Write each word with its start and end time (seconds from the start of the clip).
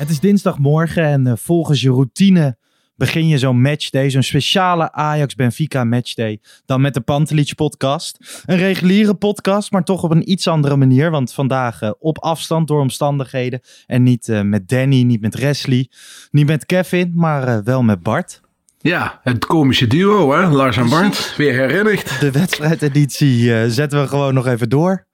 Het 0.00 0.10
is 0.10 0.20
dinsdagmorgen 0.20 1.04
en 1.04 1.26
eh, 1.26 1.32
volgens 1.36 1.80
je 1.80 1.90
routine 1.90 2.56
begin 2.96 3.28
je 3.28 3.38
zo'n 3.38 3.60
matchday, 3.60 4.10
zo'n 4.10 4.22
speciale 4.22 4.92
Ajax-Benfica 4.92 5.84
matchday, 5.84 6.40
dan 6.66 6.80
met 6.80 6.94
de 6.94 7.00
Pantelich 7.00 7.54
podcast. 7.54 8.42
Een 8.46 8.56
reguliere 8.56 9.14
podcast, 9.14 9.70
maar 9.70 9.84
toch 9.84 10.02
op 10.02 10.10
een 10.10 10.30
iets 10.30 10.46
andere 10.46 10.76
manier, 10.76 11.10
want 11.10 11.32
vandaag 11.32 11.82
eh, 11.82 11.90
op 11.98 12.18
afstand 12.18 12.68
door 12.68 12.80
omstandigheden 12.80 13.60
en 13.86 14.02
niet 14.02 14.28
eh, 14.28 14.40
met 14.40 14.68
Danny, 14.68 15.02
niet 15.02 15.20
met 15.20 15.38
Wesley, 15.38 15.88
niet 16.30 16.46
met 16.46 16.66
Kevin, 16.66 17.12
maar 17.14 17.64
wel 17.64 17.82
met 17.82 18.02
Bart. 18.02 18.40
Ja, 18.78 19.20
het 19.22 19.46
komische 19.46 19.86
duo, 19.86 20.32
hè? 20.32 20.48
Lars 20.48 20.76
en 20.76 20.88
Bart. 20.88 21.34
Weer 21.36 21.52
herinnerd. 21.52 22.20
De 22.20 22.30
wedstrijdeditie 22.30 23.70
zetten 23.70 24.00
we 24.00 24.08
gewoon 24.08 24.34
nog 24.34 24.46
even 24.46 24.68
door. 24.68 25.06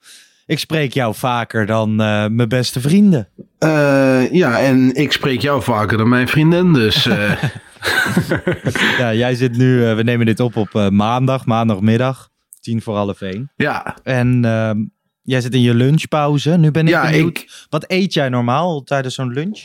Ik 0.46 0.58
spreek 0.58 0.92
jou 0.92 1.14
vaker 1.14 1.66
dan 1.66 1.90
eh, 2.00 2.26
mijn 2.26 2.48
beste 2.48 2.80
vrienden. 2.80 3.28
Eh, 3.58 4.32
ja, 4.32 4.58
en 4.60 4.94
ik 4.94 5.12
spreek 5.12 5.40
jou 5.40 5.62
vaker 5.62 5.98
dan 5.98 6.08
mijn 6.08 6.28
vriendin, 6.28 6.72
dus... 6.72 7.06
eh, 7.06 7.32
Ja, 8.98 9.14
jij 9.14 9.34
zit 9.34 9.56
nu, 9.56 9.94
we 9.94 10.02
nemen 10.02 10.26
dit 10.26 10.40
op 10.40 10.56
op 10.56 10.90
maandag, 10.90 11.46
maandagmiddag, 11.46 12.28
tien 12.60 12.82
voor 12.82 12.96
half 12.96 13.20
één. 13.20 13.52
ja, 13.56 13.96
En 14.02 14.44
ehm, 14.44 14.78
jij 15.22 15.40
zit 15.40 15.54
in 15.54 15.60
je 15.60 15.74
lunchpauze. 15.74 16.50
Nu 16.56 16.70
ben 16.70 16.82
ik 16.86 16.88
Ja, 16.92 17.10
benieuwd, 17.10 17.38
ik- 17.38 17.66
wat 17.70 17.84
eet 17.90 18.12
jij 18.14 18.28
normaal 18.28 18.82
tijdens 18.82 19.14
zo'n 19.14 19.32
lunch? 19.32 19.64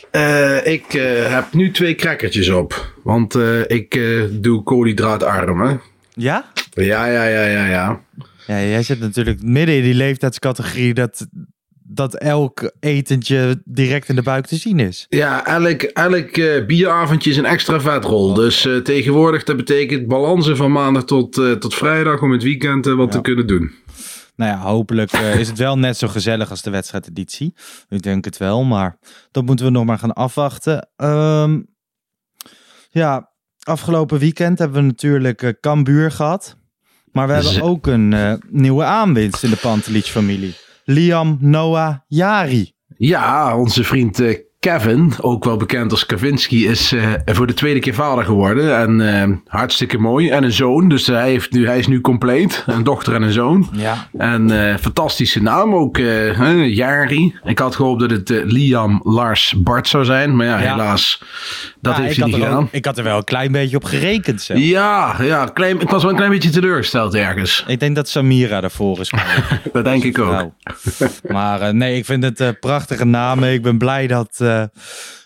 ik 0.64 0.92
heb 1.28 1.52
nu 1.52 1.70
twee 1.70 1.94
crackertjes 1.94 2.48
op. 2.48 2.92
Want 3.04 3.34
ik 3.66 4.00
doe 4.30 4.62
koolhydraatarm, 4.62 5.60
hè? 5.62 5.74
Ja? 6.14 6.44
Ja, 6.70 7.06
ja, 7.06 7.24
ja, 7.24 7.44
ja, 7.44 7.66
ja. 7.66 8.00
Ja, 8.46 8.60
jij 8.60 8.82
zit 8.82 9.00
natuurlijk 9.00 9.42
midden 9.42 9.76
in 9.76 9.82
die 9.82 9.94
leeftijdscategorie 9.94 10.94
dat, 10.94 11.26
dat 11.92 12.14
elk 12.14 12.72
etentje 12.80 13.62
direct 13.64 14.08
in 14.08 14.14
de 14.14 14.22
buik 14.22 14.46
te 14.46 14.56
zien 14.56 14.78
is. 14.78 15.06
Ja, 15.08 15.46
elk, 15.46 15.82
elk 15.82 16.36
eh, 16.36 16.66
bieravondje 16.66 17.30
is 17.30 17.36
een 17.36 17.44
extra 17.44 17.80
vetrol. 17.80 18.34
Dus 18.34 18.66
eh, 18.66 18.76
tegenwoordig, 18.76 19.44
dat 19.44 19.56
betekent 19.56 20.06
balansen 20.06 20.56
van 20.56 20.72
maandag 20.72 21.04
tot, 21.04 21.38
eh, 21.38 21.52
tot 21.52 21.74
vrijdag 21.74 22.22
om 22.22 22.32
het 22.32 22.42
weekend 22.42 22.86
wat 22.86 23.10
te 23.10 23.20
kunnen 23.20 23.46
doen. 23.46 23.70
Nou 24.36 24.50
ja, 24.50 24.58
hopelijk 24.58 25.12
is 25.12 25.48
het 25.48 25.58
wel 25.58 25.78
net 25.78 25.96
zo 25.96 26.08
gezellig 26.08 26.50
als 26.50 26.62
de 26.62 26.70
wedstrijdeditie. 26.70 27.54
Ik 27.88 28.02
denk 28.02 28.24
het 28.24 28.36
wel, 28.36 28.64
maar 28.64 28.98
dat 29.30 29.44
moeten 29.44 29.64
we 29.64 29.70
nog 29.72 29.84
maar 29.84 29.98
gaan 29.98 30.12
afwachten. 30.12 30.88
Ehm, 30.96 31.60
ja, 32.90 33.30
afgelopen 33.62 34.18
weekend 34.18 34.58
hebben 34.58 34.80
we 34.80 34.86
natuurlijk 34.86 35.56
Cambuur 35.60 36.10
gehad. 36.10 36.56
Maar 37.12 37.26
we 37.26 37.32
hebben 37.32 37.52
Z- 37.52 37.60
ook 37.60 37.86
een 37.86 38.12
eh, 38.12 38.32
nieuwe 38.50 38.84
aanwinst 38.84 39.42
in 39.44 39.50
de 39.50 39.56
Pantelich 39.56 40.06
familie. 40.06 40.54
Liam 40.84 41.36
Noah 41.40 41.94
Jari. 42.06 42.72
Ja, 42.96 43.56
onze 43.58 43.84
vriend 43.84 44.20
eh, 44.20 44.38
Kevin, 44.66 45.12
ook 45.20 45.44
wel 45.44 45.56
bekend 45.56 45.90
als 45.90 46.06
Kavinski, 46.06 46.66
is 46.68 46.92
eh, 46.92 47.06
voor 47.24 47.46
de 47.46 47.54
tweede 47.54 47.80
keer 47.80 47.94
vader 47.94 48.24
geworden. 48.24 48.76
En 48.78 49.20
eh, 49.22 49.36
hartstikke 49.46 49.98
mooi. 49.98 50.28
En 50.30 50.44
een 50.44 50.52
zoon, 50.52 50.88
dus 50.88 51.06
hij, 51.06 51.30
heeft 51.30 51.52
nu, 51.52 51.66
hij 51.66 51.78
is 51.78 51.86
nu 51.86 52.00
compleet. 52.00 52.64
Een 52.66 52.82
dochter 52.82 53.14
en 53.14 53.22
een 53.22 53.32
zoon. 53.32 53.68
Ja. 53.72 54.08
En 54.18 54.68
eh, 54.68 54.76
fantastische 54.76 55.42
naam 55.42 55.74
ook, 55.74 55.96
Jari. 56.66 57.34
Ik 57.44 57.58
had 57.58 57.76
gehoopt 57.76 58.00
dat 58.00 58.10
het 58.10 58.28
Liam 58.44 59.00
Lars 59.04 59.54
Bart 59.58 59.88
zou 59.88 60.04
zijn. 60.04 60.36
Maar 60.36 60.46
ja, 60.46 60.60
Ja. 60.60 60.70
helaas, 60.72 61.22
dat 61.80 61.96
Ja, 61.96 62.02
heeft 62.02 62.16
hij 62.16 62.26
niet 62.26 62.34
ook- 62.34 62.42
gedaan. 62.42 62.68
ik 62.70 62.84
had 62.84 62.98
er 62.98 63.04
wel 63.04 63.16
een 63.16 63.24
klein 63.24 63.52
beetje 63.52 63.76
op 63.76 63.84
gerekend 63.84 64.40
zelf. 64.42 64.58
Ja, 64.60 65.16
ja 65.20 65.44
klein, 65.44 65.80
ik 65.80 65.88
was 65.88 66.00
wel 66.02 66.10
een 66.10 66.16
klein 66.16 66.32
beetje 66.32 66.50
teleurgesteld 66.50 67.14
ergens. 67.14 67.64
Ik 67.66 67.80
denk 67.80 67.96
dat 67.96 68.08
Samira 68.08 68.62
ervoor 68.62 69.00
is. 69.00 69.12
Dat 69.72 69.84
denk 69.84 70.04
ik 70.04 70.18
ook. 70.18 70.50
Maar 71.28 71.74
nee, 71.74 71.96
ik 71.96 72.04
vind 72.04 72.24
het 72.38 72.60
prachtige 72.60 73.04
namen. 73.04 73.52
Ik 73.52 73.62
ben 73.62 73.78
blij 73.78 74.06
dat 74.06 74.36
eh, 74.60 74.64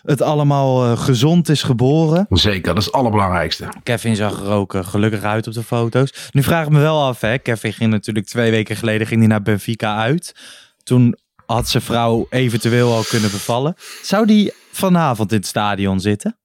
het 0.01 0.21
allemaal 0.21 0.85
eh, 0.85 0.99
gezond 0.99 1.49
is 1.49 1.63
geboren. 1.63 2.25
Zeker, 2.29 2.67
dat 2.73 2.77
is 2.77 2.85
het 2.85 2.93
allerbelangrijkste. 2.93 3.67
Kevin 3.83 4.15
zag 4.15 4.41
er 4.41 4.49
ook 4.49 4.73
eh, 4.73 4.85
gelukkig 4.85 5.23
uit 5.23 5.47
op 5.47 5.53
de 5.53 5.63
foto's. 5.63 6.29
Nu 6.31 6.43
vraag 6.43 6.65
ik 6.65 6.71
me 6.71 6.79
wel 6.79 7.03
af, 7.03 7.21
hè. 7.21 7.37
Kevin 7.37 7.73
ging 7.73 7.91
natuurlijk 7.91 8.25
twee 8.25 8.51
weken 8.51 8.75
geleden 8.75 9.07
ging 9.07 9.19
hij 9.19 9.29
naar 9.29 9.41
Benfica 9.41 9.97
uit. 9.97 10.35
Toen 10.83 11.17
had 11.45 11.69
zijn 11.69 11.83
vrouw 11.83 12.27
eventueel 12.29 12.93
al 12.93 13.03
kunnen 13.03 13.31
bevallen. 13.31 13.75
Zou 14.01 14.25
die 14.25 14.53
vanavond 14.71 15.31
in 15.31 15.37
het 15.37 15.47
stadion 15.47 15.99
zitten? 15.99 16.37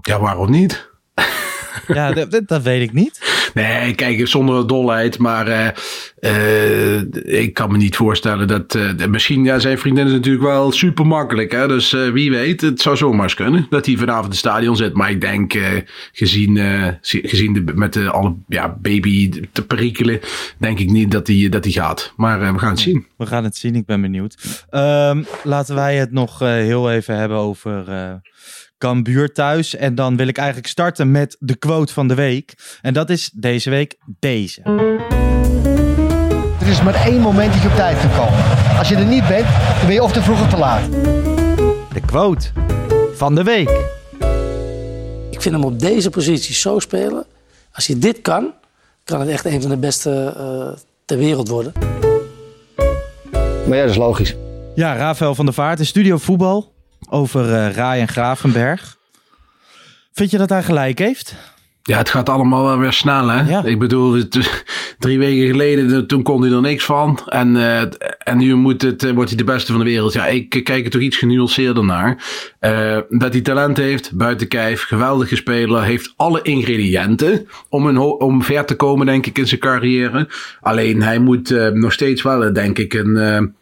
Ja, 0.00 0.20
waarom 0.20 0.50
niet? 0.50 0.89
Ja, 1.88 2.12
dat, 2.12 2.42
dat- 2.46 2.62
weet 2.62 2.82
ik 2.82 2.92
niet. 2.92 3.48
Nee, 3.54 3.94
kijk, 3.94 4.28
zonder 4.28 4.66
dolheid. 4.66 5.18
Maar 5.18 5.46
eh, 5.46 5.68
eh, 6.96 7.02
ik 7.42 7.54
kan 7.54 7.70
me 7.72 7.76
niet 7.76 7.96
voorstellen 7.96 8.48
dat... 8.48 8.74
eh, 8.74 9.06
misschien, 9.06 9.44
ja, 9.44 9.58
zijn 9.58 9.78
vriendin 9.78 10.06
is 10.06 10.12
natuurlijk 10.12 10.44
wel 10.44 10.72
super 10.72 11.06
makkelijk. 11.06 11.52
Hè? 11.52 11.68
Dus 11.68 11.90
wie 11.90 12.30
weet, 12.30 12.60
het 12.60 12.80
zou 12.80 12.96
zomaar 12.96 13.22
eens 13.22 13.34
kunnen. 13.34 13.66
Dat 13.70 13.86
hij 13.86 13.96
vanavond 13.96 14.24
in 14.24 14.30
het 14.30 14.38
stadion 14.38 14.76
zit. 14.76 14.94
Maar 14.94 15.10
ik 15.10 15.20
denk, 15.20 15.58
gezien, 16.12 16.58
zi- 17.00 17.20
gezien 17.28 17.52
de, 17.52 17.72
met 17.74 17.92
de, 17.92 18.10
alle 18.10 18.34
ja, 18.48 18.76
baby 18.82 19.30
te 19.52 19.66
perikelen... 19.66 20.20
denk 20.58 20.78
ik 20.78 20.90
niet 20.90 21.10
dat 21.10 21.26
hij 21.26 21.48
dat 21.48 21.64
hij 21.64 21.72
gaat. 21.72 22.12
Maar 22.16 22.52
we 22.52 22.58
gaan 22.58 22.70
het 22.70 22.80
zien. 22.80 23.06
We 23.16 23.26
gaan 23.26 23.44
het 23.44 23.56
zien, 23.56 23.74
ik 23.74 23.86
ben 23.86 24.00
benieuwd. 24.00 24.64
Ehm, 24.70 25.22
laten 25.42 25.74
wij 25.74 25.96
het 25.96 26.12
nog 26.12 26.38
heel 26.38 26.90
even 26.90 27.16
hebben 27.16 27.38
over 27.38 27.84
Cambuur 28.80 29.32
thuis. 29.32 29.76
En 29.76 29.94
dan 29.94 30.16
wil 30.16 30.28
ik 30.28 30.36
eigenlijk 30.36 30.68
starten 30.68 31.10
met 31.10 31.36
de 31.38 31.54
quote 31.54 31.92
van 31.92 32.08
de 32.08 32.14
week. 32.14 32.54
En 32.82 32.94
dat 32.94 33.10
is 33.10 33.30
deze 33.34 33.70
week 33.70 33.96
deze. 34.18 34.60
Er 36.60 36.66
is 36.66 36.82
maar 36.82 37.06
één 37.06 37.20
moment 37.20 37.52
dat 37.52 37.62
je 37.62 37.68
op 37.68 37.74
tijd 37.74 38.00
kan 38.00 38.10
komen. 38.10 38.44
Als 38.78 38.88
je 38.88 38.96
er 38.96 39.04
niet 39.04 39.28
bent, 39.28 39.46
dan 39.76 39.86
ben 39.86 39.92
je 39.92 40.02
of 40.02 40.12
te 40.12 40.22
vroeg 40.22 40.40
of 40.40 40.48
te 40.48 40.56
laat. 40.56 40.92
De 41.92 42.00
quote 42.06 42.48
van 43.14 43.34
de 43.34 43.42
week. 43.42 43.70
Ik 45.30 45.40
vind 45.40 45.54
hem 45.54 45.64
op 45.64 45.80
deze 45.80 46.10
positie 46.10 46.54
zo 46.54 46.78
spelen. 46.78 47.24
Als 47.72 47.86
hij 47.86 47.98
dit 47.98 48.20
kan, 48.20 48.52
kan 49.04 49.20
het 49.20 49.28
echt 49.28 49.44
een 49.44 49.60
van 49.60 49.70
de 49.70 49.76
beste 49.76 50.34
eh, 50.36 50.78
ter 51.04 51.18
wereld 51.18 51.48
worden. 51.48 51.72
Maar 53.66 53.76
ja, 53.76 53.82
dat 53.82 53.90
is 53.90 53.96
logisch. 53.96 54.36
Ja, 54.74 54.96
Rafael 54.96 55.34
van 55.34 55.44
der 55.44 55.54
Vaart 55.54 55.78
in 55.78 55.86
Studio 55.86 56.16
Voetbal 56.16 56.72
over 57.10 57.54
eh 57.54 57.74
Ryan 57.74 58.08
Gravenberg. 58.08 58.96
Vind 60.12 60.30
je 60.30 60.38
dat 60.38 60.48
hij 60.48 60.62
gelijk 60.62 60.98
heeft? 60.98 61.34
Ja, 61.82 61.98
het 61.98 62.08
gaat 62.08 62.28
allemaal 62.28 62.64
wel 62.64 62.78
weer 62.78 62.92
snel, 62.92 63.28
hè? 63.28 63.50
Ja. 63.50 63.64
Ik 63.64 63.78
bedoel, 63.78 64.22
Drie 64.98 65.18
weken 65.18 65.46
geleden, 65.46 66.06
toen 66.06 66.22
kon 66.22 66.42
hij 66.42 66.52
er 66.52 66.60
niks 66.60 66.84
van. 66.84 67.18
En, 67.26 67.54
uh, 67.54 67.80
en 68.18 68.38
nu 68.38 68.54
moet 68.54 68.82
het, 68.82 69.02
uh, 69.02 69.12
wordt 69.12 69.28
hij 69.28 69.38
de 69.38 69.44
beste 69.44 69.72
van 69.72 69.80
de 69.80 69.90
wereld. 69.90 70.12
Ja, 70.12 70.26
ik 70.26 70.48
kijk 70.48 70.84
er 70.84 70.90
toch 70.90 71.00
iets 71.00 71.16
genuanceerder 71.16 71.84
naar. 71.84 72.24
Uh, 72.60 72.98
dat 73.08 73.32
hij 73.32 73.40
talent 73.40 73.76
heeft, 73.76 74.12
buiten 74.16 74.48
kijf, 74.48 74.82
geweldige 74.82 75.36
speler, 75.36 75.82
heeft 75.82 76.12
alle 76.16 76.42
ingrediënten 76.42 77.48
om, 77.68 77.86
een 77.86 77.98
om 77.98 78.42
ver 78.42 78.64
te 78.64 78.76
komen, 78.76 79.06
denk 79.06 79.26
ik, 79.26 79.38
in 79.38 79.46
zijn 79.46 79.60
carrière. 79.60 80.28
Alleen 80.60 81.02
hij 81.02 81.18
moet 81.18 81.50
nog 81.72 81.92
steeds 81.92 82.22
wel, 82.22 82.52
denk 82.52 82.78
ik, 82.78 82.94
een 82.94 83.54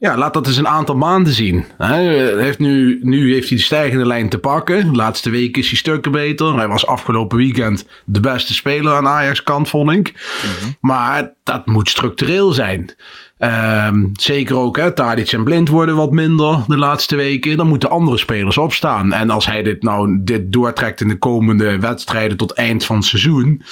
ja, 0.00 0.16
laat 0.16 0.34
dat 0.34 0.46
eens 0.46 0.56
een 0.56 0.68
aantal 0.68 0.96
maanden 0.96 1.32
zien. 1.32 1.64
Hij 1.78 2.04
heeft 2.36 2.58
nu, 2.58 2.98
nu 3.02 3.32
heeft 3.32 3.48
hij 3.48 3.58
de 3.58 3.64
stijgende 3.64 4.06
lijn 4.06 4.28
te 4.28 4.38
pakken. 4.38 4.90
De 4.90 4.96
laatste 4.96 5.30
week 5.30 5.56
is 5.56 5.68
hij 5.68 5.76
stukken 5.76 6.12
beter. 6.12 6.56
Hij 6.56 6.68
was 6.68 6.86
afgelopen 6.86 7.38
weekend 7.38 7.86
de 8.04 8.20
beste 8.20 8.54
speler 8.54 8.92
aan 8.92 9.06
Ajax 9.06 9.42
kant, 9.42 9.68
vond 9.68 9.90
ik. 9.90 10.12
Mhm. 10.12 10.70
Maar 10.80 11.32
dat 11.42 11.66
moet 11.66 11.88
structureel 11.88 12.52
zijn. 12.52 12.94
Um, 13.42 14.10
zeker 14.12 14.56
ook, 14.56 14.76
hè, 14.76 14.92
Tadic 14.92 15.32
en 15.32 15.44
Blind 15.44 15.68
worden 15.68 15.96
wat 15.96 16.10
minder 16.10 16.58
de 16.66 16.76
laatste 16.76 17.16
weken. 17.16 17.56
Dan 17.56 17.66
moeten 17.66 17.90
andere 17.90 18.18
spelers 18.18 18.58
opstaan. 18.58 19.12
En 19.12 19.30
als 19.30 19.46
hij 19.46 19.62
dit 19.62 19.82
nou 19.82 20.18
dit 20.22 20.52
doortrekt 20.52 21.00
in 21.00 21.08
de 21.08 21.18
komende 21.18 21.78
wedstrijden 21.78 22.36
tot 22.36 22.52
eind 22.52 22.84
van 22.84 22.96
het 22.96 23.04
seizoen. 23.04 23.62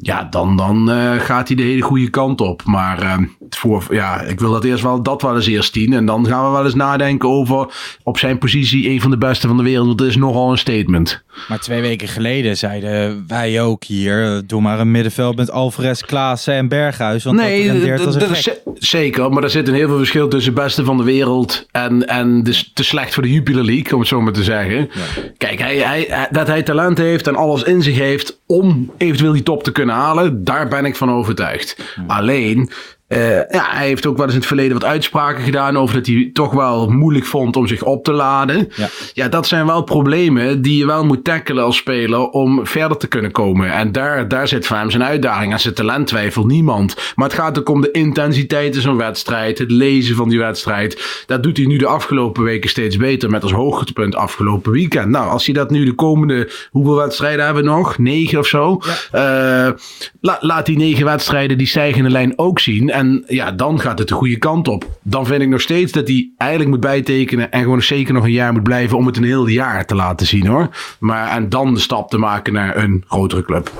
Ja, 0.00 0.26
dan, 0.30 0.56
dan 0.56 0.90
uh, 0.90 1.12
gaat 1.12 1.48
hij 1.48 1.56
de 1.56 1.62
hele 1.62 1.82
goede 1.82 2.10
kant 2.10 2.40
op. 2.40 2.62
Maar 2.64 3.02
uh, 3.02 3.14
voor, 3.50 3.84
ja, 3.90 4.20
ik 4.20 4.40
wil 4.40 4.52
dat 4.52 4.64
eerst 4.64 4.82
wel, 4.82 5.02
dat 5.02 5.22
wel 5.22 5.36
eens 5.36 5.46
eerst 5.46 5.74
zien. 5.74 5.92
En 5.92 6.06
dan 6.06 6.26
gaan 6.26 6.44
we 6.44 6.50
wel 6.50 6.64
eens 6.64 6.74
nadenken 6.74 7.28
over 7.28 7.66
op 8.02 8.18
zijn 8.18 8.38
positie 8.38 8.90
een 8.90 9.00
van 9.00 9.10
de 9.10 9.18
beste 9.18 9.46
van 9.46 9.56
de 9.56 9.62
wereld. 9.62 9.86
Want 9.86 9.98
dat 9.98 10.06
is 10.06 10.16
nogal 10.16 10.50
een 10.50 10.58
statement. 10.58 11.22
Maar 11.48 11.60
twee 11.60 11.80
weken 11.80 12.08
geleden 12.08 12.56
zeiden 12.56 13.24
wij 13.26 13.60
ook 13.60 13.84
hier: 13.84 14.42
doe 14.46 14.60
maar 14.60 14.80
een 14.80 14.90
middenveld 14.90 15.36
met 15.36 15.50
Alvarez, 15.50 16.00
Klaassen 16.00 16.54
en 16.54 16.68
Berghuis. 16.68 17.24
Want 17.24 17.36
nee, 17.36 17.96
dat, 17.96 18.12
dat 18.12 18.30
is 18.30 18.50
zeker. 18.74 19.09
Maar 19.16 19.42
er 19.42 19.50
zit 19.50 19.68
een 19.68 19.74
heel 19.74 19.88
veel 19.88 19.96
verschil 19.96 20.28
tussen 20.28 20.54
beste 20.54 20.84
van 20.84 20.96
de 20.96 21.02
wereld 21.02 21.66
en, 21.70 22.08
en 22.08 22.42
de, 22.42 22.64
te 22.74 22.84
slecht 22.84 23.14
voor 23.14 23.22
de 23.22 23.32
Jupiler 23.32 23.64
League, 23.64 23.92
om 23.92 23.98
het 23.98 24.08
zo 24.08 24.20
maar 24.20 24.32
te 24.32 24.44
zeggen. 24.44 24.90
Kijk, 25.36 25.58
hij, 25.58 25.76
hij, 25.76 26.28
dat 26.30 26.46
hij 26.46 26.62
talent 26.62 26.98
heeft 26.98 27.26
en 27.26 27.36
alles 27.36 27.62
in 27.62 27.82
zich 27.82 27.98
heeft 27.98 28.40
om 28.46 28.92
eventueel 28.96 29.32
die 29.32 29.42
top 29.42 29.62
te 29.62 29.72
kunnen 29.72 29.94
halen, 29.94 30.44
daar 30.44 30.68
ben 30.68 30.84
ik 30.84 30.96
van 30.96 31.10
overtuigd. 31.10 31.76
Alleen, 32.06 32.70
uh, 33.12 33.36
ja, 33.36 33.66
hij 33.70 33.86
heeft 33.86 34.06
ook 34.06 34.16
wel 34.16 34.24
eens 34.24 34.34
in 34.34 34.38
het 34.38 34.48
verleden 34.48 34.72
wat 34.72 34.84
uitspraken 34.84 35.44
gedaan 35.44 35.78
over 35.78 35.94
dat 35.94 36.06
hij 36.06 36.30
toch 36.32 36.52
wel 36.52 36.88
moeilijk 36.88 37.24
vond 37.24 37.56
om 37.56 37.66
zich 37.66 37.82
op 37.82 38.04
te 38.04 38.12
laden. 38.12 38.68
Ja, 38.74 38.88
ja 39.12 39.28
dat 39.28 39.46
zijn 39.46 39.66
wel 39.66 39.82
problemen 39.82 40.62
die 40.62 40.78
je 40.78 40.86
wel 40.86 41.04
moet 41.04 41.24
tackelen 41.24 41.64
als 41.64 41.76
speler 41.76 42.28
om 42.28 42.66
verder 42.66 42.96
te 42.96 43.06
kunnen 43.06 43.30
komen. 43.30 43.72
En 43.72 43.92
daar, 43.92 44.28
daar 44.28 44.48
zit 44.48 44.66
voor 44.66 44.76
hem 44.76 44.90
zijn 44.90 45.04
uitdaging. 45.04 45.52
Als 45.52 45.62
zijn 45.62 45.74
talent 45.74 46.06
twijfelt 46.06 46.46
niemand. 46.46 47.12
Maar 47.14 47.28
het 47.28 47.38
gaat 47.38 47.58
ook 47.58 47.68
om 47.68 47.80
de 47.80 47.90
intensiteit 47.90 48.74
in 48.74 48.80
zo'n 48.80 48.96
wedstrijd, 48.96 49.58
het 49.58 49.70
lezen 49.70 50.16
van 50.16 50.28
die 50.28 50.38
wedstrijd. 50.38 51.24
Dat 51.26 51.42
doet 51.42 51.56
hij 51.56 51.66
nu 51.66 51.76
de 51.76 51.86
afgelopen 51.86 52.42
weken 52.42 52.70
steeds 52.70 52.96
beter 52.96 53.30
met 53.30 53.42
als 53.42 53.52
hoogtepunt 53.52 54.14
afgelopen 54.14 54.72
weekend. 54.72 55.08
Nou, 55.08 55.28
als 55.30 55.44
hij 55.44 55.54
dat 55.54 55.70
nu 55.70 55.84
de 55.84 55.94
komende, 55.94 56.50
hoeveel 56.70 56.96
wedstrijden 56.96 57.44
hebben 57.44 57.62
we 57.62 57.68
nog? 57.68 57.98
Negen 57.98 58.38
of 58.38 58.46
zo? 58.46 58.80
Ja. 59.12 59.66
Uh, 59.66 59.72
la, 60.20 60.38
laat 60.40 60.66
die 60.66 60.76
negen 60.76 61.04
wedstrijden 61.04 61.58
die 61.58 61.66
stijgende 61.66 62.10
lijn 62.10 62.32
ook 62.38 62.58
zien. 62.58 62.98
En 63.00 63.24
ja, 63.26 63.52
dan 63.52 63.80
gaat 63.80 63.98
het 63.98 64.08
de 64.08 64.14
goede 64.14 64.38
kant 64.38 64.68
op. 64.68 64.98
Dan 65.02 65.26
vind 65.26 65.42
ik 65.42 65.48
nog 65.48 65.60
steeds 65.60 65.92
dat 65.92 66.08
hij 66.08 66.30
eigenlijk 66.36 66.70
moet 66.70 66.80
bijtekenen. 66.80 67.50
En 67.50 67.62
gewoon 67.62 67.82
zeker 67.82 68.14
nog 68.14 68.24
een 68.24 68.30
jaar 68.30 68.52
moet 68.52 68.62
blijven 68.62 68.96
om 68.96 69.06
het 69.06 69.16
een 69.16 69.24
heel 69.24 69.46
jaar 69.46 69.86
te 69.86 69.94
laten 69.94 70.26
zien 70.26 70.46
hoor. 70.46 70.68
Maar 70.98 71.30
en 71.30 71.48
dan 71.48 71.74
de 71.74 71.80
stap 71.80 72.10
te 72.10 72.18
maken 72.18 72.52
naar 72.52 72.76
een 72.76 73.04
grotere 73.08 73.42
club. 73.42 73.72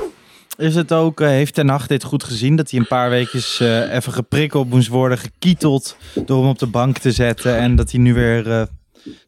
Is 0.57 0.75
het 0.75 0.93
ook, 0.93 1.21
uh, 1.21 1.29
heeft 1.29 1.55
Ten 1.55 1.69
Hag 1.69 1.87
dit 1.87 2.05
goed 2.05 2.25
gezien? 2.25 2.57
Dat 2.57 2.71
hij 2.71 2.81
een 2.81 2.87
paar 2.87 3.11
weken 3.11 3.41
uh, 3.61 3.95
even 3.95 4.13
geprikkeld 4.13 4.71
moest 4.71 4.89
worden, 4.89 5.19
gekieteld 5.19 5.97
door 6.27 6.41
hem 6.41 6.49
op 6.49 6.59
de 6.59 6.67
bank 6.67 6.99
te 6.99 7.13
zetten. 7.13 7.57
En 7.57 7.77
dat 7.77 7.91
hij 7.91 8.01
nu 8.01 8.15
weer, 8.15 8.47
uh, 8.47 8.63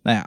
nou 0.02 0.16
ja, 0.16 0.26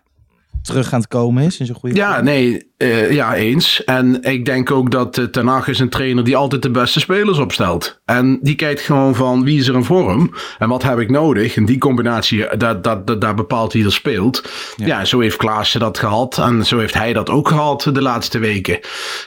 terug 0.65 0.93
aan 0.93 0.99
het 0.99 1.09
komen 1.09 1.43
is 1.43 1.59
in 1.59 1.65
zijn 1.65 1.77
goede 1.77 1.95
Ja, 1.95 2.21
nee, 2.21 2.73
uh, 2.77 3.11
ja, 3.11 3.35
eens. 3.35 3.83
En 3.83 4.23
ik 4.23 4.45
denk 4.45 4.71
ook 4.71 4.91
dat 4.91 5.17
uh, 5.17 5.25
Ten 5.25 5.47
Hag 5.47 5.67
is 5.67 5.79
een 5.79 5.89
trainer 5.89 6.23
die 6.23 6.35
altijd 6.35 6.61
de 6.61 6.69
beste 6.69 6.99
spelers 6.99 7.37
opstelt. 7.37 8.01
En 8.05 8.39
die 8.41 8.55
kijkt 8.55 8.81
gewoon 8.81 9.15
van 9.15 9.43
wie 9.43 9.59
is 9.59 9.67
er 9.67 9.75
in 9.75 9.83
vorm 9.83 10.33
en 10.59 10.69
wat 10.69 10.83
heb 10.83 10.99
ik 10.99 11.09
nodig. 11.09 11.55
En 11.55 11.65
die 11.65 11.77
combinatie, 11.77 12.45
eh, 12.45 12.59
dat, 12.59 12.83
dat, 12.83 13.07
dat, 13.07 13.21
daar 13.21 13.35
bepaalt 13.35 13.73
wie 13.73 13.85
er 13.85 13.91
speelt. 13.91 14.43
Ja. 14.75 14.85
ja, 14.85 15.05
zo 15.05 15.19
heeft 15.19 15.37
Klaasje 15.37 15.79
dat 15.79 15.99
gehad 15.99 16.37
en 16.37 16.65
zo 16.65 16.77
heeft 16.77 16.93
hij 16.93 17.13
dat 17.13 17.29
ook 17.29 17.47
gehad 17.47 17.89
de 17.93 18.01
laatste 18.01 18.39
weken. 18.39 18.79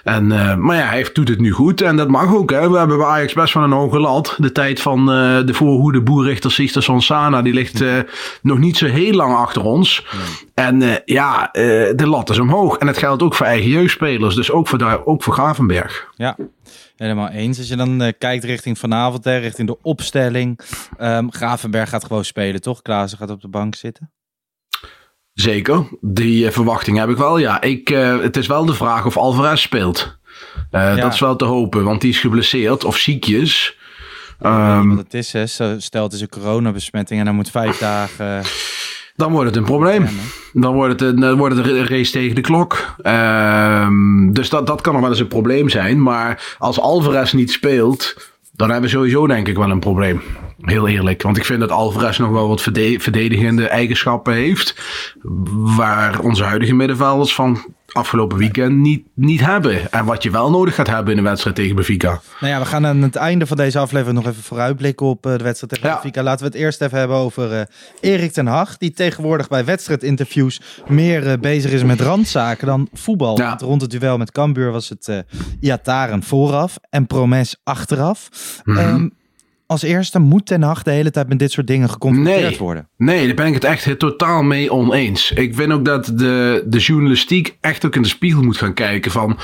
En, 0.05 0.25
uh, 0.25 0.55
maar 0.57 0.77
ja, 0.77 0.87
hij 0.87 1.07
doet 1.13 1.29
het 1.29 1.41
nu 1.41 1.51
goed 1.51 1.81
en 1.81 1.97
dat 1.97 2.09
mag 2.09 2.35
ook. 2.35 2.51
Hè. 2.51 2.71
We 2.71 2.79
hebben 2.79 2.99
bij 2.99 3.07
Ajax 3.07 3.33
best 3.33 3.55
wel 3.55 3.63
een 3.63 3.73
hoge 3.73 4.01
lat. 4.01 4.35
De 4.39 4.53
tijd 4.53 4.81
van 4.81 5.07
de 5.07 5.55
voorhoede 5.55 6.01
boerrichter 6.01 6.53
Sister 6.53 7.03
Sana, 7.03 7.43
die 7.43 7.53
ligt 7.53 7.85
nog 8.43 8.59
niet 8.59 8.77
zo 8.77 8.87
heel 8.87 9.13
lang 9.13 9.35
achter 9.35 9.63
ons. 9.63 10.07
En 10.59 11.03
ja, 11.05 11.49
de 11.53 12.07
lat 12.07 12.31
is 12.31 12.39
omhoog. 12.39 12.77
En 12.77 12.87
het 12.87 12.99
geldt 12.99 13.23
ook 13.23 13.35
voor 13.35 13.47
eigen 13.47 13.71
jeugdspelers. 13.71 14.35
Dus 14.35 14.51
ook 14.51 14.69
voor, 14.69 14.79
daar, 14.79 15.05
ook 15.05 15.23
voor 15.23 15.33
Gravenberg. 15.33 16.09
Ja, 16.17 16.37
helemaal 16.97 17.29
eens. 17.29 17.59
Als 17.59 17.69
je 17.69 17.77
dan 17.77 18.03
uh, 18.03 18.09
kijkt 18.19 18.45
richting 18.45 18.79
vanavond, 18.79 19.25
hè, 19.25 19.37
richting 19.37 19.69
de 19.69 19.79
opstelling. 19.83 20.61
Um, 21.01 21.33
Gravenberg 21.33 21.89
gaat 21.89 22.05
gewoon 22.05 22.25
spelen, 22.25 22.61
toch? 22.61 22.83
Klaassen 22.83 23.19
gaat 23.19 23.31
op 23.31 23.41
de 23.41 23.49
bank 23.49 23.75
zitten. 23.75 24.13
Zeker, 25.33 25.89
die 26.01 26.51
verwachting 26.51 26.99
heb 26.99 27.09
ik 27.09 27.17
wel. 27.17 27.39
Ja, 27.39 27.61
ik, 27.61 27.89
het 27.89 28.37
is 28.37 28.47
wel 28.47 28.65
de 28.65 28.75
vraag 28.75 29.07
of 29.07 29.17
Alvarez 29.17 29.63
speelt. 29.63 30.19
Ja. 30.71 30.95
Dat 30.95 31.13
is 31.13 31.21
wel 31.21 31.37
te 31.37 31.45
hopen, 31.45 31.85
want 31.85 32.01
die 32.01 32.11
is 32.11 32.21
geblesseerd 32.21 32.85
of 32.85 32.97
ziekjes. 32.97 33.79
Um, 34.43 34.89
wat 34.89 35.05
het 35.05 35.15
is, 35.15 35.33
hè? 35.33 35.47
Stel 35.47 36.03
het 36.03 36.13
is 36.13 36.21
een 36.21 36.29
coronabesmetting 36.29 37.21
en 37.21 37.27
dan 37.27 37.35
moet 37.35 37.51
vijf 37.51 37.79
dagen 37.79 38.43
dan 39.19 39.33
wordt 39.33 39.47
het 39.47 39.57
een 39.57 39.65
probleem. 39.65 40.07
Dan 40.53 40.75
wordt 40.75 41.01
het 41.01 41.11
een, 41.11 41.21
dan 41.21 41.39
wordt 41.39 41.57
het 41.57 41.67
een 41.67 41.87
race 41.87 42.13
tegen 42.13 42.35
de 42.35 42.41
klok. 42.41 42.95
Um, 43.03 44.33
dus 44.33 44.49
dat, 44.49 44.67
dat 44.67 44.81
kan 44.81 44.93
nog 44.93 45.03
wel 45.03 45.11
eens 45.11 45.21
een 45.21 45.29
probleem 45.29 45.69
zijn. 45.69 46.03
Maar 46.03 46.57
als 46.59 46.81
Alvarez 46.81 47.33
niet 47.33 47.51
speelt, 47.51 48.31
dan 48.53 48.71
hebben 48.71 48.91
we 48.91 48.97
sowieso 48.97 49.27
denk 49.27 49.49
ik 49.49 49.57
wel 49.57 49.71
een 49.71 49.81
probleem. 49.81 50.23
Heel 50.61 50.89
eerlijk. 50.89 51.23
Want 51.23 51.37
ik 51.37 51.45
vind 51.45 51.61
dat 51.61 51.71
Alvarez 51.71 52.19
nog 52.19 52.31
wel 52.31 52.49
wat 52.49 52.63
verdedigende 52.63 53.67
eigenschappen 53.67 54.35
heeft. 54.35 54.75
Waar 55.53 56.21
onze 56.21 56.45
huidige 56.45 56.75
middenvelders 56.75 57.35
van 57.35 57.65
afgelopen 57.93 58.39
weekend 58.39 58.77
niet, 58.77 59.07
niet 59.15 59.41
hebben. 59.41 59.93
En 59.93 60.05
wat 60.05 60.23
je 60.23 60.31
wel 60.31 60.51
nodig 60.51 60.75
gaat 60.75 60.87
hebben 60.87 61.13
in 61.13 61.19
een 61.19 61.25
wedstrijd 61.25 61.57
tegen 61.57 61.75
Benfica. 61.75 62.21
Nou 62.41 62.53
ja, 62.53 62.59
we 62.59 62.67
gaan 62.67 62.87
aan 62.87 63.03
het 63.03 63.17
einde 63.17 63.47
van 63.47 63.57
deze 63.57 63.79
aflevering 63.79 64.17
nog 64.19 64.27
even 64.27 64.43
vooruitblikken 64.43 65.07
op 65.07 65.27
uh, 65.27 65.37
de 65.37 65.45
wedstrijd 65.45 65.73
tegen 65.73 65.89
ja. 65.89 65.95
Benfica. 65.95 66.23
Laten 66.23 66.41
we 66.47 66.53
het 66.53 66.61
eerst 66.61 66.81
even 66.81 66.99
hebben 66.99 67.17
over 67.17 67.53
uh, 67.53 67.61
Erik 68.01 68.33
ten 68.33 68.47
Hag. 68.47 68.77
Die 68.77 68.91
tegenwoordig 68.91 69.49
bij 69.49 69.65
wedstrijdinterviews 69.65 70.61
meer 70.87 71.27
uh, 71.27 71.33
bezig 71.41 71.71
is 71.71 71.83
met 71.83 72.01
randzaken 72.01 72.67
dan 72.67 72.89
voetbal. 72.93 73.39
Ja. 73.39 73.49
Want 73.49 73.61
rond 73.61 73.81
het 73.81 73.91
duel 73.91 74.19
met 74.19 74.33
Cambuur 74.33 74.71
was 74.71 74.89
het 74.89 75.09
uh, 75.09 75.19
Iataren 75.61 76.23
vooraf 76.23 76.77
en 76.91 77.07
Promes 77.07 77.61
achteraf. 77.65 78.29
Mm 78.65 78.77
-hmm. 78.77 78.95
um, 78.95 79.13
als 79.69 79.83
eerste 79.83 80.19
moet 80.19 80.47
Ten 80.47 80.63
Hag 80.63 80.83
de 80.83 80.91
hele 80.91 81.11
tijd 81.11 81.29
met 81.29 81.39
dit 81.39 81.53
soort 81.53 81.67
dingen 81.67 81.91
geconfronteerd 81.91 82.41
nee, 82.41 82.59
worden. 82.59 82.89
Nee, 82.97 83.27
daar 83.27 83.35
ben 83.35 83.47
ik 83.47 83.55
het 83.55 83.65
echt 83.65 83.99
totaal 83.99 84.43
mee 84.43 84.73
oneens. 84.73 85.33
Ik 85.33 85.55
vind 85.55 85.73
ook 85.73 85.85
dat 85.85 86.13
de, 86.15 86.65
de 86.67 86.79
journalistiek 86.79 87.57
echt 87.61 87.85
ook 87.85 87.97
in 87.97 88.03
de 88.03 88.09
spiegel 88.09 88.43
moet 88.43 88.57
gaan 88.57 88.75
kijken 88.75 89.11
van... 89.11 89.39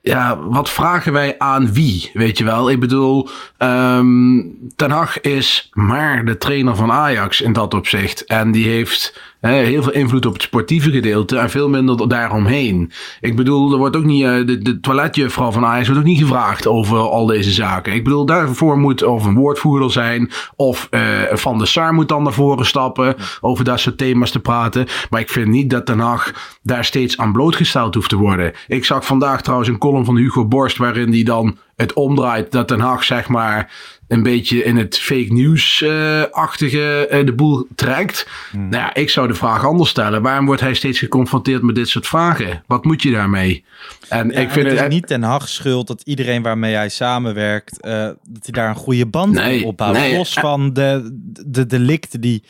Ja, 0.00 0.38
wat 0.38 0.70
vragen 0.70 1.12
wij 1.12 1.38
aan 1.38 1.72
wie? 1.72 2.10
Weet 2.12 2.38
je 2.38 2.44
wel? 2.44 2.70
Ik 2.70 2.80
bedoel, 2.80 3.28
um, 3.58 4.56
Ten 4.76 4.90
Hag 4.90 5.20
is 5.20 5.68
maar 5.72 6.24
de 6.24 6.38
trainer 6.38 6.76
van 6.76 6.92
Ajax 6.92 7.40
in 7.40 7.52
dat 7.52 7.74
opzicht. 7.74 8.24
En 8.24 8.52
die 8.52 8.68
heeft 8.68 9.20
heel 9.40 9.82
veel 9.82 9.92
invloed 9.92 10.26
op 10.26 10.32
het 10.32 10.42
sportieve 10.42 10.90
gedeelte 10.90 11.38
en 11.38 11.50
veel 11.50 11.68
minder 11.68 12.08
daaromheen. 12.08 12.92
Ik 13.20 13.36
bedoel, 13.36 13.72
er 13.72 13.78
wordt 13.78 13.96
ook 13.96 14.04
niet, 14.04 14.24
de, 14.24 14.58
de 14.58 14.80
toiletjuffrouw 14.80 15.50
van 15.50 15.64
Ajax 15.64 15.86
wordt 15.86 16.02
ook 16.02 16.08
niet 16.08 16.18
gevraagd 16.18 16.66
over 16.66 16.98
al 16.98 17.26
deze 17.26 17.50
zaken. 17.50 17.92
Ik 17.92 18.04
bedoel, 18.04 18.26
daarvoor 18.26 18.78
moet 18.78 19.02
of 19.02 19.24
een 19.24 19.34
woordvoerder 19.34 19.92
zijn 19.92 20.30
of 20.56 20.88
uh, 20.90 21.00
Van 21.32 21.58
de 21.58 21.66
Sar 21.66 21.94
moet 21.94 22.08
dan 22.08 22.22
naar 22.22 22.32
voren 22.32 22.66
stappen 22.66 23.14
over 23.40 23.64
dat 23.64 23.80
soort 23.80 23.98
thema's 23.98 24.30
te 24.30 24.40
praten. 24.40 24.86
Maar 25.10 25.20
ik 25.20 25.30
vind 25.30 25.48
niet 25.48 25.70
dat 25.70 25.86
Den 25.86 25.98
Haag 25.98 26.58
daar 26.62 26.84
steeds 26.84 27.18
aan 27.18 27.32
blootgesteld 27.32 27.94
hoeft 27.94 28.08
te 28.08 28.16
worden. 28.16 28.52
Ik 28.66 28.84
zag 28.84 29.06
vandaag 29.06 29.42
trouwens 29.42 29.68
een 29.68 29.78
column 29.78 30.04
van 30.04 30.16
Hugo 30.16 30.46
Borst 30.46 30.76
waarin 30.76 31.10
die 31.10 31.24
dan 31.24 31.58
het 31.76 31.92
omdraait 31.92 32.52
dat 32.52 32.68
Den 32.68 32.80
Haag 32.80 33.04
zeg 33.04 33.28
maar 33.28 33.72
een 34.08 34.22
beetje 34.22 34.64
in 34.64 34.76
het 34.76 34.98
fake 34.98 35.32
news-achtige 35.32 37.08
uh, 37.12 37.26
de 37.26 37.32
boel 37.32 37.66
trekt. 37.74 38.28
Nou 38.52 38.70
ja, 38.70 38.94
ik 38.94 39.10
zou 39.10 39.28
de 39.28 39.34
vraag 39.34 39.64
anders 39.64 39.90
stellen. 39.90 40.22
Waarom 40.22 40.46
wordt 40.46 40.60
hij 40.60 40.74
steeds 40.74 40.98
geconfronteerd 40.98 41.62
met 41.62 41.74
dit 41.74 41.88
soort 41.88 42.06
vragen? 42.06 42.62
Wat 42.66 42.84
moet 42.84 43.02
je 43.02 43.10
daarmee? 43.10 43.64
En 44.08 44.30
ik 44.30 44.50
vind 44.50 44.70
het, 44.70 44.80
is 44.80 44.88
niet 44.88 45.06
ten 45.06 45.22
Hag 45.22 45.48
schuld 45.48 45.86
dat 45.86 46.02
iedereen 46.04 46.42
waarmee 46.42 46.74
hij 46.74 46.88
samenwerkt, 46.88 47.78
uh, 47.86 47.92
dat 47.92 48.42
hij 48.42 48.52
daar 48.52 48.68
een 48.68 48.74
goede 48.74 49.06
band 49.06 49.34
nee, 49.34 49.64
opbouwt. 49.64 49.96
Nee, 49.96 50.16
los 50.16 50.32
van 50.32 50.72
de, 50.72 51.10
de 51.46 51.66
delicten 51.66 52.20
die 52.20 52.42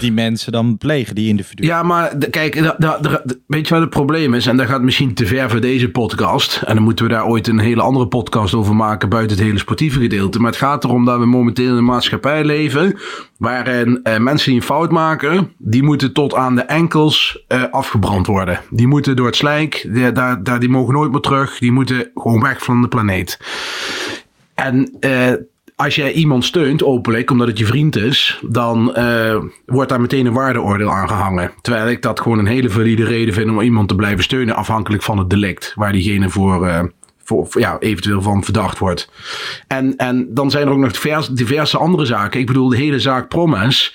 die 0.00 0.12
mensen 0.12 0.52
dan 0.52 0.78
plegen, 0.78 1.14
die 1.14 1.28
individuen. 1.28 1.66
Ja, 1.66 1.82
maar 1.82 2.16
kijk, 2.30 2.54
weet 3.46 3.68
je 3.68 3.74
wat 3.74 3.82
het 3.82 3.90
probleem 3.90 4.34
is? 4.34 4.46
En 4.46 4.56
dat 4.56 4.66
gaat 4.66 4.82
misschien 4.82 5.14
te 5.14 5.26
ver 5.26 5.50
voor 5.50 5.60
deze 5.60 5.88
podcast. 5.88 6.62
En 6.66 6.74
dan 6.74 6.84
moeten 6.84 7.04
we 7.04 7.10
daar 7.10 7.26
ooit 7.26 7.48
een 7.48 7.58
hele 7.58 7.82
andere 7.82 8.06
podcast 8.06 8.54
over 8.54 8.76
maken 8.76 9.08
buiten 9.08 9.36
het 9.36 9.46
hele 9.46 9.58
sportieve 9.58 10.00
gedeelte. 10.00 10.38
Maar 10.38 10.50
het 10.50 10.60
gaat 10.60 10.84
erom 10.84 10.99
dat 11.04 11.18
we 11.18 11.26
momenteel 11.26 11.70
in 11.70 11.76
een 11.76 11.84
maatschappij 11.84 12.44
leven 12.44 12.98
waarin 13.36 14.00
uh, 14.02 14.16
mensen 14.18 14.50
die 14.50 14.60
een 14.60 14.66
fout 14.66 14.90
maken, 14.90 15.52
die 15.58 15.82
moeten 15.82 16.12
tot 16.12 16.34
aan 16.34 16.54
de 16.54 16.62
enkels 16.62 17.44
uh, 17.48 17.62
afgebrand 17.70 18.26
worden. 18.26 18.60
Die 18.70 18.86
moeten 18.86 19.16
door 19.16 19.26
het 19.26 19.36
slijk, 19.36 19.88
die, 19.92 20.12
daar, 20.12 20.42
daar, 20.42 20.60
die 20.60 20.68
mogen 20.68 20.94
nooit 20.94 21.10
meer 21.10 21.20
terug. 21.20 21.58
Die 21.58 21.72
moeten 21.72 22.10
gewoon 22.14 22.40
weg 22.40 22.64
van 22.64 22.82
de 22.82 22.88
planeet. 22.88 23.38
En 24.54 24.96
uh, 25.00 25.32
als 25.76 25.94
jij 25.94 26.12
iemand 26.12 26.44
steunt 26.44 26.84
openlijk, 26.84 27.30
omdat 27.30 27.48
het 27.48 27.58
je 27.58 27.66
vriend 27.66 27.96
is, 27.96 28.42
dan 28.48 28.84
wordt 29.66 29.88
daar 29.88 30.00
meteen 30.00 30.26
een 30.26 30.32
waardeoordeel 30.32 30.90
aan 30.90 31.08
gehangen. 31.08 31.50
Terwijl 31.60 31.88
ik 31.88 32.02
dat 32.02 32.20
gewoon 32.20 32.38
een 32.38 32.46
hele 32.46 32.70
valide 32.70 33.04
reden 33.04 33.34
vind 33.34 33.50
om 33.50 33.60
iemand 33.60 33.88
te 33.88 33.94
blijven 33.94 34.24
steunen, 34.24 34.54
afhankelijk 34.54 35.02
van 35.02 35.18
het 35.18 35.30
delict 35.30 35.72
waar 35.74 35.92
diegene 35.92 36.28
voor, 36.28 36.90
voor, 37.30 37.60
ja, 37.60 37.76
eventueel 37.78 38.22
van 38.22 38.44
verdacht 38.44 38.78
wordt. 38.78 39.10
En, 39.66 39.96
en 39.96 40.34
dan 40.34 40.50
zijn 40.50 40.66
er 40.66 40.72
ook 40.72 40.78
nog 40.78 41.26
diverse, 41.32 41.78
andere 41.78 42.04
zaken. 42.04 42.40
Ik 42.40 42.46
bedoel, 42.46 42.68
de 42.68 42.76
hele 42.76 43.00
zaak 43.00 43.28
Promes. 43.28 43.94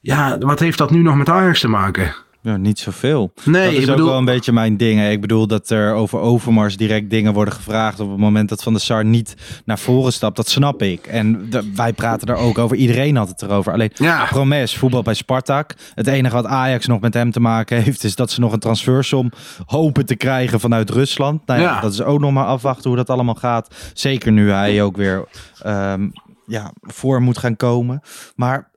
Ja, 0.00 0.38
wat 0.38 0.60
heeft 0.60 0.78
dat 0.78 0.90
nu 0.90 1.02
nog 1.02 1.16
met 1.16 1.28
Ajax 1.28 1.60
te 1.60 1.68
maken? 1.68 2.14
Ja, 2.42 2.56
niet 2.56 2.78
zoveel. 2.78 3.32
Nee, 3.44 3.64
dat 3.64 3.72
is 3.72 3.88
ook 3.88 3.94
bedoel... 3.94 4.08
wel 4.08 4.18
een 4.18 4.24
beetje 4.24 4.52
mijn 4.52 4.76
ding. 4.76 5.08
Ik 5.08 5.20
bedoel 5.20 5.46
dat 5.46 5.70
er 5.70 5.94
over 5.94 6.18
Overmars 6.18 6.76
direct 6.76 7.10
dingen 7.10 7.32
worden 7.32 7.54
gevraagd 7.54 8.00
op 8.00 8.10
het 8.10 8.18
moment 8.18 8.48
dat 8.48 8.62
Van 8.62 8.72
der 8.72 8.82
Sar 8.82 9.04
niet 9.04 9.34
naar 9.64 9.78
voren 9.78 10.12
stapt. 10.12 10.36
Dat 10.36 10.48
snap 10.48 10.82
ik. 10.82 11.06
En 11.06 11.50
wij 11.74 11.92
praten 11.92 12.28
er 12.28 12.34
ook 12.34 12.58
over. 12.58 12.76
Iedereen 12.76 13.16
had 13.16 13.28
het 13.28 13.42
erover. 13.42 13.72
Alleen 13.72 13.90
ja. 13.94 14.24
Promes, 14.24 14.76
voetbal 14.76 15.02
bij 15.02 15.14
Spartak. 15.14 15.74
Het 15.94 16.06
enige 16.06 16.34
wat 16.34 16.46
Ajax 16.46 16.86
nog 16.86 17.00
met 17.00 17.14
hem 17.14 17.30
te 17.30 17.40
maken 17.40 17.82
heeft, 17.82 18.04
is 18.04 18.14
dat 18.14 18.30
ze 18.30 18.40
nog 18.40 18.52
een 18.52 18.58
transfersom 18.58 19.30
hopen 19.64 20.06
te 20.06 20.16
krijgen 20.16 20.60
vanuit 20.60 20.90
Rusland. 20.90 21.46
Nou 21.46 21.60
ja, 21.60 21.80
Dat 21.80 21.92
is 21.92 22.02
ook 22.02 22.20
nog 22.20 22.32
maar 22.32 22.46
afwachten 22.46 22.88
hoe 22.88 22.98
dat 22.98 23.10
allemaal 23.10 23.34
gaat. 23.34 23.74
Zeker 23.94 24.32
nu 24.32 24.50
hij 24.50 24.82
ook 24.82 24.96
weer 24.96 25.28
um, 25.66 26.12
ja, 26.46 26.72
voor 26.80 27.22
moet 27.22 27.38
gaan 27.38 27.56
komen. 27.56 28.00
Maar 28.34 28.70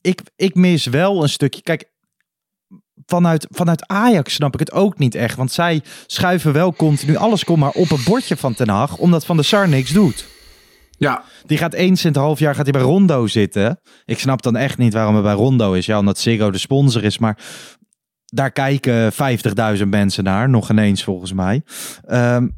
ik, 0.00 0.20
ik 0.36 0.54
mis 0.54 0.86
wel 0.86 1.22
een 1.22 1.28
stukje. 1.28 1.62
Kijk, 1.62 1.90
vanuit, 3.08 3.46
vanuit 3.50 3.86
Ajax 3.86 4.34
snap 4.34 4.54
ik 4.54 4.60
het 4.60 4.72
ook 4.72 4.98
niet 4.98 5.14
echt. 5.14 5.36
Want 5.36 5.52
zij 5.52 5.82
schuiven 6.06 6.52
wel 6.52 6.72
continu 6.72 7.16
alles 7.16 7.44
kom 7.44 7.58
maar 7.58 7.70
op 7.70 7.90
een 7.90 8.04
bordje 8.04 8.36
van 8.36 8.54
Ten 8.54 8.68
Hag. 8.68 8.96
Omdat 8.96 9.26
Van 9.26 9.36
der 9.36 9.44
Sar 9.44 9.68
niks 9.68 9.90
doet. 9.90 10.26
Ja. 10.98 11.22
Die 11.46 11.58
gaat 11.58 11.72
eens 11.72 12.04
in 12.04 12.10
het 12.10 12.18
half 12.18 12.38
jaar 12.38 12.54
gaat 12.54 12.64
hij 12.64 12.72
bij 12.72 12.82
Rondo 12.82 13.26
zitten. 13.26 13.80
Ik 14.04 14.18
snap 14.18 14.42
dan 14.42 14.56
echt 14.56 14.78
niet 14.78 14.92
waarom 14.92 15.14
hij 15.14 15.22
bij 15.22 15.32
Rondo 15.32 15.72
is. 15.72 15.86
Ja, 15.86 15.98
omdat 15.98 16.18
Ziggo 16.18 16.50
de 16.50 16.58
sponsor 16.58 17.04
is. 17.04 17.18
Maar 17.18 17.38
daar 18.24 18.50
kijken 18.50 19.12
50.000 19.78 19.86
mensen 19.86 20.24
naar. 20.24 20.48
Nog 20.48 20.70
ineens 20.70 21.04
volgens 21.04 21.32
mij. 21.32 21.62
Um, 22.10 22.56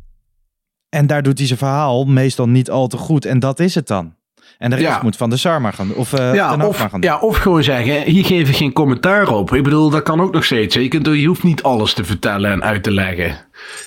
en 0.89 1.07
daar 1.07 1.23
doet 1.23 1.39
hij 1.39 1.47
zijn 1.47 1.59
verhaal 1.59 2.05
meestal 2.05 2.49
niet 2.49 2.71
al 2.71 2.87
te 2.87 2.97
goed. 2.97 3.25
En 3.25 3.39
dat 3.39 3.61
is 3.61 3.75
het 3.75 3.87
dan. 3.87 4.15
En 4.61 4.71
de 4.71 4.77
rest 4.77 5.03
moet 5.03 5.17
van 5.17 5.31
de 5.31 5.37
Sarma 5.37 5.71
gaan 5.71 5.95
of 5.95 6.13
uh, 6.13 6.35
ja, 6.35 6.67
of, 6.67 6.79
gaan 6.79 7.01
Ja, 7.01 7.19
of 7.19 7.37
gewoon 7.37 7.63
zeggen, 7.63 8.03
hier 8.03 8.25
geef 8.25 8.49
ik 8.49 8.57
geen 8.57 8.73
commentaar 8.73 9.29
op. 9.29 9.55
Ik 9.55 9.63
bedoel, 9.63 9.91
dat 9.91 10.03
kan 10.03 10.21
ook 10.21 10.33
nog 10.33 10.45
steeds. 10.45 10.75
Je, 10.75 10.89
kunt, 10.89 11.07
je 11.07 11.27
hoeft 11.27 11.43
niet 11.43 11.63
alles 11.63 11.93
te 11.95 12.05
vertellen 12.05 12.51
en 12.51 12.63
uit 12.63 12.83
te 12.83 12.91
leggen. 12.91 13.39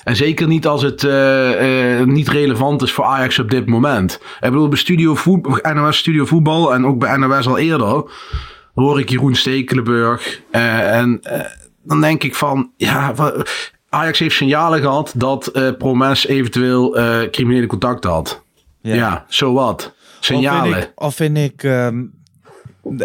En 0.03 0.15
zeker 0.15 0.47
niet 0.47 0.67
als 0.67 0.81
het 0.81 1.03
uh, 1.03 1.99
uh, 1.99 2.05
niet 2.05 2.29
relevant 2.29 2.81
is 2.81 2.91
voor 2.91 3.05
Ajax 3.05 3.39
op 3.39 3.49
dit 3.49 3.65
moment. 3.65 4.13
Ik 4.13 4.49
bedoel, 4.49 4.67
bij 4.67 4.77
Studio 4.77 5.15
Voetbal, 5.15 5.73
NOS 5.73 5.97
Studio 5.97 6.25
Voetbal 6.25 6.73
en 6.73 6.85
ook 6.85 6.99
bij 6.99 7.17
NOS 7.17 7.47
al 7.47 7.57
eerder... 7.57 8.03
hoor 8.73 8.99
ik 8.99 9.09
Jeroen 9.09 9.35
Stekelenburg. 9.35 10.41
en 10.51 11.21
dan 11.83 12.01
denk 12.01 12.23
ik 12.23 12.35
van, 12.35 12.71
ja... 12.77 13.13
Ajax 13.89 14.19
heeft 14.19 14.35
signalen 14.35 14.79
gehad 14.79 15.13
dat 15.15 15.51
Promes 15.77 16.27
eventueel 16.27 16.97
criminele 17.31 17.67
contacten 17.67 18.09
had. 18.09 18.43
Ja, 18.81 19.25
zo 19.27 19.53
wat 19.53 19.93
signalen. 20.25 20.91
Al 20.95 21.11
vind 21.11 21.37
ik, 21.37 21.61
vind 21.61 21.63
ik 21.63 21.63
um, 21.63 22.22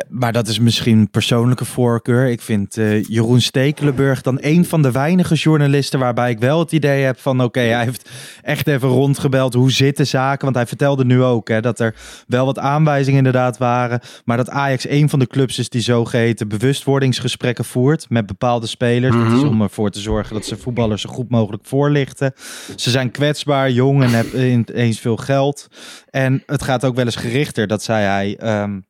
maar 0.09 0.33
dat 0.33 0.49
is 0.49 0.59
misschien 0.59 1.11
persoonlijke 1.11 1.65
voorkeur. 1.65 2.29
Ik 2.29 2.41
vind 2.41 2.77
uh, 2.77 3.05
Jeroen 3.05 3.41
Stekelenburg 3.41 4.23
dan 4.23 4.39
een 4.41 4.65
van 4.65 4.83
de 4.83 4.91
weinige 4.91 5.35
journalisten 5.35 5.99
waarbij 5.99 6.31
ik 6.31 6.39
wel 6.39 6.59
het 6.59 6.73
idee 6.73 7.05
heb 7.05 7.19
van 7.19 7.43
oké, 7.43 7.61
hij 7.61 7.85
heeft 7.85 8.11
echt 8.43 8.67
even 8.67 8.89
rondgebeld. 8.89 9.55
Hoe 9.55 9.73
zitten 9.73 10.07
zaken? 10.07 10.45
Want 10.45 10.57
hij 10.57 10.67
vertelde 10.67 11.05
nu 11.05 11.23
ook 11.23 11.49
hè, 11.49 11.61
dat 11.61 11.81
er 11.81 11.95
wel 12.27 12.45
wat 12.45 12.59
aanwijzingen 12.59 13.19
inderdaad 13.19 13.59
waren. 13.59 14.01
Maar 14.25 14.37
dat 14.37 14.51
Ajax 14.51 14.89
een 14.89 15.09
van 15.09 15.19
de 15.19 15.27
clubs 15.27 15.59
is 15.59 15.69
die 15.69 15.81
zogeheten 15.81 16.49
bewustwordingsgesprekken 16.49 17.65
voert 17.65 18.07
met 18.09 18.27
bepaalde 18.27 18.67
spelers. 18.67 19.15
Mm 19.15 19.27
-hmm. 19.27 19.49
om 19.49 19.63
ervoor 19.63 19.91
te 19.91 20.01
zorgen 20.01 20.35
dat 20.35 20.45
ze 20.47 20.57
voetballers 20.57 21.03
zo 21.03 21.11
goed 21.11 21.31
mogelijk 21.31 21.63
voorlichten. 21.67 22.33
Ze 22.77 22.91
zijn 22.91 23.11
kwetsbaar, 23.11 23.71
jong 23.71 24.03
en 24.03 24.11
hebben 24.11 24.65
eens 24.75 25.01
veel 25.01 25.17
geld. 25.17 25.69
En 26.11 26.43
het 26.47 26.63
gaat 26.63 26.85
ook 26.85 26.95
wel 26.95 27.05
eens 27.05 27.17
gerichter, 27.17 27.67
dat 27.67 27.83
zei 27.83 28.05
hij. 28.05 28.63
Um, 28.63 28.85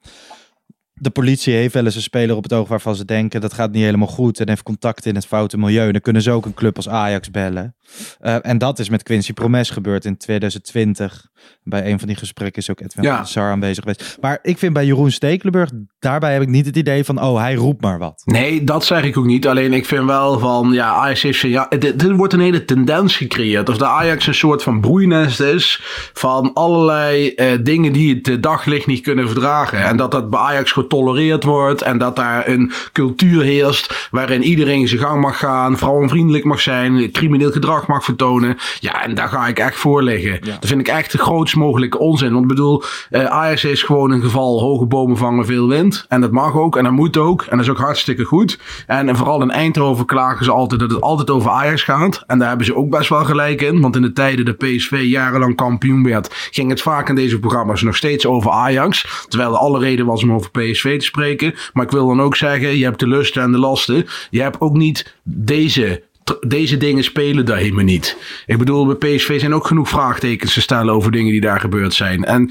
de 1.01 1.11
politie 1.11 1.55
heeft 1.55 1.75
wel 1.75 1.85
eens 1.85 1.95
een 1.95 2.03
speler 2.03 2.37
op 2.37 2.43
het 2.43 2.53
oog 2.53 2.69
waarvan 2.69 2.97
ze 2.97 3.05
denken 3.05 3.41
dat 3.41 3.53
gaat 3.53 3.73
niet 3.73 3.83
helemaal 3.83 4.07
goed 4.09 4.41
en 4.41 4.49
heeft 4.49 4.63
contact 4.63 5.07
in 5.07 5.15
het 5.15 5.27
foute 5.27 5.59
milieu. 5.59 5.93
Dan 5.93 6.01
kunnen 6.01 6.23
ze 6.23 6.31
ook 6.31 6.47
een 6.47 6.55
club 6.55 6.77
als 6.77 6.89
Ajax 6.89 7.31
bellen. 7.31 7.77
Uh, 8.21 8.37
en 8.43 8.59
dat 8.59 8.79
is 8.79 8.89
met 8.89 9.03
Quincy 9.03 9.33
Promes 9.33 9.71
gebeurd 9.71 10.05
in 10.05 10.17
2020. 10.17 11.27
Bij 11.63 11.91
een 11.91 11.99
van 11.99 12.09
die 12.09 12.17
gesprekken 12.17 12.63
is 12.63 12.71
ook 12.71 12.81
Edwin 12.81 13.05
ja. 13.05 13.25
Sar 13.25 13.51
aanwezig 13.51 13.85
geweest. 13.85 14.19
Maar 14.21 14.39
ik 14.43 14.59
vind 14.59 14.73
bij 14.73 14.87
Jeroen 14.87 15.11
Stekelenburg, 15.11 15.71
daarbij 15.99 16.33
heb 16.33 16.43
ik 16.43 16.49
niet 16.49 16.67
het 16.67 16.77
idee 16.77 17.05
van, 17.05 17.23
oh, 17.23 17.41
hij 17.41 17.55
roept 17.55 17.83
maar 17.83 17.99
wat. 17.99 18.23
Nee, 18.25 18.65
dat 18.65 18.85
zeg 18.85 19.05
ik 19.05 19.17
ook 19.17 19.25
niet. 19.25 19.47
Alleen 19.47 19.73
ik 19.73 19.87
vind 19.87 20.05
wel 20.05 20.39
van, 20.39 20.73
ja, 20.73 20.93
Ajax 20.93 21.23
heeft 21.23 21.41
ja, 21.41 21.69
dit, 21.79 22.11
wordt 22.11 22.33
een 22.33 22.41
hele 22.41 22.65
tendens 22.65 23.17
gecreëerd. 23.17 23.69
Of 23.69 23.77
de 23.77 23.87
Ajax 23.87 24.27
een 24.27 24.35
soort 24.35 24.63
van 24.63 24.81
broeinest 24.81 25.41
is 25.41 25.81
van 26.13 26.53
allerlei 26.55 27.33
uh, 27.37 27.47
dingen 27.63 27.93
die 27.93 28.21
het 28.23 28.43
daglicht 28.43 28.87
niet 28.87 29.01
kunnen 29.01 29.27
verdragen. 29.27 29.85
En 29.85 29.97
dat 29.97 30.11
dat 30.11 30.31
bij 30.31 30.41
Ajax 30.41 30.73
getolereerd 30.89 31.45
wordt 31.45 31.83
en 31.83 31.99
dat 31.99 32.17
daar 32.17 32.49
een 32.49 32.73
cultuur 32.93 33.43
heerst 33.43 34.09
waarin 34.11 34.43
iedereen 34.43 34.89
zijn 34.89 35.01
gang 35.01 35.21
mag 35.21 35.39
gaan, 35.39 35.79
vrouwenvriendelijk 35.79 36.45
mag 36.45 36.61
zijn, 36.61 37.11
crimineel 37.13 37.51
gedrag 37.51 37.87
mag 37.87 38.05
vertonen. 38.05 38.57
Ja, 38.81 39.03
en 39.05 39.15
daar 39.15 39.29
ga 39.29 39.47
ik 39.47 39.59
echt 39.59 39.77
voor 39.77 40.03
liggen. 40.03 40.41
Dat 40.41 40.67
vind 40.67 40.81
ik 40.81 40.89
echt 40.89 41.13
de 41.13 41.19
grootst 41.19 41.57
mogelijke 41.57 41.99
onzin. 41.99 42.31
Want 42.31 42.43
ik 42.43 42.49
bedoel, 42.49 42.83
uh, 43.11 43.25
Ajax 43.25 43.65
is 43.65 43.83
gewoon 43.83 44.11
een 44.11 44.23
geval 44.23 44.61
hoge 44.61 44.87
bomen 44.87 45.17
vangen 45.17 45.47
veel 45.47 45.69
wind. 45.69 46.05
En 46.09 46.21
dat 46.21 46.31
mag 46.31 46.55
ook 46.57 46.77
en 46.77 46.85
dat 46.85 46.93
moet 46.93 47.17
ook. 47.17 47.43
En 47.43 47.57
dat 47.57 47.67
is 47.67 47.73
ook 47.73 47.79
hartstikke 47.79 48.25
goed. 48.25 48.59
En, 48.87 49.09
en 49.09 49.17
vooral 49.17 49.43
in 49.43 49.51
Eindhoven 49.51 50.07
klagen 50.07 50.45
ze 50.45 50.51
altijd 50.51 50.81
dat 50.81 50.91
het 50.91 51.01
altijd 51.01 51.31
over 51.31 51.51
Ajax 51.51 51.83
gaat. 51.83 52.25
En 52.27 52.39
daar 52.39 52.49
hebben 52.49 52.67
ze 52.67 52.77
ook 52.77 52.91
best 52.91 53.09
wel 53.09 53.25
gelijk 53.25 53.63
in. 53.63 53.81
Want 53.81 53.97
in 53.97 54.03
de 54.03 54.13
tijden 54.13 54.45
dat 54.45 54.59
PSV 54.59 55.03
jarenlang 55.05 55.57
kampioen 55.57 56.05
werd, 56.05 56.49
ging 56.51 56.71
het 56.71 56.83
vaak 56.83 57.09
in 57.09 57.15
deze 57.15 57.39
programma's 57.39 57.83
nog 57.83 57.97
steeds 57.97 58.27
over 58.27 58.51
Ajax. 58.51 59.25
Terwijl 59.29 59.53
er 59.53 59.59
alle 59.59 59.79
reden 59.79 60.07
was 60.07 60.23
om 60.23 60.33
over 60.33 60.51
PSV 60.51 60.78
te 60.81 60.99
spreken. 60.99 61.55
Maar 61.73 61.85
ik 61.85 61.91
wil 61.91 62.07
dan 62.07 62.21
ook 62.21 62.37
zeggen, 62.37 62.77
je 62.77 62.85
hebt 62.85 63.01
de 63.01 63.09
lusten 63.09 63.43
en 63.43 63.53
de 63.53 63.59
lasten. 63.59 64.07
Je 64.31 64.43
hebt 64.43 64.61
ook 64.61 64.77
niet 64.77 65.15
deze 65.23 66.07
deze 66.47 66.77
dingen 66.77 67.05
spelen 67.05 67.47
daar 67.47 67.57
helemaal 67.57 67.85
niet. 67.85 68.17
Ik 68.47 68.59
bedoel, 68.59 68.87
bij 68.87 69.15
PSV 69.15 69.41
zijn 69.41 69.55
ook 69.55 69.67
genoeg 69.67 69.89
vraagtekens 69.89 70.53
te 70.53 70.61
stellen 70.61 70.95
over 70.95 71.11
dingen 71.11 71.33
die 71.33 71.41
daar 71.41 71.61
gebeurd 71.61 71.95
zijn. 71.95 72.25
En 72.25 72.51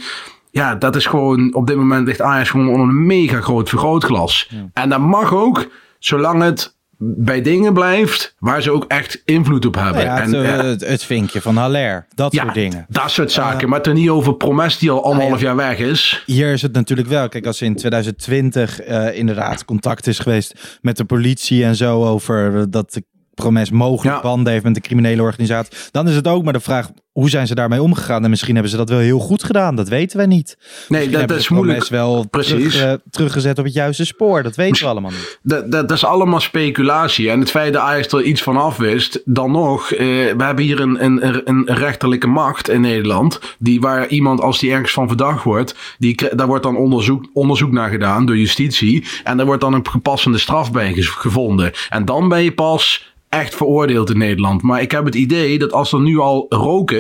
ja, 0.52 0.76
dat 0.76 0.96
is 0.96 1.06
gewoon, 1.06 1.54
op 1.54 1.68
dit 1.68 1.76
moment 1.76 2.08
ligt 2.08 2.22
Ajax 2.22 2.50
gewoon 2.50 2.70
onder 2.70 2.88
een 2.88 3.06
mega 3.06 3.42
groot 3.42 3.70
vergrootglas. 3.70 4.50
En 4.74 4.90
dat 4.90 5.00
mag 5.00 5.34
ook, 5.34 5.68
zolang 6.00 6.42
het 6.42 6.77
bij 6.98 7.42
dingen 7.42 7.74
blijft 7.74 8.36
waar 8.40 8.62
ze 8.62 8.72
ook 8.72 8.86
echt 8.88 9.22
invloed 9.26 9.66
op 9.66 9.76
hebben. 9.76 10.04
Ja, 10.04 10.22
het, 10.22 10.34
en, 10.34 10.66
het, 10.66 10.88
het, 10.88 11.04
vinkje 11.04 11.42
van 11.42 11.58
Haller, 11.58 12.08
dat 12.16 12.34
soort 12.34 12.54
dingen. 12.54 12.86
Dat 12.90 13.12
soort 13.12 13.32
zaken, 13.32 13.64
uh, 13.64 13.70
maar 13.70 13.82
het 13.82 13.94
niet 13.94 14.10
over 14.10 14.36
Promes 14.36 14.78
die 14.78 14.92
al 14.92 15.04
anderhalf 15.04 15.42
nou 15.42 15.42
ja, 15.42 15.48
jaar 15.48 15.56
weg 15.56 15.88
is. 15.88 16.24
Hier 16.26 16.54
is 16.54 16.62
het 16.62 16.74
natuurlijk 16.74 17.08
wel. 17.08 17.30
Kijk, 17.30 17.46
als 17.46 17.62
in 17.62 17.76
2020 17.76 18.88
uh, 18.88 19.18
inderdaad 19.18 19.66
contact 19.66 20.08
is 20.08 20.20
geweest 20.20 20.80
met 20.82 20.98
de 20.98 21.06
politie 21.06 21.64
en 21.64 21.76
zo 21.76 22.06
over 22.06 22.72
dat 22.72 22.94
de 22.94 23.04
Promes 23.34 23.72
mogelijk 23.72 24.22
banden 24.22 24.52
heeft 24.52 24.64
met 24.64 24.74
de 24.74 24.82
criminele 24.82 25.22
organisatie. 25.22 25.78
Dan 25.92 26.08
is 26.08 26.16
het 26.16 26.28
ook 26.28 26.44
maar 26.44 26.54
de 26.54 26.60
vraag 26.60 26.90
hoe 27.18 27.30
zijn 27.30 27.48
ze 27.48 27.56
daarmee 27.56 27.82
omgegaan? 27.82 28.24
En 28.24 28.30
misschien 28.30 28.54
hebben 28.54 28.72
ze 28.72 28.78
dat 28.78 28.90
wel 28.90 29.00
heel 29.00 29.20
goed 29.20 29.44
gedaan. 29.44 29.76
Dat 29.76 29.90
weten 29.90 30.20
we 30.20 30.26
niet. 30.26 30.58
Nee, 30.88 31.10
dat, 31.10 31.28
dat 31.28 31.38
is 31.38 31.50
moeilijk. 31.50 31.88
wel 31.88 32.28
Precies. 32.30 32.74
Terug, 32.74 32.92
uh, 32.92 32.94
teruggezet 33.10 33.60
op 33.60 33.66
het 33.66 33.74
juiste 33.74 34.06
spoor. 34.06 34.44
Dat 34.44 34.56
weten 34.56 34.84
we 34.84 34.90
allemaal 34.90 35.12
niet. 35.12 35.40
Dat, 35.42 35.72
dat, 35.72 35.90
dat, 35.90 35.98
is 35.98 36.06
allemaal 36.06 36.40
speculatie. 36.40 37.30
En 37.30 37.40
het 37.40 37.50
feit 37.50 37.74
dat 37.74 37.82
Ajax 37.82 38.08
er 38.08 38.22
iets 38.22 38.42
van 38.42 38.58
af 38.58 38.78
wist, 38.78 39.22
dan 39.26 39.52
nog. 39.52 39.92
Uh, 39.92 40.00
we 40.00 40.44
hebben 40.44 40.64
hier 40.64 40.80
een, 40.80 41.04
een, 41.04 41.42
een 41.50 41.66
rechterlijke 41.66 42.28
macht 42.28 42.70
in 42.70 42.82
Nederland. 42.82 43.40
Die 43.60 43.82
waar 43.82 44.08
iemand, 44.08 44.42
als 44.42 44.60
die 44.60 44.72
ergens 44.72 44.94
van 44.94 45.08
verdacht 45.08 45.44
wordt, 45.44 45.76
die, 45.98 46.36
daar 46.36 46.48
wordt 46.48 46.64
dan 46.64 46.78
onderzoek, 46.78 47.30
onderzoek 47.34 47.72
naar 47.72 47.90
gedaan 47.90 48.26
door 48.26 48.38
justitie. 48.38 49.06
En 49.24 49.38
daar 49.38 49.46
wordt 49.46 49.62
dan 49.62 49.74
een 49.74 49.88
gepassende 49.88 50.38
straf 50.38 50.72
bij 50.72 50.94
gevonden. 50.94 51.72
En 51.90 52.06
dan 52.06 52.30
ben 52.30 52.44
je 52.44 52.54
pas 52.54 53.16
echt 53.30 53.56
veroordeeld 53.56 54.10
in 54.10 54.18
Nederland. 54.18 54.62
Maar 54.62 54.82
ik 54.82 54.92
heb 54.92 55.06
het 55.06 55.16
idee 55.16 55.60
dat 55.60 55.74
als 55.74 55.94
er 55.94 56.00
nu 56.00 56.20
al 56.20 56.46
rook 56.50 56.92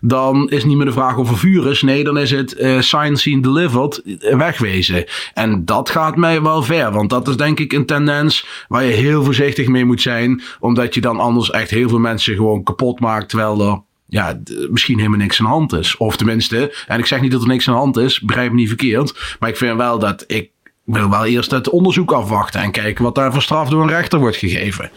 dan 0.00 0.50
is 0.50 0.64
niet 0.64 0.76
meer 0.76 0.86
de 0.86 0.92
vraag 0.92 1.16
of 1.16 1.30
er 1.30 1.38
vuur 1.38 1.70
is. 1.70 1.82
Nee, 1.82 2.04
dan 2.04 2.18
is 2.18 2.30
het 2.30 2.54
uh, 2.58 2.80
sign, 2.80 3.14
seen, 3.14 3.40
delivered, 3.40 4.02
wegwezen. 4.36 5.04
En 5.34 5.64
dat 5.64 5.90
gaat 5.90 6.16
mij 6.16 6.42
wel 6.42 6.62
ver, 6.62 6.92
want 6.92 7.10
dat 7.10 7.28
is 7.28 7.36
denk 7.36 7.58
ik 7.58 7.72
een 7.72 7.86
tendens 7.86 8.46
waar 8.68 8.84
je 8.84 8.92
heel 8.92 9.24
voorzichtig 9.24 9.66
mee 9.66 9.84
moet 9.84 10.02
zijn, 10.02 10.42
omdat 10.60 10.94
je 10.94 11.00
dan 11.00 11.20
anders 11.20 11.50
echt 11.50 11.70
heel 11.70 11.88
veel 11.88 11.98
mensen 11.98 12.34
gewoon 12.34 12.62
kapot 12.62 13.00
maakt, 13.00 13.28
terwijl 13.28 13.60
er 13.60 13.80
ja, 14.06 14.40
misschien 14.70 14.96
helemaal 14.98 15.18
niks 15.18 15.40
aan 15.40 15.46
de 15.46 15.52
hand 15.52 15.72
is. 15.72 15.96
Of 15.96 16.16
tenminste, 16.16 16.74
en 16.86 16.98
ik 16.98 17.06
zeg 17.06 17.20
niet 17.20 17.32
dat 17.32 17.42
er 17.42 17.48
niks 17.48 17.68
aan 17.68 17.74
de 17.74 17.80
hand 17.80 17.96
is, 17.96 18.20
begrijp 18.20 18.50
me 18.50 18.56
niet 18.56 18.68
verkeerd, 18.68 19.36
maar 19.40 19.48
ik 19.48 19.56
vind 19.56 19.76
wel 19.76 19.98
dat 19.98 20.24
ik 20.26 20.50
wil 20.84 21.10
wel 21.10 21.24
eerst 21.24 21.50
het 21.50 21.68
onderzoek 21.68 22.12
afwachten 22.12 22.60
en 22.60 22.70
kijken 22.70 23.04
wat 23.04 23.14
daar 23.14 23.32
voor 23.32 23.42
straf 23.42 23.68
door 23.68 23.82
een 23.82 23.88
rechter 23.88 24.18
wordt 24.18 24.36
gegeven. 24.36 24.90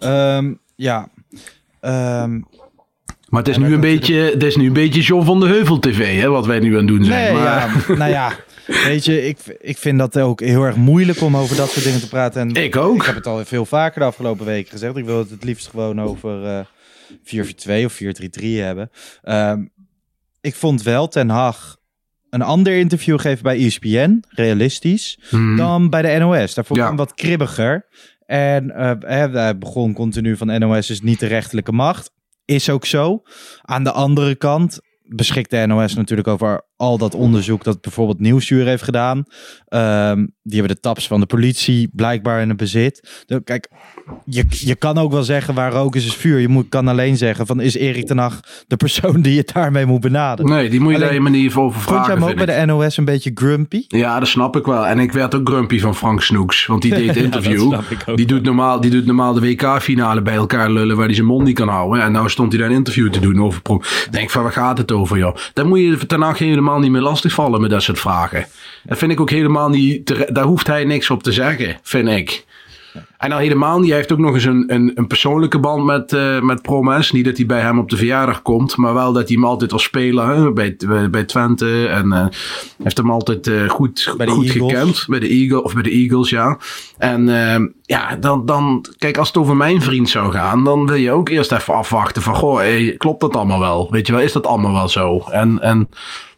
Um, 0.00 0.58
ja. 0.74 1.08
Um, 1.80 2.46
maar 3.28 3.42
het 3.42 3.48
is, 3.48 3.56
nu 3.56 3.74
een 3.74 3.80
beetje, 3.80 4.14
het 4.14 4.42
is 4.42 4.56
nu 4.56 4.66
een 4.66 4.72
beetje 4.72 5.00
John 5.00 5.24
van 5.24 5.40
de 5.40 5.46
Heuvel 5.46 5.78
TV, 5.78 6.20
hè, 6.20 6.28
wat 6.28 6.46
wij 6.46 6.58
nu 6.58 6.70
aan 6.70 6.78
het 6.78 6.86
doen 6.86 7.04
zijn. 7.04 7.34
Nee, 7.34 7.42
maar... 7.42 7.82
ja, 7.88 7.94
nou 7.94 8.10
ja, 8.10 8.32
weet 8.66 9.04
je, 9.04 9.26
ik, 9.26 9.38
ik 9.60 9.78
vind 9.78 9.98
dat 9.98 10.18
ook 10.18 10.40
heel 10.40 10.62
erg 10.62 10.76
moeilijk 10.76 11.20
om 11.20 11.36
over 11.36 11.56
dat 11.56 11.70
soort 11.70 11.84
dingen 11.84 12.00
te 12.00 12.08
praten. 12.08 12.40
En 12.40 12.62
ik 12.62 12.76
ook. 12.76 12.96
Ik 12.96 13.06
heb 13.06 13.14
het 13.14 13.26
al 13.26 13.44
veel 13.44 13.64
vaker 13.64 14.00
de 14.00 14.06
afgelopen 14.06 14.46
weken 14.46 14.70
gezegd. 14.70 14.96
Ik 14.96 15.04
wil 15.04 15.18
het 15.18 15.30
het 15.30 15.44
liefst 15.44 15.68
gewoon 15.68 16.00
over 16.00 16.44
uh, 16.44 17.44
4-4-2 17.82 17.84
of 17.84 18.00
4-3-3 18.02 18.06
hebben. 18.40 18.90
Um, 19.24 19.70
ik 20.40 20.54
vond 20.54 20.82
wel 20.82 21.08
Ten 21.08 21.28
Hag 21.28 21.76
een 22.30 22.42
ander 22.42 22.78
interview 22.78 23.20
geven 23.20 23.42
bij 23.42 23.66
ESPN, 23.66 24.24
realistisch, 24.28 25.18
hmm. 25.28 25.56
dan 25.56 25.90
bij 25.90 26.02
de 26.02 26.18
NOS. 26.18 26.54
Daar 26.54 26.64
vond 26.64 26.78
ik 26.78 26.84
ja. 26.84 26.86
hem 26.86 26.96
wat 26.96 27.14
kribbiger. 27.14 27.86
En 28.26 28.64
uh, 28.64 28.92
hij 29.00 29.58
begon 29.58 29.92
continu 29.92 30.36
van 30.36 30.58
NOS 30.58 30.90
is 30.90 31.00
niet 31.00 31.20
de 31.20 31.26
rechterlijke 31.26 31.72
macht. 31.72 32.10
Is 32.48 32.70
ook 32.70 32.84
zo. 32.84 33.22
Aan 33.62 33.84
de 33.84 33.92
andere 33.92 34.34
kant 34.34 34.80
beschikt 35.02 35.50
de 35.50 35.66
NOS 35.66 35.94
natuurlijk 35.94 36.28
over 36.28 36.62
al 36.78 36.98
dat 36.98 37.14
onderzoek 37.14 37.64
dat 37.64 37.80
bijvoorbeeld 37.80 38.20
Nieuwsuur 38.20 38.66
heeft 38.66 38.82
gedaan. 38.82 39.24
Um, 39.68 40.36
die 40.42 40.58
hebben 40.58 40.76
de 40.76 40.80
taps 40.80 41.06
van 41.06 41.20
de 41.20 41.26
politie 41.26 41.90
blijkbaar 41.92 42.40
in 42.40 42.48
het 42.48 42.56
bezit. 42.56 43.24
De, 43.26 43.42
kijk, 43.44 43.70
je, 44.24 44.44
je 44.48 44.74
kan 44.74 44.98
ook 44.98 45.12
wel 45.12 45.22
zeggen 45.22 45.54
waar 45.54 45.72
rook 45.72 45.96
is, 45.96 46.06
is 46.06 46.14
vuur. 46.14 46.38
Je 46.38 46.48
moet, 46.48 46.68
kan 46.68 46.88
alleen 46.88 47.16
zeggen 47.16 47.46
van 47.46 47.60
is 47.60 47.76
Erik 47.76 48.06
ten 48.06 48.18
Hag 48.18 48.40
de 48.66 48.76
persoon 48.76 49.20
die 49.20 49.34
je 49.34 49.48
daarmee 49.52 49.86
moet 49.86 50.00
benaderen. 50.00 50.50
Nee, 50.50 50.70
die 50.70 50.80
moet 50.80 50.88
je 50.88 50.94
alleen, 50.94 51.00
daar 51.00 51.18
helemaal 51.18 51.40
niet 51.40 51.54
over 51.54 51.80
vragen. 51.80 51.94
Vond 51.94 52.06
jij 52.06 52.14
hem 52.14 52.38
ook 52.38 52.46
bij 52.46 52.66
de 52.66 52.72
NOS 52.72 52.96
een 52.96 53.04
beetje 53.04 53.30
grumpy? 53.34 53.84
Ja, 53.88 54.18
dat 54.18 54.28
snap 54.28 54.56
ik 54.56 54.64
wel. 54.64 54.86
En 54.86 54.98
ik 54.98 55.12
werd 55.12 55.34
ook 55.34 55.48
grumpy 55.48 55.80
van 55.80 55.94
Frank 55.94 56.22
Snoeks. 56.22 56.66
Want 56.66 56.82
die 56.82 56.94
deed 56.98 57.06
het 57.06 57.16
interview. 57.16 57.70
ja, 58.06 58.14
die, 58.14 58.26
doet 58.26 58.42
normaal, 58.42 58.80
die 58.80 58.90
doet 58.90 59.06
normaal 59.06 59.32
de 59.32 59.40
WK-finale 59.40 60.22
bij 60.22 60.34
elkaar 60.34 60.70
lullen 60.70 60.96
waar 60.96 61.06
hij 61.06 61.14
zijn 61.14 61.26
mond 61.26 61.44
niet 61.44 61.56
kan 61.56 61.68
houden. 61.68 62.02
En 62.02 62.12
nou 62.12 62.28
stond 62.28 62.52
hij 62.52 62.60
daar 62.60 62.70
een 62.70 62.76
interview 62.76 63.10
te 63.10 63.20
doen 63.20 63.42
over. 63.42 63.62
Denk 64.10 64.30
van 64.30 64.42
waar 64.42 64.52
gaat 64.52 64.78
het 64.78 64.92
over 64.92 65.18
joh. 65.18 65.36
Dan 65.52 65.68
moet 65.68 65.78
je 65.78 66.06
ten 66.06 66.20
Hag 66.20 66.38
helemaal 66.38 66.67
niet 66.76 66.90
meer 66.90 67.00
lastigvallen 67.00 67.60
met 67.60 67.70
dat 67.70 67.82
soort 67.82 68.00
vragen. 68.00 68.46
Dat 68.84 68.98
vind 68.98 69.12
ik 69.12 69.20
ook 69.20 69.30
helemaal 69.30 69.68
niet. 69.68 70.26
Daar 70.34 70.44
hoeft 70.44 70.66
hij 70.66 70.84
niks 70.84 71.10
op 71.10 71.22
te 71.22 71.32
zeggen, 71.32 71.78
vind 71.82 72.08
ik. 72.08 72.46
En 73.18 73.28
nou 73.28 73.42
helemaal 73.42 73.78
niet. 73.78 73.88
Hij 73.88 73.96
heeft 73.96 74.12
ook 74.12 74.18
nog 74.18 74.34
eens 74.34 74.44
een, 74.44 74.64
een, 74.66 74.92
een 74.94 75.06
persoonlijke 75.06 75.58
band 75.58 75.84
met, 75.84 76.12
uh, 76.12 76.40
met 76.40 76.62
Promes. 76.62 77.12
Niet 77.12 77.24
dat 77.24 77.36
hij 77.36 77.46
bij 77.46 77.60
hem 77.60 77.78
op 77.78 77.90
de 77.90 77.96
verjaardag 77.96 78.42
komt. 78.42 78.76
Maar 78.76 78.94
wel 78.94 79.12
dat 79.12 79.28
hij 79.28 79.36
hem 79.36 79.44
altijd 79.44 79.72
als 79.72 79.82
speler 79.82 80.26
hè, 80.26 80.52
bij, 80.52 80.76
bij, 81.10 81.24
Twente. 81.24 81.86
En 81.86 82.06
uh, 82.06 82.26
heeft 82.82 82.96
hem 82.96 83.10
altijd 83.10 83.46
uh, 83.46 83.68
goed, 83.68 84.14
bij 84.16 84.26
goed 84.26 84.44
Eagles. 84.44 84.72
gekend. 84.72 85.04
Bij 85.08 85.18
de 85.18 85.28
Eagles. 85.28 85.62
Of 85.62 85.74
bij 85.74 85.82
de 85.82 85.90
Eagles, 85.90 86.30
ja. 86.30 86.58
En 86.98 87.26
ja, 87.82 88.16
dan, 88.16 88.46
dan... 88.46 88.84
Kijk, 88.98 89.18
als 89.18 89.28
het 89.28 89.36
over 89.36 89.56
mijn 89.56 89.82
vriend 89.82 90.08
zou 90.08 90.32
gaan. 90.32 90.64
Dan 90.64 90.86
wil 90.86 90.96
je 90.96 91.12
ook 91.12 91.28
eerst 91.28 91.52
even 91.52 91.74
afwachten 91.74 92.22
van... 92.22 92.34
Goh, 92.34 92.56
hey, 92.56 92.94
klopt 92.98 93.20
dat 93.20 93.36
allemaal 93.36 93.60
wel? 93.60 93.88
Weet 93.90 94.06
je 94.06 94.12
wel, 94.12 94.22
is 94.22 94.32
dat 94.32 94.46
allemaal 94.46 94.72
wel 94.72 94.88
zo? 94.88 95.24
En... 95.30 95.62
en 95.62 95.88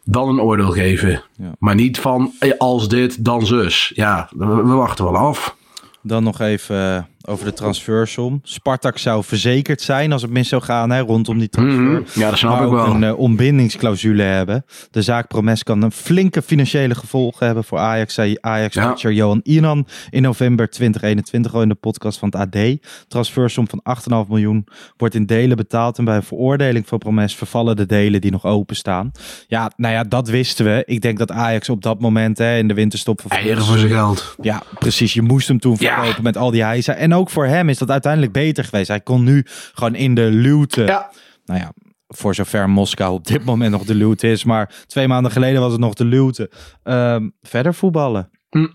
dan 0.03 0.29
een 0.29 0.41
oordeel 0.41 0.71
geven. 0.71 1.23
Ja. 1.37 1.51
Maar 1.59 1.75
niet 1.75 1.99
van 1.99 2.31
als 2.57 2.87
dit, 2.87 3.25
dan 3.25 3.45
zus. 3.45 3.91
Ja, 3.95 4.29
we, 4.35 4.45
we 4.45 4.73
wachten 4.73 5.05
wel 5.05 5.17
af. 5.17 5.55
Dan 6.01 6.23
nog 6.23 6.39
even 6.39 6.75
uh, 6.75 7.03
over 7.27 7.45
de 7.45 7.53
transfersom. 7.53 8.39
Spartak 8.43 8.97
zou 8.97 9.23
verzekerd 9.23 9.81
zijn 9.81 10.11
als 10.11 10.21
het 10.21 10.31
mis 10.31 10.49
zou 10.49 10.61
gaan 10.61 10.89
hè, 10.89 10.99
rondom 10.99 11.39
die 11.39 11.49
transfer. 11.49 11.81
Mm 11.81 11.95
-hmm. 11.95 12.05
Ja, 12.13 12.29
dat 12.29 12.37
snap 12.37 12.51
maar 12.51 12.65
ik 12.65 12.71
wel. 12.71 12.85
een 12.85 13.01
uh, 13.01 13.19
ontbindingsclausule 13.19 14.23
hebben. 14.23 14.65
De 14.91 15.01
zaak 15.01 15.27
Promes 15.27 15.63
kan 15.63 15.81
een 15.81 15.91
flinke 15.91 16.41
financiële 16.41 16.95
gevolgen 16.95 17.45
hebben 17.45 17.63
voor 17.63 17.77
Ajax. 17.77 18.13
Zei 18.13 18.37
Ajax-watcher 18.41 19.11
ja. 19.11 19.17
Johan 19.17 19.39
Inan 19.43 19.87
in 20.09 20.21
november 20.21 20.69
2021 20.69 21.53
al 21.53 21.61
in 21.61 21.69
de 21.69 21.75
podcast 21.75 22.19
van 22.19 22.29
het 22.31 22.55
AD. 22.55 22.77
Transfersom 23.07 23.67
van 23.67 23.81
8,5 24.25 24.29
miljoen 24.29 24.67
wordt 24.97 25.15
in 25.15 25.25
delen 25.25 25.57
betaald. 25.57 25.97
En 25.97 26.05
bij 26.05 26.15
een 26.15 26.23
veroordeling 26.23 26.87
van 26.87 26.97
Promes 26.97 27.35
vervallen 27.35 27.75
de 27.75 27.85
delen 27.85 28.21
die 28.21 28.31
nog 28.31 28.45
openstaan. 28.45 29.11
Ja, 29.47 29.71
nou 29.75 29.93
ja, 29.93 30.03
dat 30.03 30.27
wisten 30.29 30.65
we. 30.65 30.83
Ik 30.85 31.01
denk 31.01 31.17
dat 31.17 31.31
Ajax 31.31 31.69
op 31.69 31.81
dat 31.81 31.99
moment 31.99 32.37
hè, 32.37 32.57
in 32.57 32.67
de 32.67 32.73
winterstop... 32.73 33.21
Eieren 33.27 33.63
voor 33.63 33.77
zijn 33.77 33.91
geld. 33.91 34.35
Ja, 34.41 34.63
precies. 34.79 35.13
Je 35.13 35.21
moest 35.21 35.47
hem 35.47 35.59
toen 35.59 35.77
verkopen 35.77 36.07
ja. 36.07 36.21
met 36.21 36.37
al 36.37 36.51
die 36.51 36.63
heisa. 36.63 36.93
En 36.93 37.10
ook 37.13 37.29
voor 37.29 37.45
hem 37.45 37.69
is 37.69 37.77
dat 37.77 37.89
uiteindelijk 37.89 38.33
beter 38.33 38.63
geweest. 38.63 38.87
Hij 38.87 39.01
kon 39.01 39.23
nu 39.23 39.45
gewoon 39.73 39.95
in 39.95 40.15
de 40.15 40.29
luwte... 40.31 40.83
Ja. 40.83 41.11
Nou 41.45 41.59
ja, 41.59 41.71
voor 42.07 42.35
zover 42.35 42.69
Moskou 42.69 43.13
op 43.13 43.27
dit 43.27 43.45
moment 43.45 43.71
nog 43.71 43.83
de 43.83 43.95
luwte 43.95 44.31
is. 44.31 44.43
Maar 44.43 44.73
twee 44.85 45.07
maanden 45.07 45.31
geleden 45.31 45.61
was 45.61 45.71
het 45.71 45.81
nog 45.81 45.93
de 45.93 46.05
luwte. 46.05 46.51
Um, 46.83 47.33
verder 47.41 47.73
voetballen. 47.73 48.29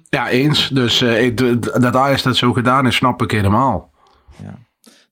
Ja, 0.08 0.28
eens. 0.28 0.68
Dus 0.68 1.02
uh, 1.02 1.36
dat 1.80 1.96
Ajax 1.96 2.22
dat 2.22 2.36
zo 2.36 2.52
gedaan 2.52 2.86
is, 2.86 2.96
snap 2.96 3.22
ik 3.22 3.30
helemaal. 3.30 3.90
Ja. 4.42 4.58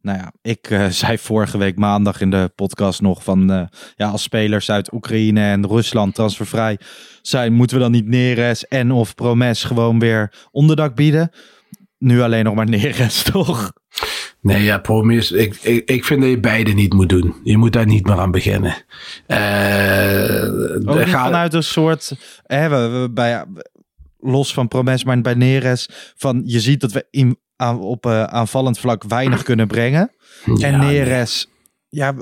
Nou 0.00 0.18
ja, 0.18 0.32
ik 0.42 0.70
uh, 0.70 0.86
zei 1.02 1.18
vorige 1.18 1.58
week 1.58 1.76
maandag 1.76 2.20
in 2.20 2.30
de 2.30 2.52
podcast 2.54 3.00
nog 3.00 3.24
van... 3.24 3.52
Uh, 3.52 3.62
ja, 3.96 4.08
als 4.08 4.22
spelers 4.22 4.70
uit 4.70 4.92
Oekraïne 4.92 5.40
en 5.40 5.66
Rusland 5.66 6.14
transfervrij 6.14 6.78
zijn... 7.22 7.52
moeten 7.52 7.76
we 7.76 7.82
dan 7.82 7.92
niet 7.92 8.06
Neres 8.06 8.68
en 8.68 8.92
of 8.92 9.14
Promes 9.14 9.64
gewoon 9.64 9.98
weer 9.98 10.32
onderdak 10.50 10.94
bieden? 10.94 11.30
Nu 12.04 12.22
alleen 12.22 12.44
nog 12.44 12.54
maar 12.54 12.68
Neres, 12.68 13.22
toch? 13.32 13.72
Nee, 14.40 14.62
ja, 14.62 14.78
Promes. 14.78 15.32
Ik, 15.32 15.56
ik, 15.62 15.90
ik 15.90 16.04
vind 16.04 16.20
dat 16.20 16.30
je 16.30 16.40
beide 16.40 16.72
niet 16.72 16.92
moet 16.92 17.08
doen. 17.08 17.34
Je 17.42 17.56
moet 17.56 17.72
daar 17.72 17.86
niet 17.86 18.06
meer 18.06 18.18
aan 18.18 18.30
beginnen. 18.30 18.74
Uh, 19.26 20.90
Ook 20.90 21.08
ga... 21.08 21.24
vanuit 21.24 21.54
een 21.54 21.62
soort... 21.62 22.12
Hè, 22.42 22.68
we, 22.68 22.98
we, 22.98 23.10
bij, 23.10 23.44
los 24.18 24.54
van 24.54 24.68
Promes, 24.68 25.04
maar 25.04 25.20
bij 25.20 25.34
Neres... 25.34 25.88
van 26.16 26.42
je 26.44 26.60
ziet 26.60 26.80
dat 26.80 26.92
we 26.92 27.06
in, 27.10 27.38
aan, 27.56 27.80
op 27.80 28.06
uh, 28.06 28.22
aanvallend 28.22 28.78
vlak 28.78 29.04
weinig 29.04 29.42
kunnen 29.42 29.66
brengen. 29.66 30.10
Ja, 30.54 30.66
en 30.66 30.78
Neres... 30.78 31.46
Nee. 31.46 32.02
Ja, 32.02 32.14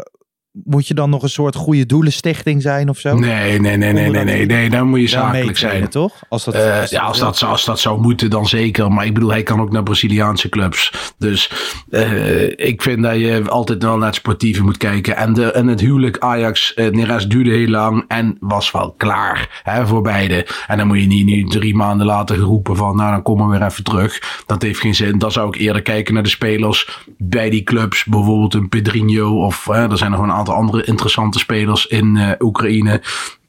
moet 0.53 0.87
je 0.87 0.95
dan 0.95 1.11
nog 1.11 1.23
een 1.23 1.29
soort 1.29 1.55
goede 1.55 1.87
doelenstichting 1.87 2.63
zijn 2.63 2.89
of 2.89 2.99
zo? 2.99 3.19
Nee, 3.19 3.61
nee, 3.61 3.77
nee, 3.77 3.93
nee, 3.93 4.11
nee, 4.11 4.25
nee, 4.25 4.47
nee. 4.47 4.71
Dan 4.71 4.89
moet 4.89 5.01
je 5.01 5.09
zakelijk 5.09 5.59
zijn. 5.59 5.89
toch? 5.89 6.13
Als 6.29 6.45
dat, 6.45 6.55
uh, 6.55 6.81
als 6.81 6.91
ja, 6.91 7.03
als 7.03 7.19
dat, 7.19 7.43
als 7.43 7.65
dat 7.65 7.81
zou 7.81 8.01
moeten, 8.01 8.31
dan 8.31 8.47
zeker. 8.47 8.93
Maar 8.93 9.07
ik 9.07 9.15
bedoel, 9.15 9.31
hij 9.31 9.43
kan 9.43 9.61
ook 9.61 9.73
naar 9.73 9.83
Braziliaanse 9.83 10.49
clubs. 10.49 11.13
Dus 11.19 11.51
uh, 11.91 12.49
ik 12.49 12.83
vind 12.83 13.03
dat 13.03 13.19
je 13.19 13.45
altijd 13.49 13.83
wel 13.83 13.97
naar 13.97 14.07
het 14.07 14.17
sportieve 14.17 14.63
moet 14.63 14.77
kijken. 14.77 15.17
En, 15.17 15.33
de, 15.33 15.53
en 15.53 15.67
het 15.67 15.81
huwelijk 15.81 16.19
Ajax, 16.19 16.73
uh, 16.77 16.91
Neres 16.91 17.29
duurde 17.29 17.51
heel 17.51 17.69
lang 17.69 18.05
en 18.09 18.37
was 18.41 18.71
wel 18.71 18.95
klaar 18.97 19.61
hè, 19.63 19.87
voor 19.87 20.03
beide. 20.03 20.47
En 20.67 20.77
dan 20.79 20.87
moet 20.87 21.01
je 21.01 21.07
niet 21.07 21.27
nu 21.27 21.45
drie 21.45 21.75
maanden 21.75 22.07
later 22.07 22.37
geroepen 22.37 22.77
van, 22.77 22.97
nou 22.97 23.11
dan 23.11 23.23
kom 23.23 23.39
we 23.39 23.59
weer 23.59 23.67
even 23.67 23.85
terug. 23.85 24.43
Dat 24.47 24.63
heeft 24.63 24.81
geen 24.81 24.95
zin. 24.95 25.19
Dan 25.19 25.33
zou 25.33 25.49
ik 25.49 25.61
eerder 25.61 25.83
kijken 25.83 26.15
naar 26.15 26.23
de 26.23 26.29
spelers 26.29 27.07
bij 27.19 27.51
die 27.51 27.63
clubs. 27.63 28.05
Bijvoorbeeld 28.05 28.55
een 28.55 28.69
Pedrinho 28.69 29.45
of 29.45 29.69
er 29.69 29.99
zijn 29.99 30.11
nog 30.11 30.21
een 30.21 30.31
andere 30.49 30.85
interessante 30.85 31.39
spelers 31.39 31.87
in 31.87 32.17
uh, 32.17 32.31
Oekraïne. 32.39 33.03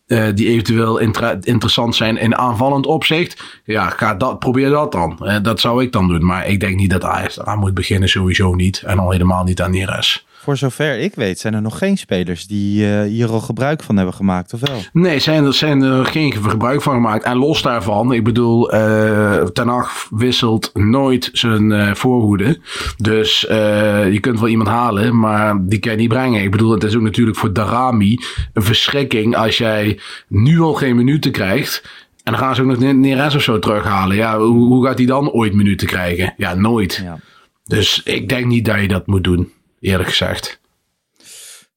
Uh, 0.08 0.26
die 0.34 0.48
eventueel 0.48 0.98
inter 0.98 1.38
interessant 1.42 1.96
zijn 1.96 2.18
in 2.18 2.36
aanvallend 2.36 2.86
opzicht. 2.86 3.44
Ja, 3.66 3.90
ga 3.90 4.16
dat, 4.16 4.40
probeer 4.40 4.70
dat 4.70 4.92
dan. 4.92 5.20
Uh, 5.22 5.36
dat 5.42 5.60
zou 5.60 5.84
ik 5.84 5.92
dan 5.92 6.08
doen. 6.08 6.26
Maar 6.26 6.48
ik 6.48 6.60
denk 6.60 6.76
niet 6.76 6.90
dat 6.90 7.04
Ajax 7.04 7.40
aan 7.40 7.60
moet 7.60 7.74
beginnen, 7.74 8.10
sowieso 8.10 8.56
niet. 8.56 8.84
En 8.86 9.00
al 9.00 9.12
helemaal 9.12 9.44
niet 9.44 9.62
aan 9.62 9.72
Neres. 9.72 10.26
Voor 10.44 10.58
zover 10.58 11.00
ik 11.00 11.16
weet 11.16 11.40
zijn 11.40 11.54
er 11.54 11.62
nog 11.62 11.78
geen 11.78 11.98
spelers 11.98 12.48
die 12.48 12.88
eh, 12.88 13.02
hier 13.04 13.30
al 13.30 13.40
gebruik 13.40 13.84
van 13.84 13.96
hebben 13.96 14.14
gemaakt, 14.14 14.54
of 14.54 14.60
wel? 14.60 14.82
Nee, 14.94 15.20
zijn 15.20 15.46
er 15.46 15.54
zijn 15.54 15.82
er 15.82 16.06
geen 16.06 16.34
gebruik 16.34 16.82
van 16.82 16.94
gemaakt. 16.94 17.24
En 17.24 17.38
los 17.38 17.62
daarvan, 17.62 18.14
ik 18.14 18.24
bedoel, 18.24 18.68
Ten 19.54 19.68
Hag 19.68 20.08
wisselt 20.10 20.70
nooit 20.74 21.30
zijn 21.32 21.72
eh, 21.72 21.94
voorhoede. 21.94 22.60
Dus 22.98 23.40
je 24.12 24.18
kunt 24.22 24.40
wel 24.40 24.50
iemand 24.50 24.70
halen, 24.70 25.20
maar 25.20 25.58
die 25.68 25.80
kan 25.80 25.92
je 25.92 25.98
niet 25.98 26.08
brengen. 26.10 26.42
Ik 26.42 26.52
bedoel, 26.52 26.72
het 26.72 26.84
is 26.84 26.96
ook 26.96 27.02
natuurlijk 27.02 27.38
voor 27.38 27.54
Darami 27.54 28.18
een 28.54 28.64
verschrikking 28.64 29.36
als 29.36 29.58
jij 29.58 30.00
nu 30.28 30.60
al 30.60 30.74
geen 30.74 30.96
minuten 30.96 31.32
krijgt. 31.32 31.82
En 32.24 32.32
dan 32.32 32.42
gaan 32.42 32.56
ze 32.56 32.62
ook 32.62 32.68
nog 32.68 32.80
Ne- 32.80 32.94
Neres 32.94 33.36
of 33.36 33.42
zo 33.42 33.60
terughalen. 33.60 34.16
Ja, 34.16 34.38
hoe, 34.40 34.68
hoe 34.68 34.86
gaat 34.86 34.98
hij 34.98 35.08
dan 35.08 35.32
ooit 35.32 35.54
minuten 35.54 35.88
krijgen? 35.88 36.34
Ja, 36.38 36.54
nooit. 36.54 37.02
Ja. 37.04 37.20
Dus 37.66 38.02
ik 38.04 38.30
denk 38.30 38.46
niet 38.46 38.66
dat 38.66 38.80
je 38.82 38.88
dat 38.88 39.08
moet 39.08 39.24
doen, 39.24 39.52
eerlijk 39.84 40.10
gezegd. 40.10 40.60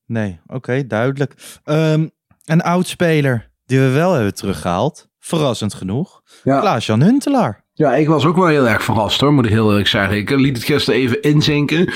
Nee, 0.06 0.38
oké, 0.46 0.86
duidelijk. 0.86 1.34
Ehm, 1.64 2.06
een 2.44 2.62
oud 2.62 2.86
speler 2.86 3.48
die 3.66 3.78
we 3.80 3.88
wel 3.90 4.12
hebben 4.12 4.34
teruggehaald, 4.34 5.08
verrassend 5.20 5.74
genoeg, 5.74 6.22
Ja. 6.44 6.60
Klaas-Jan 6.60 7.02
Huntelaar. 7.02 7.64
Ja, 7.72 7.94
ik 7.94 8.08
was 8.08 8.24
ook 8.24 8.36
wel 8.36 8.46
heel 8.46 8.68
erg 8.68 8.82
verrast 8.84 9.20
hoor, 9.20 9.32
moet 9.32 9.44
ik 9.44 9.50
heel 9.50 9.68
eerlijk 9.70 9.88
zeggen. 9.88 10.16
Ik 10.16 10.30
liet 10.30 10.56
het 10.56 10.64
gisteren 10.66 11.00
even 11.00 11.22
inzinken. 11.22 11.92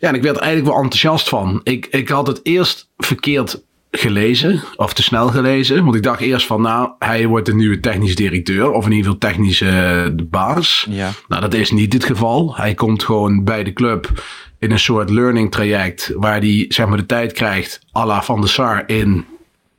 Ja, 0.00 0.08
en 0.08 0.14
ik 0.14 0.22
werd 0.22 0.36
er 0.36 0.42
eigenlijk 0.42 0.72
wel 0.72 0.82
enthousiast 0.82 1.28
van. 1.28 1.60
Ik, 1.62 1.86
ik 1.86 2.08
had 2.08 2.26
het 2.26 2.40
eerst 2.42 2.90
verkeerd 2.96 3.62
gelezen, 3.90 4.62
of 4.76 4.92
te 4.92 5.02
snel 5.02 5.28
gelezen. 5.28 5.84
Want 5.84 5.96
ik 5.96 6.02
dacht 6.02 6.20
eerst 6.20 6.46
van, 6.46 6.60
nou, 6.62 6.90
hij 6.98 7.26
wordt 7.26 7.46
de 7.46 7.54
nieuwe 7.54 7.80
technisch 7.80 8.14
directeur, 8.14 8.70
of 8.70 8.84
in 8.84 8.92
ieder 8.92 9.04
geval 9.12 9.30
technische 9.30 10.14
baas. 10.30 10.86
Ja. 10.90 11.10
Nou, 11.28 11.40
dat 11.40 11.54
is 11.54 11.70
niet 11.70 11.92
het 11.92 12.04
geval. 12.04 12.56
Hij 12.56 12.74
komt 12.74 13.02
gewoon 13.04 13.44
bij 13.44 13.64
de 13.64 13.72
club 13.72 14.22
in 14.60 14.70
een 14.70 14.78
soort 14.78 15.10
learning 15.10 15.50
traject, 15.50 16.12
waar 16.16 16.38
hij 16.38 16.64
zeg 16.68 16.86
maar 16.86 16.96
de 16.96 17.06
tijd 17.06 17.32
krijgt, 17.32 17.80
à 17.96 18.06
la 18.06 18.22
Van 18.22 18.40
der 18.40 18.50
Sar 18.50 18.82
in 18.86 19.24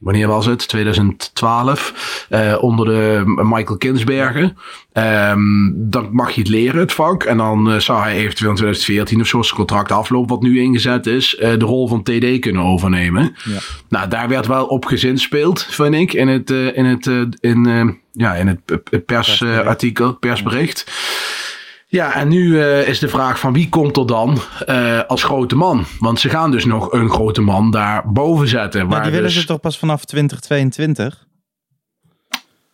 wanneer 0.02 0.28
was 0.28 0.46
het? 0.46 0.68
2012. 0.68 2.26
eh, 2.30 2.58
onder 2.60 2.86
de 2.86 3.24
Michael 3.26 3.78
Kinsbergen. 3.78 4.58
Ehm, 4.94 5.70
dan 5.74 6.10
mag 6.12 6.32
je 6.32 6.42
het 6.42 6.50
leren, 6.50 6.80
het 6.80 6.94
vak. 6.94 7.24
En 7.24 7.38
dan 7.38 7.72
eh, 7.72 7.80
zou 7.80 8.02
hij 8.02 8.16
eventueel 8.16 8.50
in 8.50 8.56
2014 8.56 9.22
of 9.22 9.28
zo, 9.28 9.38
als 9.38 9.48
het 9.48 9.56
contract 9.56 9.92
afloopt, 9.92 10.30
wat 10.30 10.42
nu 10.42 10.60
ingezet 10.62 11.06
is, 11.06 11.36
eh, 11.36 11.50
de 11.50 11.66
rol 11.66 11.88
van 11.88 12.04
TD 12.04 12.40
kunnen 12.40 12.64
overnemen. 12.64 13.36
Ja. 13.44 13.60
Nou, 13.90 14.10
daar 14.10 14.28
werd 14.28 14.48
wel 14.48 14.66
op 14.66 14.86
gezinspeeld, 14.86 15.68
vind 15.70 15.96
ik, 15.96 16.14
in 16.14 16.28
het, 16.28 16.50
in 16.50 16.86
het, 16.86 17.10
in, 17.40 18.00
ja, 18.12 18.34
in 18.36 18.48
het 18.48 19.06
persartikel, 19.06 20.14
persbericht. 20.14 20.84
Ja, 20.88 21.41
en 21.92 22.28
nu 22.28 22.62
eh, 22.62 22.88
is 22.88 23.00
de 23.00 23.08
vraag 23.08 23.40
van 23.40 23.54
wie 23.54 23.70
komt 23.70 23.98
er 23.98 24.06
dan 24.08 24.38
eh, 24.66 25.00
als 25.08 25.24
grote 25.24 25.56
man? 25.56 25.86
Want 26.00 26.20
ze 26.20 26.30
gaan 26.30 26.52
dus 26.52 26.66
nog 26.66 26.92
een 26.92 27.10
grote 27.10 27.42
man 27.42 27.72
daar 27.72 28.12
boven 28.12 28.48
zetten. 28.48 28.88
Maar 28.88 29.02
die 29.02 29.12
willen 29.12 29.26
dus, 29.26 29.40
ze 29.40 29.46
toch 29.46 29.60
pas 29.60 29.80
vanaf 29.80 30.06
2022? 30.06 31.28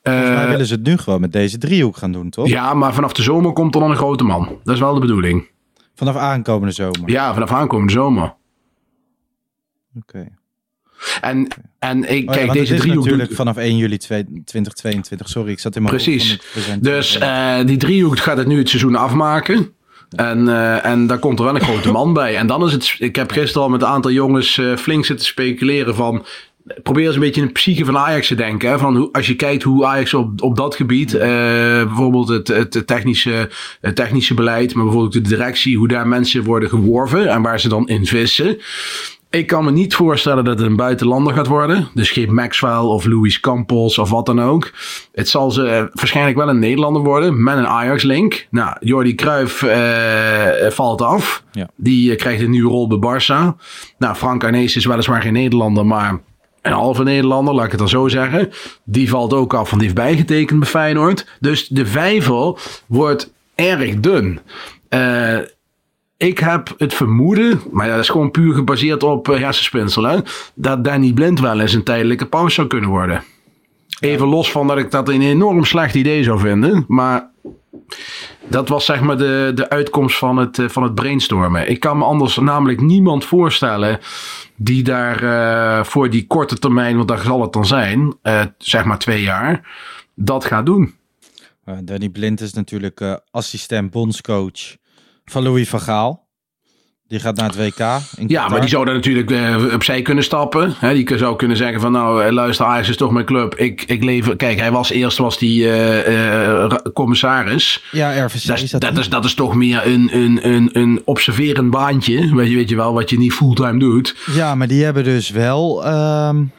Volgens 0.03 0.29
mij 0.29 0.43
eh, 0.43 0.49
willen 0.49 0.65
ze 0.65 0.73
het 0.73 0.83
nu 0.83 0.97
gewoon 0.97 1.21
met 1.21 1.31
deze 1.31 1.57
driehoek 1.57 1.97
gaan 1.97 2.11
doen, 2.11 2.29
toch? 2.29 2.47
Ja, 2.47 2.73
maar 2.73 2.93
vanaf 2.93 3.13
de 3.13 3.21
zomer 3.21 3.53
komt 3.53 3.75
er 3.75 3.81
dan 3.81 3.89
een 3.89 3.95
grote 3.95 4.23
man. 4.23 4.59
Dat 4.63 4.73
is 4.73 4.81
wel 4.81 4.93
de 4.93 4.99
bedoeling. 4.99 5.49
Vanaf 5.95 6.15
aankomende 6.15 6.73
zomer. 6.73 7.09
Ja, 7.09 7.33
vanaf 7.33 7.51
aankomende 7.51 7.91
zomer. 7.91 8.35
Oké. 9.95 10.36
En, 11.21 11.47
en 11.79 11.97
ik, 11.97 12.07
Oh 12.07 12.11
ja, 12.11 12.31
kijk, 12.31 12.45
want 12.45 12.59
deze 12.59 12.75
driehoek... 12.75 12.99
natuurlijk 12.99 13.29
doet- 13.29 13.37
vanaf 13.37 13.57
1 13.57 13.77
juli 13.77 13.97
2022. 13.97 15.29
Sorry, 15.29 15.51
ik 15.51 15.59
zat 15.59 15.75
in 15.75 15.81
mijn 15.83 15.95
Precies. 15.95 16.39
Dus 16.79 17.17
eh, 17.17 17.57
die 17.65 17.77
driehoek 17.77 18.19
gaat 18.19 18.37
het 18.37 18.47
nu 18.47 18.57
het 18.57 18.69
seizoen 18.69 18.95
afmaken. 18.95 19.73
En, 20.15 20.47
eh, 20.47 20.85
en 20.85 21.07
daar 21.07 21.19
komt 21.19 21.39
er 21.39 21.45
wel 21.45 21.55
een 21.55 21.61
grote 21.61 21.91
man 21.91 22.13
bij. 22.13 22.35
En 22.35 22.47
dan 22.47 22.65
is 22.65 22.71
het... 22.71 22.95
Ik 22.99 23.15
heb 23.15 23.31
gisteren 23.31 23.61
al 23.61 23.69
met 23.69 23.81
een 23.81 23.87
aantal 23.87 24.11
jongens 24.11 24.57
eh, 24.57 24.75
flink 24.75 25.05
zitten 25.05 25.25
speculeren 25.25 25.95
van... 25.95 26.25
Probeer 26.83 27.05
eens 27.05 27.15
een 27.15 27.21
beetje 27.21 27.41
in 27.41 27.47
de 27.47 27.53
psyche 27.53 27.85
van 27.85 27.97
Ajax 27.97 28.27
te 28.27 28.35
denken. 28.35 28.69
Hè? 28.69 28.77
Van 28.79 28.95
hoe, 28.95 29.09
als 29.11 29.27
je 29.27 29.35
kijkt 29.35 29.63
hoe 29.63 29.85
Ajax 29.85 30.13
op, 30.13 30.41
op 30.41 30.55
dat 30.55 30.75
gebied, 30.75 31.11
bijvoorbeeld 31.11 32.27
het, 32.27 32.47
het, 32.47 32.87
technische, 32.87 33.49
het 33.81 33.95
technische 33.95 34.33
beleid, 34.33 34.73
maar 34.73 34.83
bijvoorbeeld 34.83 35.13
de 35.13 35.21
directie, 35.21 35.77
hoe 35.77 35.87
daar 35.87 36.07
mensen 36.07 36.43
worden 36.43 36.69
geworven 36.69 37.27
en 37.27 37.41
waar 37.41 37.59
ze 37.59 37.69
dan 37.69 37.87
in 37.87 38.05
vissen. 38.05 38.57
Ik 39.29 39.47
kan 39.47 39.65
me 39.65 39.71
niet 39.71 39.95
voorstellen 39.95 40.43
dat 40.43 40.59
het 40.59 40.67
een 40.67 40.75
buitenlander 40.75 41.33
gaat 41.33 41.47
worden. 41.47 41.87
Dus 41.93 42.11
geen 42.11 42.33
Maxwell 42.33 42.77
of 42.77 43.05
Louis 43.05 43.39
Campos 43.39 43.97
of 43.97 44.09
wat 44.09 44.25
dan 44.25 44.41
ook. 44.41 44.71
Het 45.11 45.29
zal 45.29 45.51
ze 45.51 45.67
eh, 45.67 45.83
waarschijnlijk 45.93 46.37
wel 46.37 46.49
een 46.49 46.59
Nederlander 46.59 47.01
worden 47.01 47.43
met 47.43 47.57
een 47.57 47.67
Ajax-link. 47.67 48.47
Nou, 48.49 48.75
Jordi 48.79 49.15
Cruijff 49.15 49.63
eh, 49.63 50.69
valt 50.69 51.01
af. 51.01 51.43
Ja. 51.51 51.69
Die 51.75 52.11
eh, 52.11 52.17
krijgt 52.17 52.41
een 52.41 52.49
nieuwe 52.49 52.69
rol 52.69 52.87
bij 52.87 52.97
Barça. 52.97 53.57
Nou, 53.97 54.15
Frank 54.15 54.43
Arnees 54.43 54.75
is 54.75 54.85
weliswaar 54.85 55.21
geen 55.21 55.33
Nederlander, 55.33 55.85
maar 55.85 56.19
een 56.61 56.71
halve 56.71 57.03
Nederlander, 57.03 57.53
laat 57.53 57.65
ik 57.65 57.71
het 57.71 57.79
dan 57.79 57.89
zo 57.89 58.07
zeggen. 58.07 58.49
Die 58.83 59.09
valt 59.09 59.33
ook 59.33 59.53
af, 59.53 59.69
want 59.69 59.81
die 59.81 59.91
heeft 59.91 60.01
bijgetekend 60.01 60.59
bij 60.59 60.69
Feyenoord. 60.69 61.27
Dus 61.39 61.67
de 61.67 61.85
vijvel 61.85 62.59
wordt 62.87 63.33
erg 63.55 63.99
dun. 63.99 64.39
Eh, 64.89 65.37
ik 66.17 66.39
heb 66.39 66.73
het 66.77 66.93
vermoeden, 66.93 67.61
maar 67.71 67.87
dat 67.87 67.99
is 67.99 68.09
gewoon 68.09 68.31
puur 68.31 68.53
gebaseerd 68.53 69.03
op 69.03 69.27
uh, 69.27 69.37
hersenspinsel, 69.37 70.21
dat 70.55 70.83
Danny 70.83 71.13
Blind 71.13 71.39
wel 71.39 71.59
eens 71.59 71.73
een 71.73 71.83
tijdelijke 71.83 72.25
pauze 72.25 72.53
zou 72.53 72.67
kunnen 72.67 72.89
worden. 72.89 73.23
Even 73.99 74.27
los 74.27 74.51
van 74.51 74.67
dat 74.67 74.77
ik 74.77 74.91
dat 74.91 75.09
een 75.09 75.21
enorm 75.21 75.65
slecht 75.65 75.95
idee 75.95 76.23
zou 76.23 76.39
vinden, 76.39 76.85
maar 76.87 77.29
dat 78.47 78.69
was 78.69 78.85
zeg 78.85 79.01
maar 79.01 79.17
de, 79.17 79.51
de 79.55 79.69
uitkomst 79.69 80.17
van 80.17 80.37
het, 80.37 80.57
uh, 80.57 80.69
van 80.69 80.83
het 80.83 80.95
brainstormen. 80.95 81.69
Ik 81.69 81.79
kan 81.79 81.97
me 81.97 82.03
anders 82.03 82.37
namelijk 82.37 82.81
niemand 82.81 83.25
voorstellen 83.25 83.99
die 84.55 84.83
daar 84.83 85.23
uh, 85.23 85.83
voor 85.83 86.09
die 86.09 86.27
korte 86.27 86.57
termijn, 86.57 86.95
want 86.95 87.07
dat 87.07 87.21
zal 87.21 87.41
het 87.41 87.53
dan 87.53 87.65
zijn, 87.65 88.13
zeg 88.57 88.85
maar 88.85 88.99
twee 88.99 89.21
jaar, 89.21 89.67
dat 90.15 90.45
gaat 90.45 90.65
doen. 90.65 90.95
Danny 91.83 92.09
Blind 92.09 92.41
is 92.41 92.53
natuurlijk 92.53 93.21
assistent 93.31 93.91
bondscoach 93.91 94.75
van 95.31 95.43
Louis 95.43 95.69
van 95.69 95.81
Gaal. 95.81 96.25
Die 97.07 97.19
gaat 97.19 97.35
naar 97.35 97.49
het 97.49 97.55
WK. 97.55 97.99
ja, 98.27 98.47
maar 98.47 98.59
die 98.59 98.69
zou 98.69 98.85
daar 98.85 98.93
natuurlijk 98.93 99.29
uh, 99.31 99.73
opzij 99.73 100.01
kunnen 100.01 100.23
stappen. 100.23 100.73
He, 100.77 100.93
die 100.93 101.17
zou 101.17 101.35
kunnen 101.35 101.57
zeggen 101.57 101.81
van 101.81 101.91
nou, 101.91 102.31
luister, 102.31 102.65
Ajax 102.65 102.89
is 102.89 102.97
toch 102.97 103.11
mijn 103.11 103.25
club. 103.25 103.55
Ik, 103.55 103.83
ik 103.83 104.03
lever... 104.03 104.35
Kijk, 104.35 104.59
hij 104.59 104.71
was 104.71 104.89
eerst 104.89 105.17
was 105.17 105.37
die 105.37 105.63
uh, 105.63 106.07
uh, 106.07 106.71
commissaris. 106.93 107.83
Ja, 107.91 108.25
RVC 108.25 108.47
dat, 108.47 108.61
is 108.61 108.71
dat, 108.71 108.81
dat 108.81 108.97
is, 108.97 109.09
dat 109.09 109.25
is 109.25 109.33
toch 109.33 109.55
meer 109.55 109.85
een, 109.85 110.09
een, 110.11 110.47
een, 110.47 110.69
een 110.71 111.01
observerend 111.05 111.69
baantje. 111.69 112.35
Weet 112.35 112.49
je, 112.49 112.55
weet 112.55 112.69
je 112.69 112.75
wel, 112.75 112.93
wat 112.93 113.09
je 113.09 113.17
niet 113.17 113.33
fulltime 113.33 113.79
doet. 113.79 114.15
Ja, 114.33 114.55
maar 114.55 114.67
die 114.67 114.83
hebben 114.83 115.03
dus 115.03 115.29
wel... 115.29 115.87
Um, 116.27 116.51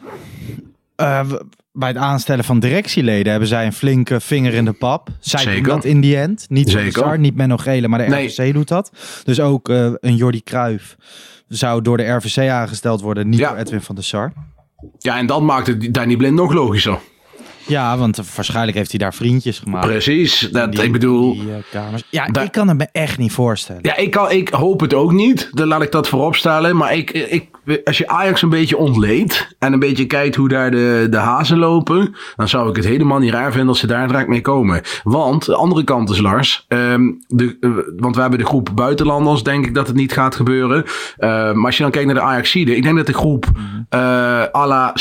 bij 1.79 1.89
het 1.89 1.97
aanstellen 1.97 2.45
van 2.45 2.61
directieleden 2.61 3.31
hebben 3.31 3.49
zij 3.49 3.67
een 3.67 3.73
flinke 3.73 4.21
vinger 4.21 4.55
in 4.55 4.65
de 4.65 4.73
pap. 4.73 5.09
Zij 5.21 5.41
Zeker. 5.41 5.63
doen 5.63 5.75
dat 5.75 5.85
in 5.85 6.01
die 6.01 6.17
end. 6.17 6.47
Niet. 6.49 6.79
Star, 6.89 7.19
niet 7.19 7.35
Menno 7.35 7.57
Gele, 7.57 7.89
maar 7.89 7.99
de 7.99 8.05
Nee. 8.05 8.27
RVC 8.29 8.53
doet 8.53 8.69
dat. 8.69 8.91
Dus 9.25 9.41
ook 9.41 9.69
uh, 9.69 9.91
een 10.01 10.17
Jordi 10.17 10.43
Cruijff 10.43 10.97
zou 11.49 11.83
door 11.83 11.97
de 11.97 12.09
RVC 12.09 12.49
aangesteld 12.51 13.01
worden, 13.01 13.29
niet 13.29 13.39
Ja. 13.39 13.49
door 13.49 13.59
Edwin 13.59 13.81
van 13.81 13.95
der 13.95 14.05
Sar. 14.05 14.33
Ja, 14.99 15.19
en 15.19 15.27
dat 15.27 15.43
maakt 15.43 15.67
het 15.67 15.95
Danny 15.95 16.17
Blind 16.17 16.35
nog 16.35 16.53
logischer. 16.53 16.99
Ja, 17.67 17.99
want 17.99 18.35
waarschijnlijk 18.35 18.77
heeft 18.77 18.91
hij 18.91 18.99
daar 18.99 19.15
vriendjes 19.15 19.59
gemaakt. 19.59 19.87
Precies, 19.87 20.49
dat, 20.53 20.73
Die- 20.73 20.83
ik 20.83 20.93
bedoel... 20.93 21.33
die, 21.33 21.43
uh, 21.43 21.55
kamers. 21.71 22.03
Ja, 22.11 22.27
ik 22.43 22.53
kan 22.53 22.69
het 22.69 22.77
me 22.79 22.87
echt 22.93 23.19
niet 23.19 23.33
voorstellen. 23.33 23.83
Ja, 23.85 23.97
ik, 23.97 24.11
kan, 24.11 24.31
ik 24.31 24.49
hoop 24.49 24.81
het 24.81 24.95
ook 24.95 25.13
niet. 25.13 25.49
Dan 25.53 25.67
laat 25.69 25.83
ik 25.83 25.93
dat 25.93 26.09
voorop 26.09 26.37
stellen. 26.37 26.77
Maar 26.77 26.95
ik, 26.97 27.11
ik, 27.11 27.49
als 27.85 27.99
je 27.99 28.09
Ajax 28.09 28.43
een 28.43 28.49
beetje 28.49 28.77
ontleedt. 28.77 29.57
en 29.59 29.73
een 29.73 29.79
beetje 29.79 30.07
kijkt 30.07 30.37
hoe 30.37 30.49
daar 30.49 30.71
de, 30.71 31.07
de 31.11 31.17
hazen 31.17 31.59
lopen. 31.59 32.15
dan 32.37 32.49
zou 32.49 32.69
ik 32.69 32.77
het 32.77 32.85
helemaal 32.85 33.19
niet 33.19 33.33
raar 33.33 33.51
vinden 33.51 33.69
als 33.69 33.79
ze 33.79 33.87
daar 33.87 34.07
direct 34.07 34.29
mee 34.29 34.41
komen. 34.41 34.81
Want 35.03 35.45
de 35.45 35.55
andere 35.55 35.85
kant 35.85 36.11
is 36.11 36.19
Lars. 36.21 36.65
ehm, 36.69 37.03
de, 37.27 37.57
eh, 37.61 37.71
want 37.97 38.15
we 38.15 38.21
hebben 38.21 38.39
de 38.39 38.47
groep 38.47 38.71
buitenlanders. 38.75 39.43
denk 39.43 39.67
ik 39.67 39.75
dat 39.75 39.87
het 39.87 39.97
niet 39.97 40.13
gaat 40.13 40.35
gebeuren. 40.37 40.85
Eh, 41.17 41.29
maar 41.53 41.65
als 41.65 41.77
je 41.77 41.83
dan 41.83 41.93
kijkt 41.93 42.07
naar 42.07 42.17
de 42.17 42.23
Ajaxide. 42.23 42.77
ik 42.77 42.83
denk 42.83 42.97
dat 42.97 43.07
de 43.07 43.13
groep. 43.15 43.47
eh 43.89 44.01
à 44.55 44.67
la 44.67 44.95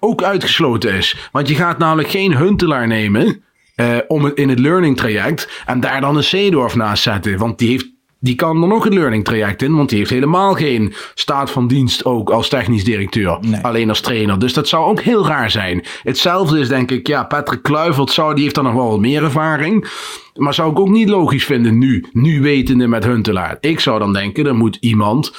ook 0.00 0.22
uitgesloten 0.22 0.92
is. 0.92 1.28
Want 1.32 1.48
je 1.48 1.54
gaat 1.54 1.78
namelijk 1.78 2.08
geen 2.08 2.36
Huntelaar 2.36 2.86
nemen. 2.86 3.42
eh, 3.74 3.96
om 4.08 4.24
het 4.24 4.34
in 4.34 4.48
het 4.48 4.58
learning 4.58 4.96
traject. 4.96 5.62
En 5.66 5.80
daar 5.80 6.00
dan 6.00 6.16
een 6.16 6.24
Seedorf 6.24 6.74
naast 6.74 7.02
zetten. 7.02 7.38
Want 7.38 7.58
die 7.58 7.68
heeft. 7.68 7.91
Die 8.24 8.34
kan 8.34 8.62
er 8.62 8.68
nog 8.68 8.84
het 8.84 8.94
learning 8.94 9.24
traject 9.24 9.62
in, 9.62 9.76
want 9.76 9.88
die 9.88 9.98
heeft 9.98 10.10
helemaal 10.10 10.54
geen 10.54 10.94
staat 11.14 11.50
van 11.50 11.66
dienst 11.66 12.04
ook 12.04 12.30
als 12.30 12.48
technisch 12.48 12.84
directeur. 12.84 13.38
Nee. 13.40 13.60
Alleen 13.60 13.88
als 13.88 14.00
trainer. 14.00 14.38
Dus 14.38 14.52
dat 14.52 14.68
zou 14.68 14.84
ook 14.84 15.00
heel 15.00 15.26
raar 15.26 15.50
zijn. 15.50 15.84
Hetzelfde 16.02 16.58
is 16.58 16.68
denk 16.68 16.90
ik, 16.90 17.06
ja, 17.06 17.24
Patrick 17.24 17.62
Kluivert 17.62 18.10
zou, 18.10 18.34
die 18.34 18.42
heeft 18.42 18.54
dan 18.54 18.64
nog 18.64 18.74
wel 18.74 18.90
wat 18.90 19.00
meer 19.00 19.24
ervaring. 19.24 19.90
Maar 20.34 20.54
zou 20.54 20.70
ik 20.70 20.78
ook 20.78 20.88
niet 20.88 21.08
logisch 21.08 21.44
vinden 21.44 21.78
nu, 21.78 22.04
nu 22.12 22.42
wetende 22.42 22.86
met 22.86 23.04
Huntelaar. 23.04 23.56
Ik 23.60 23.80
zou 23.80 23.98
dan 23.98 24.12
denken, 24.12 24.46
er 24.46 24.56
moet 24.56 24.76
iemand 24.80 25.32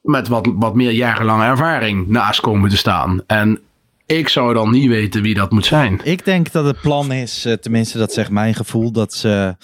met 0.00 0.28
wat, 0.28 0.48
wat 0.54 0.74
meer 0.74 0.90
jarenlange 0.90 1.44
ervaring 1.44 2.08
naast 2.08 2.40
komen 2.40 2.70
te 2.70 2.76
staan. 2.76 3.20
En 3.26 3.60
Ik 4.08 4.28
zou 4.28 4.54
dan 4.54 4.70
niet 4.70 4.88
weten 4.88 5.22
wie 5.22 5.34
dat 5.34 5.50
moet 5.50 5.66
zijn. 5.66 6.00
Ik 6.02 6.24
denk 6.24 6.52
dat 6.52 6.64
het 6.64 6.80
plan 6.80 7.12
is, 7.12 7.44
eh, 7.44 7.52
tenminste 7.52 7.98
dat 7.98 8.12
zegt 8.12 8.30
mijn 8.30 8.54
gevoel, 8.54 8.92
dat 8.92 9.14
ze 9.14 9.56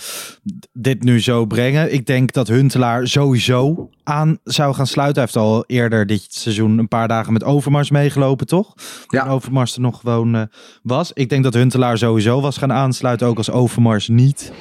dit 0.72 1.02
nu 1.02 1.20
zo 1.20 1.46
brengen. 1.46 1.92
Ik 1.92 2.06
denk 2.06 2.32
dat 2.32 2.48
Huntelaar 2.48 3.08
sowieso 3.08 3.90
aan 4.02 4.38
zou 4.44 4.74
gaan 4.74 4.86
sluiten. 4.86 5.22
Hij 5.22 5.30
heeft 5.32 5.46
al 5.46 5.64
eerder 5.66 6.06
dit 6.06 6.26
seizoen 6.28 6.78
een 6.78 6.88
paar 6.88 7.08
dagen 7.08 7.32
met 7.32 7.44
Overmars 7.44 7.90
meegelopen, 7.90 8.46
toch? 8.46 8.74
Ja. 9.06 9.22
Toen 9.22 9.32
Overmars 9.32 9.74
er 9.74 9.80
nog 9.80 10.00
gewoon 10.00 10.34
eh, 10.34 10.42
was. 10.82 11.12
Ik 11.12 11.28
denk 11.28 11.44
dat 11.44 11.54
Huntelaar 11.54 11.98
sowieso 11.98 12.40
was 12.40 12.56
gaan 12.56 12.72
aansluiten, 12.72 13.26
ook 13.26 13.36
als 13.36 13.50
Overmars 13.50 14.08
niet 14.08 14.52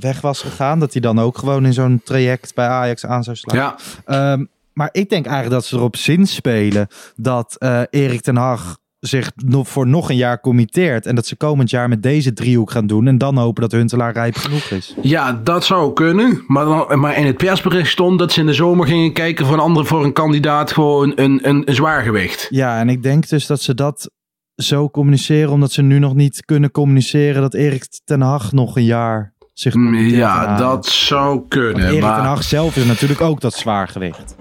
weg 0.00 0.20
was 0.20 0.40
gegaan. 0.42 0.78
Dat 0.78 0.92
hij 0.92 1.00
dan 1.00 1.18
ook 1.18 1.38
gewoon 1.38 1.66
in 1.66 1.72
zo'n 1.72 2.00
traject 2.04 2.54
bij 2.54 2.66
Ajax 2.66 3.06
aan 3.06 3.24
zou 3.24 3.36
sluiten. 3.36 3.76
Ja. 4.06 4.32
Ehm, 4.32 4.44
maar 4.78 4.88
ik 4.92 5.08
denk 5.08 5.26
eigenlijk 5.26 5.54
dat 5.54 5.64
ze 5.64 5.76
erop 5.76 5.96
zinspelen 5.96 6.86
dat 7.16 7.56
eh 7.58 7.82
Erik 7.90 8.20
ten 8.20 8.36
Hag 8.36 8.78
zich 8.98 9.32
nog 9.36 9.68
voor 9.68 9.86
nog 9.86 10.10
een 10.10 10.16
jaar 10.16 10.40
committeert. 10.40 11.06
En 11.06 11.14
dat 11.14 11.26
ze 11.26 11.36
komend 11.36 11.70
jaar 11.70 11.88
met 11.88 12.02
deze 12.02 12.32
driehoek 12.32 12.70
gaan 12.70 12.86
doen. 12.86 13.06
En 13.06 13.18
dan 13.18 13.38
hopen 13.38 13.62
dat 13.62 13.72
Huntelaar 13.72 14.12
rijp 14.12 14.36
genoeg 14.36 14.70
is. 14.70 14.94
Ja, 15.02 15.40
dat 15.44 15.64
zou 15.64 15.92
kunnen. 15.92 16.44
Maar, 16.46 16.64
dan, 16.64 17.00
maar 17.00 17.16
in 17.16 17.26
het 17.26 17.36
persbericht 17.36 17.90
stond 17.90 18.18
dat 18.18 18.32
ze 18.32 18.40
in 18.40 18.46
de 18.46 18.52
zomer 18.52 18.86
gingen 18.86 19.12
kijken 19.12 19.46
voor 19.46 19.54
een 19.54 19.60
andere 19.60 19.86
voor 19.86 20.04
een 20.04 20.12
kandidaat 20.12 20.72
gewoon 20.72 21.12
een, 21.14 21.48
een, 21.48 21.68
een 21.68 21.74
zwaargewicht. 21.74 22.46
Ja, 22.50 22.78
en 22.78 22.88
ik 22.88 23.02
denk 23.02 23.28
dus 23.28 23.46
dat 23.46 23.60
ze 23.60 23.74
dat 23.74 24.10
zo 24.54 24.90
communiceren. 24.90 25.50
Omdat 25.50 25.72
ze 25.72 25.82
nu 25.82 25.98
nog 25.98 26.14
niet 26.14 26.44
kunnen 26.44 26.70
communiceren 26.70 27.42
dat 27.42 27.54
Erik 27.54 27.86
ten 28.04 28.20
Hag 28.20 28.52
nog 28.52 28.76
een 28.76 28.84
jaar 28.84 29.36
zich 29.52 29.72
committeert 29.72 30.22
aan 30.22 30.52
Ja, 30.52 30.56
dat 30.56 30.86
zou 30.86 31.28
Want 31.28 31.48
kunnen. 31.48 31.88
Erik 31.88 32.00
Maar, 32.00 32.16
ten 32.16 32.24
Hag 32.24 32.42
zelf 32.42 32.76
is 32.76 32.84
natuurlijk 32.84 33.20
ook 33.20 33.40
dat 33.40 33.54
zwaargewicht. 33.54 34.36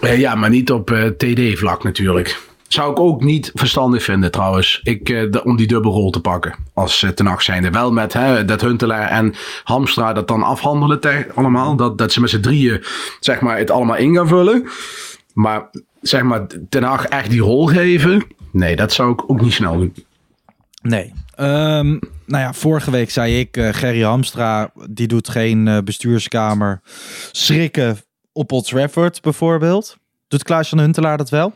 Eh, 0.00 0.18
ja, 0.18 0.34
maar 0.34 0.50
niet 0.50 0.70
op 0.72 0.90
eh, 0.90 1.04
TD-vlak 1.04 1.84
natuurlijk. 1.84 2.40
Zou 2.68 2.90
ik 2.90 2.98
ook 2.98 3.22
niet 3.22 3.50
verstandig 3.54 4.02
vinden 4.02 4.30
trouwens. 4.30 4.80
Ik, 4.82 5.08
eh, 5.08 5.44
om 5.44 5.56
die 5.56 5.66
dubbelrol 5.66 6.10
te 6.10 6.20
pakken. 6.20 6.54
Als 6.74 7.02
uh, 7.02 7.10
ten 7.10 7.26
Hag 7.26 7.42
zijnde. 7.42 7.70
Wel 7.70 7.92
met 7.92 8.12
hè, 8.12 8.44
dat 8.44 8.60
Huntelaar 8.60 9.08
en 9.08 9.34
Hamstra 9.64 10.12
dat 10.12 10.28
dan 10.28 10.42
afhandelen 10.42 11.26
allemaal. 11.34 11.76
Dat, 11.76 11.98
dat 11.98 12.12
ze 12.12 12.20
met 12.20 12.30
z'n 12.30 12.40
drieën 12.40 12.84
zeg 13.20 13.40
maar, 13.40 13.58
het 13.58 13.70
allemaal 13.70 13.96
in 13.96 14.14
gaan 14.14 14.28
vullen. 14.28 14.68
Maar 15.32 15.70
zeg 16.00 16.22
maar 16.22 16.46
ten 16.68 16.82
Hag 16.82 17.04
echt 17.04 17.30
die 17.30 17.40
rol 17.40 17.66
geven. 17.66 18.24
Nee, 18.52 18.76
dat 18.76 18.92
zou 18.92 19.12
ik 19.12 19.30
ook 19.30 19.40
niet 19.40 19.52
snel 19.52 19.76
doen. 19.76 19.94
Nee. 20.82 21.12
Ehm, 21.34 21.88
nou 22.26 22.42
ja, 22.42 22.52
vorige 22.52 22.90
week 22.90 23.10
zei 23.10 23.38
ik, 23.38 23.56
eh 23.56 23.68
Gerry 23.72 24.02
Hamstra, 24.02 24.70
die 24.90 25.06
doet 25.06 25.28
geen 25.28 25.80
bestuurskamer 25.84 26.80
schrikken 27.32 27.98
op 28.38 28.52
Old 28.52 28.68
Trafford 28.68 29.22
bijvoorbeeld. 29.22 29.96
Doet 30.28 30.42
Klaas-Jan 30.42 30.80
Huntelaar 30.80 31.16
dat 31.16 31.30
wel? 31.30 31.52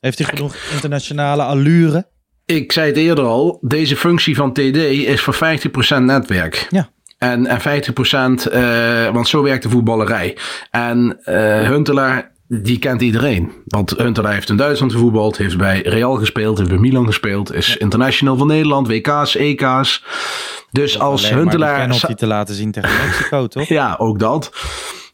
Heeft 0.00 0.18
hij 0.18 0.26
genoeg 0.26 0.56
internationale 0.72 1.42
allure? 1.42 2.06
Ik 2.46 2.72
zei 2.72 2.86
het 2.86 2.96
eerder 2.96 3.24
al, 3.24 3.58
deze 3.60 3.96
functie 3.96 4.36
van 4.36 4.52
TD 4.52 4.76
is 4.76 5.20
voor 5.20 5.34
50% 5.34 6.02
netwerk. 6.02 6.66
Ja. 6.70 6.88
En, 7.18 7.46
en 7.46 7.60
50%, 7.60 8.52
eh, 8.52 9.12
want 9.12 9.28
zo 9.28 9.42
werkt 9.42 9.62
de 9.62 9.68
voetballerij. 9.68 10.36
En 10.70 11.18
eh, 11.24 11.68
Huntelaar, 11.68 12.32
die 12.46 12.78
kent 12.78 13.02
iedereen. 13.02 13.52
Want 13.64 13.90
Huntelaar 13.90 14.32
heeft 14.32 14.48
in 14.48 14.56
Duitsland 14.56 14.92
gevoetbald, 14.92 15.36
heeft 15.36 15.56
bij 15.56 15.80
Real 15.80 16.14
gespeeld, 16.14 16.58
heeft 16.58 16.70
bij 16.70 16.78
Milan 16.78 17.06
gespeeld, 17.06 17.54
is 17.54 17.76
international 17.76 18.36
van 18.36 18.46
Nederland, 18.46 18.88
WK's, 18.88 19.36
EK's. 19.36 20.04
Dus 20.70 20.98
als 20.98 21.22
Alleen 21.22 21.34
maar 21.34 21.42
Huntelaar... 21.42 21.80
penalty 21.80 22.14
te 22.14 22.26
laten 22.26 22.54
zien 22.54 22.72
tegen 22.72 22.90
Mexico, 23.06 23.46
toch? 23.56 23.68
Ja, 23.68 23.94
ook 23.98 24.18
dat. 24.18 24.50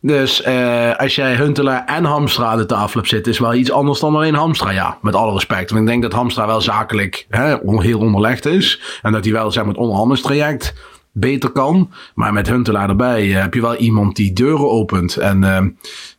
Dus 0.01 0.43
eh, 0.43 0.97
als 0.97 1.15
jij 1.15 1.35
Huntelaar 1.35 1.85
en 1.85 2.05
Hamstra 2.05 2.47
aan 2.47 2.59
de 2.59 2.67
tafel 2.67 2.99
hebt 3.01 3.09
zitten, 3.09 3.33
is 3.33 3.39
wel 3.39 3.55
iets 3.55 3.73
anders 3.73 4.01
dan 4.01 4.15
alleen 4.15 4.35
Hamstra. 4.35 4.71
Ja, 4.71 4.99
met 5.03 5.15
alle 5.15 5.33
respect. 5.33 5.71
Want 5.71 5.83
ik 5.83 5.89
denk 5.89 6.03
dat 6.03 6.13
Hamstra 6.13 6.47
wel 6.47 6.61
zakelijk 6.61 7.27
hè, 7.29 7.57
heel 7.65 7.99
onderlegd 7.99 8.47
is. 8.47 8.99
En 9.03 9.13
dat 9.13 9.25
hij 9.25 9.33
wel 9.33 9.51
zeg 9.51 9.65
het 9.65 9.77
onderhandelstraject 9.77 10.75
beter 11.13 11.51
kan. 11.51 11.91
Maar 12.15 12.33
met 12.33 12.49
Huntelaar 12.49 12.89
erbij 12.89 13.31
eh, 13.31 13.41
heb 13.41 13.55
je 13.55 13.61
wel 13.61 13.77
iemand 13.77 14.17
die 14.17 14.33
deuren 14.33 14.71
opent. 14.71 15.17
En 15.17 15.45
eh, 15.45 15.67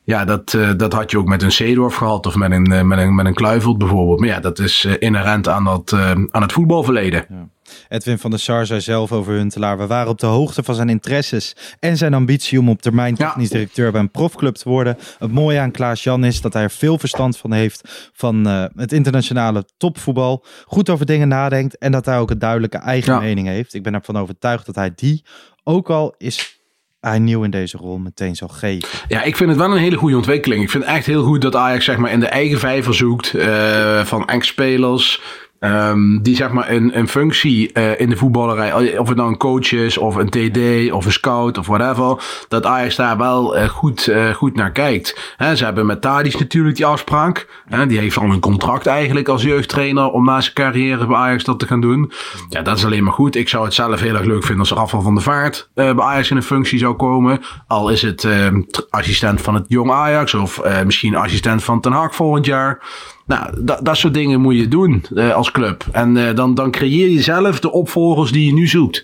ja, 0.04 0.26
dat, 0.26 0.58
dat 0.78 0.94
had 0.94 1.12
je 1.12 1.18
ook 1.18 1.28
met 1.28 1.44
een 1.44 1.52
Seedorf 1.52 1.96
gehad 1.96 2.26
of 2.26 2.36
met 2.36 2.52
een, 2.52 2.88
met 2.88 3.00
een, 3.00 3.16
met 3.16 3.26
een 3.26 3.34
Kluivert 3.34 3.78
bijvoorbeeld. 3.78 4.20
Maar 4.20 4.30
ja, 4.30 4.40
dat 4.40 4.60
is 4.60 4.86
inherent 5.00 5.48
aan, 5.48 5.64
dat, 5.64 5.94
aan 6.30 6.42
het 6.42 6.52
voetbalverleden. 6.52 7.50
Edwin 7.88 8.18
van 8.20 8.30
der 8.30 8.40
Sar 8.40 8.66
zei 8.66 8.82
zelf 8.82 9.12
over 9.12 9.34
Huntelaar. 9.34 9.78
We 9.78 9.88
waren 9.88 10.10
op 10.10 10.20
de 10.20 10.26
hoogte 10.26 10.64
van 10.64 10.76
zijn 10.76 10.90
interesses 10.90 11.56
en 11.80 11.98
zijn 11.98 12.14
ambitie 12.14 12.60
om 12.60 12.70
op 12.70 12.82
termijn 12.82 13.16
technisch 13.16 13.50
directeur 13.50 13.92
bij 13.92 14.02
een 14.02 14.12
profclub 14.12 14.56
te 14.56 14.70
worden. 14.70 14.98
Het 15.20 15.32
mooie 15.32 15.60
aan 15.60 15.72
Klaas-Jan 15.72 16.24
is 16.24 16.42
dat 16.42 16.54
hij 16.54 16.64
er 16.64 16.72
veel 16.72 16.98
verstand 16.98 17.38
van 17.38 17.52
heeft 17.54 18.10
van 18.14 18.48
eh, 18.48 18.64
het 18.76 18.92
internationale 18.94 19.66
topvoetbal. 19.78 20.44
Goed 20.66 20.90
over 20.90 21.06
dingen 21.06 21.28
nadenkt 21.28 21.78
en 21.78 21.92
dat 21.92 22.06
hij 22.06 22.18
ook 22.20 22.30
een 22.30 22.40
duidelijke 22.40 22.78
eigen 22.78 23.14
Ja. 23.14 23.20
mening 23.20 23.48
heeft. 23.48 23.74
Ik 23.74 23.84
ben 23.84 23.94
ervan 23.94 24.18
overtuigd 24.18 24.66
dat 24.66 24.76
hij 24.76 24.92
die, 24.96 25.24
ook 25.64 25.90
al 25.90 26.16
is 26.18 26.58
hij 27.00 27.20
nieuw 27.20 27.44
in 27.44 27.52
deze 27.52 27.78
rol, 27.78 27.98
meteen 27.98 28.36
zal 28.36 28.48
geven. 28.48 28.90
Ja, 29.08 29.22
ik 29.24 29.36
vind 29.36 29.50
het 29.50 29.60
wel 29.60 29.72
een 29.72 29.78
hele 29.78 29.96
goede 29.98 30.16
ontwikkeling. 30.16 30.64
Ik 30.64 30.70
vind 30.70 30.84
het 30.86 30.94
echt 30.94 31.06
heel 31.06 31.24
goed 31.24 31.42
dat 31.42 31.56
Ajax 31.56 31.86
zeg 31.86 31.98
maar, 31.98 32.12
in 32.12 32.20
de 32.20 32.28
eigen 32.28 32.60
vijver 32.60 32.94
zoekt 32.94 33.34
eh, 33.34 34.06
van 34.06 34.28
ex-spelers. 34.28 35.22
Ehm, 35.60 36.22
die 36.22 36.36
zeg 36.36 36.52
maar 36.52 36.70
een, 36.70 37.08
functie 37.08 37.72
eh, 37.72 38.00
in 38.00 38.10
de 38.10 38.16
voetballerij, 38.16 38.98
of 38.98 39.08
het 39.08 39.18
nou 39.18 39.30
een 39.30 39.38
coach 39.38 39.72
is, 39.72 39.98
of 39.98 40.16
een 40.16 40.30
TD, 40.30 40.92
of 40.92 41.06
een 41.06 41.12
scout, 41.12 41.58
of 41.58 41.68
whatever, 41.68 42.24
dat 42.48 42.66
Ajax 42.66 42.96
daar 42.96 43.18
wel 43.18 43.58
eh, 43.58 43.70
goed, 43.70 44.08
eh, 44.08 44.30
goed 44.30 44.56
naar 44.56 44.72
kijkt. 44.72 45.36
Ze 45.56 45.64
hebben 45.64 45.86
met 45.86 46.02
Tadic 46.02 46.40
natuurlijk 46.40 46.76
die 46.76 46.86
afspraak. 46.86 47.64
Die 47.88 48.00
heeft 48.00 48.18
al 48.18 48.24
een 48.24 48.40
contract 48.40 48.86
eigenlijk 48.86 49.28
als 49.28 49.44
jeugdtrainer 49.44 50.12
om 50.12 50.26
na 50.26 50.42
zijn 50.42 50.54
carrière 50.54 51.06
bij 51.06 51.16
Ajax 51.16 51.44
dat 51.44 51.60
te 51.60 51.68
gaan 51.68 51.82
doen. 51.82 52.12
Ja, 52.50 52.62
dat 52.62 52.78
is 52.78 52.86
alleen 52.86 53.04
maar 53.04 53.14
goed. 53.14 53.36
Ik 53.36 53.50
zou 53.50 53.66
het 53.66 53.74
zelf 53.74 54.00
heel 54.00 54.16
erg 54.16 54.26
leuk 54.26 54.44
vinden 54.44 54.60
als 54.60 54.72
Rafael 54.72 55.04
van 55.04 55.14
der 55.14 55.24
Vaart 55.24 55.70
bij 55.74 56.00
Ajax 56.00 56.30
in 56.30 56.36
een 56.36 56.44
functie 56.44 56.80
zou 56.80 56.96
komen. 56.96 57.42
Al 57.68 57.90
is 57.90 58.02
het 58.02 58.24
eh, 58.24 58.48
tr- 58.70 58.82
assistent 58.90 59.42
van 59.42 59.54
het 59.54 59.66
jong 59.68 59.92
Ajax 59.92 60.34
of 60.34 60.62
misschien 60.86 61.16
assistent 61.16 61.64
van 61.64 61.82
Ten 61.82 61.92
Hag 61.92 62.16
volgend 62.16 62.46
jaar. 62.46 62.82
Nou, 63.30 63.64
dat, 63.64 63.86
dat 63.86 63.98
soort 63.98 64.14
dingen 64.14 64.42
moet 64.42 64.56
je 64.56 64.68
doen 64.68 65.06
eh, 65.16 65.34
als 65.34 65.52
club. 65.52 65.86
En 65.92 66.28
eh, 66.28 66.36
dan, 66.36 66.54
dan 66.54 66.72
creëer 66.72 67.10
je 67.10 67.22
zelf 67.22 67.60
de 67.60 67.72
opvolgers 67.72 68.32
die 68.32 68.46
je 68.46 68.54
nu 68.54 68.68
zoekt. 68.68 69.04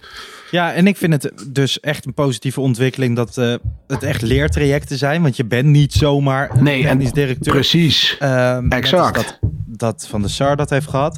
Ja, 0.51 0.73
en 0.73 0.88
ik 0.88 0.97
vind 0.97 1.13
het 1.23 1.31
dus 1.47 1.79
echt 1.79 2.05
een 2.05 2.13
positieve 2.13 2.61
ontwikkeling 2.61 3.15
dat 3.15 3.38
eh, 3.38 3.53
het 3.88 4.03
echt 4.03 4.21
leertrajecten 4.21 4.97
zijn. 4.97 5.21
Want 5.21 5.35
je 5.35 5.45
bent 5.45 5.67
niet 5.67 5.93
zomaar 5.93 6.51
een 6.55 6.63
Nee, 6.63 6.88
en 6.88 6.97
directeur. 6.97 7.53
precies. 7.53 8.15
Ehm, 8.19 8.69
Exact. 8.69 9.15
Dat, 9.15 9.39
dat 9.65 10.07
Van 10.09 10.21
de 10.21 10.27
Sar 10.27 10.55
dat 10.55 10.69
heeft 10.69 10.89
gehad. 10.89 11.17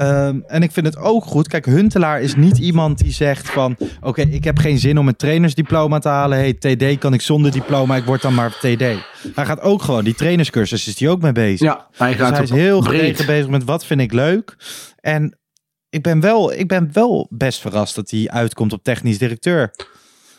Ehm, 0.00 0.40
en 0.46 0.62
ik 0.62 0.72
vind 0.72 0.86
het 0.86 0.96
ook 0.96 1.24
goed. 1.24 1.48
Kijk, 1.48 1.64
Huntelaar 1.64 2.20
is 2.20 2.34
niet 2.36 2.58
iemand 2.58 2.98
die 2.98 3.12
zegt 3.12 3.50
van... 3.50 3.76
Oké, 4.00 4.20
ik 4.22 4.44
heb 4.44 4.58
geen 4.58 4.78
zin 4.78 4.98
om 4.98 5.08
een 5.08 5.16
trainersdiploma 5.16 5.98
te 5.98 6.08
halen. 6.08 6.38
Hey, 6.38 6.52
TD 6.54 6.98
kan 6.98 7.12
ik 7.12 7.20
zonder 7.20 7.50
diploma. 7.50 7.96
Ik 7.96 8.04
word 8.04 8.22
dan 8.22 8.34
maar 8.34 8.50
TD. 8.50 8.78
Hij 9.34 9.46
gaat 9.46 9.60
ook 9.60 9.82
gewoon... 9.82 10.04
Die 10.04 10.14
trainerscursus 10.14 10.86
is 10.88 11.00
hij 11.00 11.08
ook 11.08 11.20
mee 11.22 11.32
bezig. 11.32 11.60
Ja, 11.60 11.86
hij 11.96 12.10
Dus 12.10 12.20
gaat 12.20 12.32
hij 12.34 12.42
is 12.42 12.50
heel 12.50 12.80
gedegen 12.82 13.26
bezig 13.26 13.48
met 13.48 13.64
wat 13.64 13.84
vind 13.86 14.00
ik 14.00 14.12
leuk. 14.12 14.56
En 15.00 15.38
ik 15.90 16.02
ben 16.02 16.20
wel, 16.20 16.52
ik 16.52 16.68
ben 16.68 16.90
wel 16.92 17.26
best 17.30 17.60
verrast 17.60 17.94
dat 17.94 18.10
hij 18.10 18.28
uitkomt 18.28 18.72
op 18.72 18.82
technisch 18.82 19.18
directeur. 19.18 19.70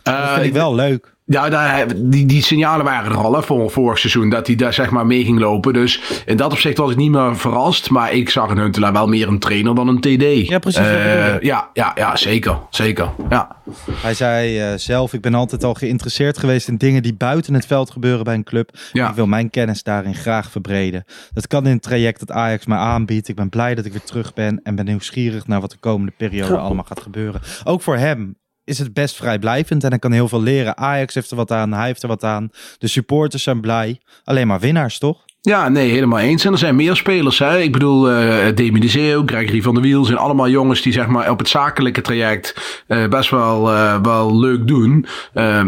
Dat 0.04 0.13
Eh, 0.13 0.34
vind 0.34 0.45
ik 0.45 0.54
wel 0.54 0.76
leuk. 0.76 1.15
Ja, 1.32 1.50
daar, 1.50 1.86
die, 1.96 2.26
die 2.26 2.44
signalen 2.44 2.86
waren 2.86 3.12
er 3.12 3.17
al 3.17 3.36
hè, 3.36 3.44
voor 3.44 3.72
vorig 3.72 4.00
seizoen. 4.00 4.30
Dat 4.30 4.48
hij 4.48 4.56
daar 4.56 4.74
zeg 4.74 4.89
maar 4.89 5.06
mee 5.06 5.24
ging 5.24 5.39
lopen. 5.39 5.74
Dus 5.74 6.02
in 6.26 6.38
dat 6.38 6.52
opzicht 6.52 6.78
was 6.78 6.91
ik 6.91 6.98
niet 6.98 7.12
meer 7.12 7.38
verrast. 7.38 7.89
Maar 7.89 8.13
ik 8.13 8.30
zag 8.30 8.50
in 8.50 8.58
Huntelaar 8.58 8.94
wel 8.94 9.08
meer 9.08 9.28
een 9.28 9.39
trainer 9.39 9.76
dan 9.76 9.88
een 9.88 10.00
TD. 10.00 10.48
Ja, 10.48 10.60
precies, 10.60 10.80
Eh, 10.82 11.39
ja, 11.39 11.70
ja, 11.74 11.91
ja, 11.96 12.15
zeker. 12.15 12.58
Zeker. 12.70 13.10
Ja. 13.30 13.56
Hij 13.91 14.13
zei 14.13 14.60
eh, 14.60 14.78
zelf, 14.78 15.13
ik 15.13 15.22
ben 15.22 15.34
altijd 15.34 15.63
al 15.63 15.74
geïnteresseerd 15.74 16.38
geweest 16.38 16.67
in 16.67 16.78
dingen 16.78 17.04
die 17.04 17.13
buiten 17.13 17.54
het 17.54 17.65
veld 17.65 17.91
gebeuren 17.91 18.24
bij 18.24 18.34
een 18.34 18.44
club. 18.44 18.78
Ja. 18.91 19.10
Ik 19.10 19.15
wil 19.15 19.28
mijn 19.28 19.50
kennis 19.50 19.84
daarin 19.84 20.15
graag 20.15 20.52
verbreden. 20.52 21.06
Dat 21.34 21.48
kan 21.48 21.65
in 21.65 21.74
het 21.74 21.82
traject 21.82 22.20
dat 22.20 22.32
Ajax 22.32 22.65
mij 22.65 22.78
aanbiedt. 22.78 23.28
Ik 23.28 23.36
ben 23.36 23.50
blij 23.50 23.76
dat 23.76 23.86
ik 23.86 23.91
weer 23.91 24.04
terug 24.04 24.34
ben 24.34 24.60
en 24.63 24.76
ben 24.76 24.86
nieuwsgierig 24.86 25.48
naar 25.48 25.62
wat 25.62 25.72
de 25.72 25.78
komende 25.80 26.13
periode 26.17 26.58
allemaal 26.58 26.86
gaat 26.88 27.02
gebeuren. 27.02 27.41
Ook 27.63 27.82
voor 27.82 27.98
hem 27.98 28.36
is 28.71 28.79
het 28.79 28.93
best 28.93 29.15
vrijblijvend 29.15 29.84
en 29.84 29.89
hij 29.89 29.99
kan 29.99 30.12
heel 30.12 30.27
veel 30.27 30.41
leren. 30.41 30.77
Ajax 30.77 31.13
heeft 31.13 31.31
er 31.31 31.38
wat 31.38 31.51
aan, 31.51 31.73
hij 31.73 31.88
heeft 31.88 32.03
er 32.03 32.07
wat 32.07 32.23
aan. 32.23 32.49
De 32.77 32.88
supporters 32.88 33.43
zijn 33.43 33.62
blij. 33.62 33.99
Alleen 34.23 34.47
maar 34.47 34.60
winnaars, 34.60 34.97
toch? 34.97 35.17
Ja, 35.43 35.69
nee, 35.69 35.89
helemaal 35.89 36.19
eens. 36.19 36.45
En 36.45 36.51
er 36.51 36.57
zijn 36.57 36.75
meer 36.75 36.95
spelers. 36.95 37.39
Hè? 37.39 37.60
Ik 37.60 37.71
bedoel, 37.71 38.12
eh 38.12 38.55
Demi 38.55 38.79
de 38.79 38.88
Zeeuw, 38.88 39.23
Gregory 39.25 39.62
van 39.62 39.73
der 39.73 39.84
Wiel 39.84 40.05
zijn 40.05 40.17
allemaal 40.17 40.49
jongens 40.49 40.81
die 40.81 40.93
zeg 40.93 41.07
maar, 41.07 41.31
op 41.31 41.39
het 41.39 41.49
zakelijke 41.49 42.01
traject 42.01 42.81
eh, 42.88 43.07
best 43.07 43.29
wel, 43.29 43.71
eh, 43.71 44.01
wel 44.01 44.39
leuk 44.39 44.67
doen. 44.67 45.05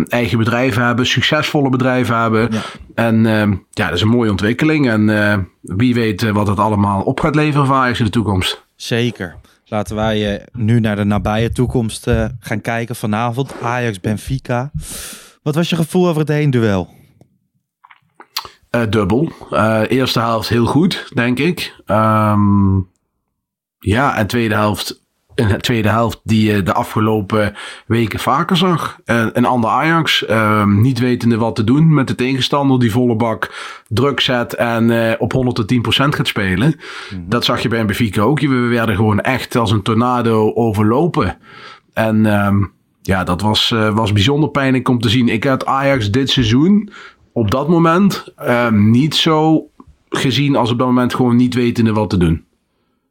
Eigen 0.08 0.38
bedrijven 0.38 0.86
hebben, 0.86 1.06
succesvolle 1.06 1.70
bedrijven 1.70 2.18
hebben. 2.18 2.50
En 2.96 3.26
eh, 3.26 3.52
ja, 3.72 3.86
dat 3.86 3.96
is 3.96 4.02
een 4.02 4.08
mooie 4.08 4.32
ontwikkeling. 4.32 4.90
En 4.90 5.48
wie 5.62 5.94
weet 5.94 6.32
wat 6.32 6.48
het 6.48 6.60
allemaal 6.60 7.02
op 7.02 7.20
gaat 7.20 7.36
leveren 7.36 7.68
voor 7.68 7.76
Ajax 7.76 8.00
in 8.00 8.06
de 8.06 8.12
toekomst. 8.12 8.66
Zeker. 8.76 9.36
Laten 9.66 9.96
wij 9.96 10.36
eh, 10.36 10.48
nu 10.54 10.80
naar 10.80 10.96
de 10.96 11.04
nabije 11.04 11.52
toekomst 11.52 12.08
eh, 12.08 12.26
gaan 12.40 12.62
kijken. 12.62 12.96
Vanavond 12.96 13.62
Ajax-Benfica. 13.62 14.72
Wat 15.42 15.56
was 15.56 15.70
je 15.70 15.76
gevoel 15.76 16.08
over 16.08 16.20
het 16.20 16.30
heen-duel? 16.30 16.90
Uh, 18.72 18.82
dubbel. 18.90 19.32
Eerste 19.88 20.20
helft 20.20 20.50
heel 20.50 20.66
goed, 20.66 21.12
denk 21.14 21.40
ik. 21.40 21.82
Um, 21.86 22.90
ja, 23.80 24.18
en 24.18 24.28
tweede 24.28 24.56
helft 24.56 25.03
in 25.36 25.48
de 25.48 25.58
tweede 25.58 25.90
helft 25.90 26.20
die 26.24 26.52
je 26.52 26.64
de 26.64 26.74
afgelopen 26.74 27.54
weken 27.86 28.20
vaker 28.20 28.58
zag. 28.58 28.98
een 29.06 29.46
ander 29.46 29.70
Ajax, 29.70 30.26
uh, 30.30 30.66
niet 30.66 31.00
wetende 31.00 31.38
wat 31.38 31.56
te 31.56 31.64
doen 31.64 31.94
met 31.94 32.08
de 32.08 32.16
tegenstander 32.16 32.80
die 32.80 32.92
volle 32.92 33.16
bak 33.16 33.52
druk 33.88 34.20
zet 34.20 34.56
en 34.56 34.90
uh, 34.90 35.12
op 35.18 35.34
110% 35.34 35.76
gaat 35.88 36.28
spelen. 36.28 36.68
Mm 36.68 36.76
-hmm. 37.10 37.30
Dat 37.30 37.46
zag 37.46 37.62
je 37.62 37.68
bij 37.68 37.86
Benfica 37.86 38.22
ook. 38.22 38.40
We 38.40 38.48
werden 38.48 38.96
gewoon 38.96 39.20
echt 39.22 39.56
als 39.56 39.72
een 39.72 39.82
tornado 39.82 40.54
overlopen. 40.54 41.38
En 41.94 42.26
um, 42.26 42.72
ja, 43.02 43.24
dat 43.24 43.42
was, 43.42 43.72
uh, 43.72 43.96
was 43.96 44.14
bijzonder 44.14 44.50
pijnlijk 44.50 44.90
om 44.90 45.00
te 45.00 45.10
zien. 45.10 45.30
Ik 45.30 45.44
had 45.44 45.66
Ajax 45.66 46.12
dit 46.12 46.30
seizoen 46.30 46.90
op 47.32 47.52
dat 47.52 47.68
moment 47.68 48.34
um, 48.48 48.90
niet 48.90 49.16
zo 49.16 49.68
gezien 50.10 50.56
als 50.56 50.72
op 50.72 50.78
dat 50.78 50.88
moment 50.88 51.16
gewoon 51.16 51.36
niet 51.36 51.54
wetende 51.54 51.94
wat 51.94 52.10
te 52.10 52.18
doen. 52.18 52.44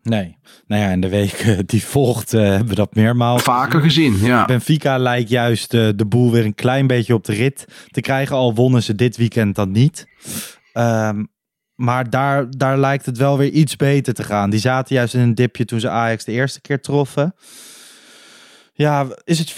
Nee, 0.03 0.37
nou 0.67 0.83
ja, 0.83 0.91
in 0.91 1.01
de 1.01 1.09
week 1.09 1.55
die 1.71 1.85
volgt 1.85 2.35
uh, 2.35 2.41
hebben 2.41 2.69
we 2.69 2.75
dat 2.75 2.95
meermaals 2.95 3.43
vaker 3.43 3.81
gezien. 3.81 4.19
Ja. 4.19 4.45
Benfica 4.45 4.99
lijkt 4.99 5.29
juist 5.29 5.75
uh, 5.75 5.89
de 5.97 6.07
boel 6.07 6.31
weer 6.31 6.45
een 6.45 6.55
klein 6.55 6.87
beetje 6.87 7.15
op 7.15 7.25
de 7.25 7.33
rit 7.33 7.65
te 7.91 8.01
krijgen. 8.01 8.37
Al 8.37 8.55
wonnen 8.55 8.83
ze 8.83 8.95
dit 8.95 9.17
weekend 9.17 9.55
dan 9.55 9.71
niet. 9.71 10.07
Um, 10.75 11.31
maar 11.75 12.11
daar, 12.11 12.51
daar 12.51 12.79
lijkt 12.79 13.07
het 13.07 13.19
wel 13.19 13.39
weer 13.39 13.51
iets 13.51 13.77
beter 13.77 14.15
te 14.15 14.23
gaan. 14.23 14.51
Die 14.51 14.61
zaten 14.61 14.95
juist 14.95 15.15
in 15.15 15.21
een 15.21 15.35
dipje 15.35 15.65
toen 15.65 15.81
ze 15.81 15.89
Ajax 15.89 16.25
de 16.25 16.33
eerste 16.33 16.61
keer 16.61 16.81
troffen. 16.81 17.35
Ja, 18.73 19.07
is 19.25 19.39
het 19.39 19.53
50-50 19.53 19.55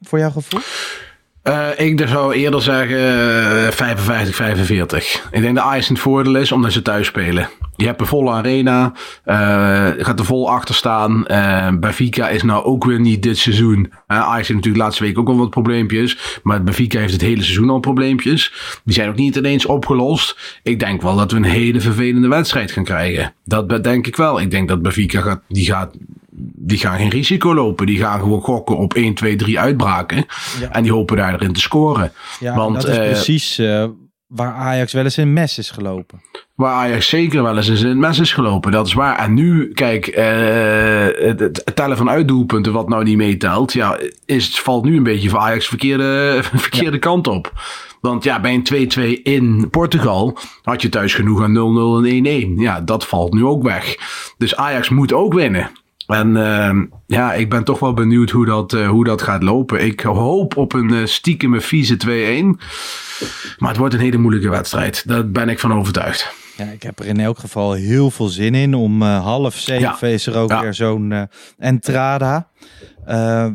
voor 0.00 0.18
jouw 0.18 0.30
gevoel? 0.30 0.60
Uh, 1.44 1.68
ik 1.76 2.08
zou 2.08 2.34
eerder 2.34 2.62
zeggen 2.62 2.98
uh, 2.98 3.68
55-45. 3.68 3.72
Ik 5.30 5.40
denk 5.40 5.54
dat 5.54 5.64
Ajax 5.64 5.88
het 5.88 5.98
voordeel 5.98 6.36
is 6.36 6.52
omdat 6.52 6.72
ze 6.72 6.82
thuis 6.82 7.06
spelen. 7.06 7.48
Je 7.76 7.86
hebt 7.86 8.00
een 8.00 8.06
volle 8.06 8.30
arena, 8.30 8.92
uh, 9.26 10.04
gaat 10.04 10.18
er 10.18 10.24
vol 10.24 10.50
achter 10.50 10.74
staan. 10.74 11.24
Benfica 11.80 12.28
is 12.28 12.42
nou 12.42 12.64
ook 12.64 12.84
weer 12.84 13.00
niet 13.00 13.22
dit 13.22 13.38
seizoen. 13.38 13.92
Ajax 14.06 14.36
heeft 14.36 14.48
natuurlijk 14.48 14.82
laatste 14.82 15.04
week 15.04 15.18
ook 15.18 15.28
al 15.28 15.36
wat 15.36 15.50
probleempjes. 15.50 16.40
Maar 16.42 16.62
Benfica 16.62 16.98
heeft 16.98 17.12
het 17.12 17.20
hele 17.20 17.42
seizoen 17.42 17.70
al 17.70 17.80
probleempjes. 17.80 18.52
Die 18.84 18.94
zijn 18.94 19.08
ook 19.08 19.16
niet 19.16 19.36
ineens 19.36 19.66
opgelost. 19.66 20.60
Ik 20.62 20.78
denk 20.78 21.02
wel 21.02 21.16
dat 21.16 21.30
we 21.30 21.36
een 21.36 21.44
hele 21.44 21.80
vervelende 21.80 22.28
wedstrijd 22.28 22.70
gaan 22.70 22.84
krijgen. 22.84 23.34
Dat 23.44 23.84
denk 23.84 24.06
ik 24.06 24.16
wel. 24.16 24.40
Ik 24.40 24.50
denk 24.50 24.68
dat 24.68 24.82
Benfica 24.82 25.20
gaat, 25.20 25.40
die 25.48 25.64
gaat 25.64 25.94
die 26.54 26.78
gaan 26.78 26.98
geen 26.98 27.08
risico 27.08 27.54
lopen. 27.54 27.86
Die 27.86 27.98
gaan 27.98 28.20
gewoon 28.20 28.40
gokken 28.40 28.76
op 28.76 28.94
1, 28.94 29.14
2, 29.14 29.36
3 29.36 29.58
uitbraken. 29.58 30.26
Ja. 30.60 30.70
En 30.70 30.82
die 30.82 30.92
hopen 30.92 31.16
daarin 31.16 31.52
te 31.52 31.60
scoren. 31.60 32.12
Ja, 32.40 32.54
Want, 32.54 32.74
dat 32.74 32.88
is 32.88 32.96
uh, 32.96 33.04
precies 33.04 33.58
uh, 33.58 33.84
waar 34.26 34.54
Ajax 34.54 34.92
wel 34.92 35.04
eens 35.04 35.18
in 35.18 35.32
mes 35.32 35.58
is 35.58 35.70
gelopen. 35.70 36.22
Waar 36.54 36.72
Ajax 36.72 37.08
zeker 37.08 37.42
wel 37.42 37.56
eens 37.56 37.68
in 37.68 37.86
het 37.86 37.96
mes 37.96 38.18
is 38.18 38.32
gelopen. 38.32 38.72
Dat 38.72 38.86
is 38.86 38.92
waar. 38.92 39.18
En 39.18 39.34
nu, 39.34 39.72
kijk, 39.72 40.06
uh, 40.06 40.14
het, 41.26 41.40
het, 41.40 41.72
tellen 41.74 41.96
van 41.96 42.10
uitdoelpunten 42.10 42.72
wat 42.72 42.88
nou 42.88 43.04
niet 43.04 43.16
meetelt. 43.16 43.72
Ja, 43.72 43.98
is, 44.24 44.46
het 44.46 44.58
valt 44.58 44.84
nu 44.84 44.96
een 44.96 45.02
beetje 45.02 45.28
voor 45.28 45.38
Ajax 45.38 45.68
verkeerde, 45.68 46.38
verkeerde 46.42 46.92
ja. 46.92 46.98
kant 46.98 47.26
op. 47.26 47.52
Want 48.00 48.24
ja, 48.24 48.40
bij 48.40 48.62
een 48.64 49.18
2-2 49.18 49.22
in 49.22 49.70
Portugal 49.70 50.38
had 50.62 50.82
je 50.82 50.88
thuis 50.88 51.14
genoeg 51.14 51.42
aan 51.42 52.04
0-0 52.04 52.08
en 52.08 52.56
1-1. 52.56 52.60
Ja, 52.60 52.80
dat 52.80 53.06
valt 53.06 53.34
nu 53.34 53.44
ook 53.44 53.62
weg. 53.62 53.96
Dus 54.38 54.56
Ajax 54.56 54.88
moet 54.88 55.12
ook 55.12 55.34
winnen. 55.34 55.70
En 56.10 56.36
uh, 56.36 56.82
ja, 57.06 57.32
ik 57.32 57.50
ben 57.50 57.64
toch 57.64 57.78
wel 57.78 57.94
benieuwd 57.94 58.30
hoe 58.30 58.46
dat, 58.46 58.72
uh, 58.72 58.88
hoe 58.88 59.04
dat 59.04 59.22
gaat 59.22 59.42
lopen. 59.42 59.84
Ik 59.84 60.00
hoop 60.00 60.56
op 60.56 60.72
een 60.72 60.92
uh, 60.92 61.06
stiekeme 61.06 61.60
vieze 61.60 61.96
2-1. 61.96 62.00
Maar 63.58 63.68
het 63.68 63.76
wordt 63.76 63.94
een 63.94 64.00
hele 64.00 64.18
moeilijke 64.18 64.50
wedstrijd. 64.50 65.08
Daar 65.08 65.30
ben 65.30 65.48
ik 65.48 65.58
van 65.58 65.72
overtuigd. 65.72 66.32
Ja, 66.56 66.64
ik 66.64 66.82
heb 66.82 66.98
er 66.98 67.06
in 67.06 67.20
elk 67.20 67.38
geval 67.38 67.72
heel 67.72 68.10
veel 68.10 68.28
zin 68.28 68.54
in. 68.54 68.74
Om 68.74 69.02
uh, 69.02 69.22
half 69.22 69.54
zeven 69.54 69.96
ja. 70.00 70.06
is 70.06 70.26
er 70.26 70.36
ook 70.36 70.50
ja. 70.50 70.60
weer 70.60 70.74
zo'n 70.74 71.28
entrada. 71.58 72.48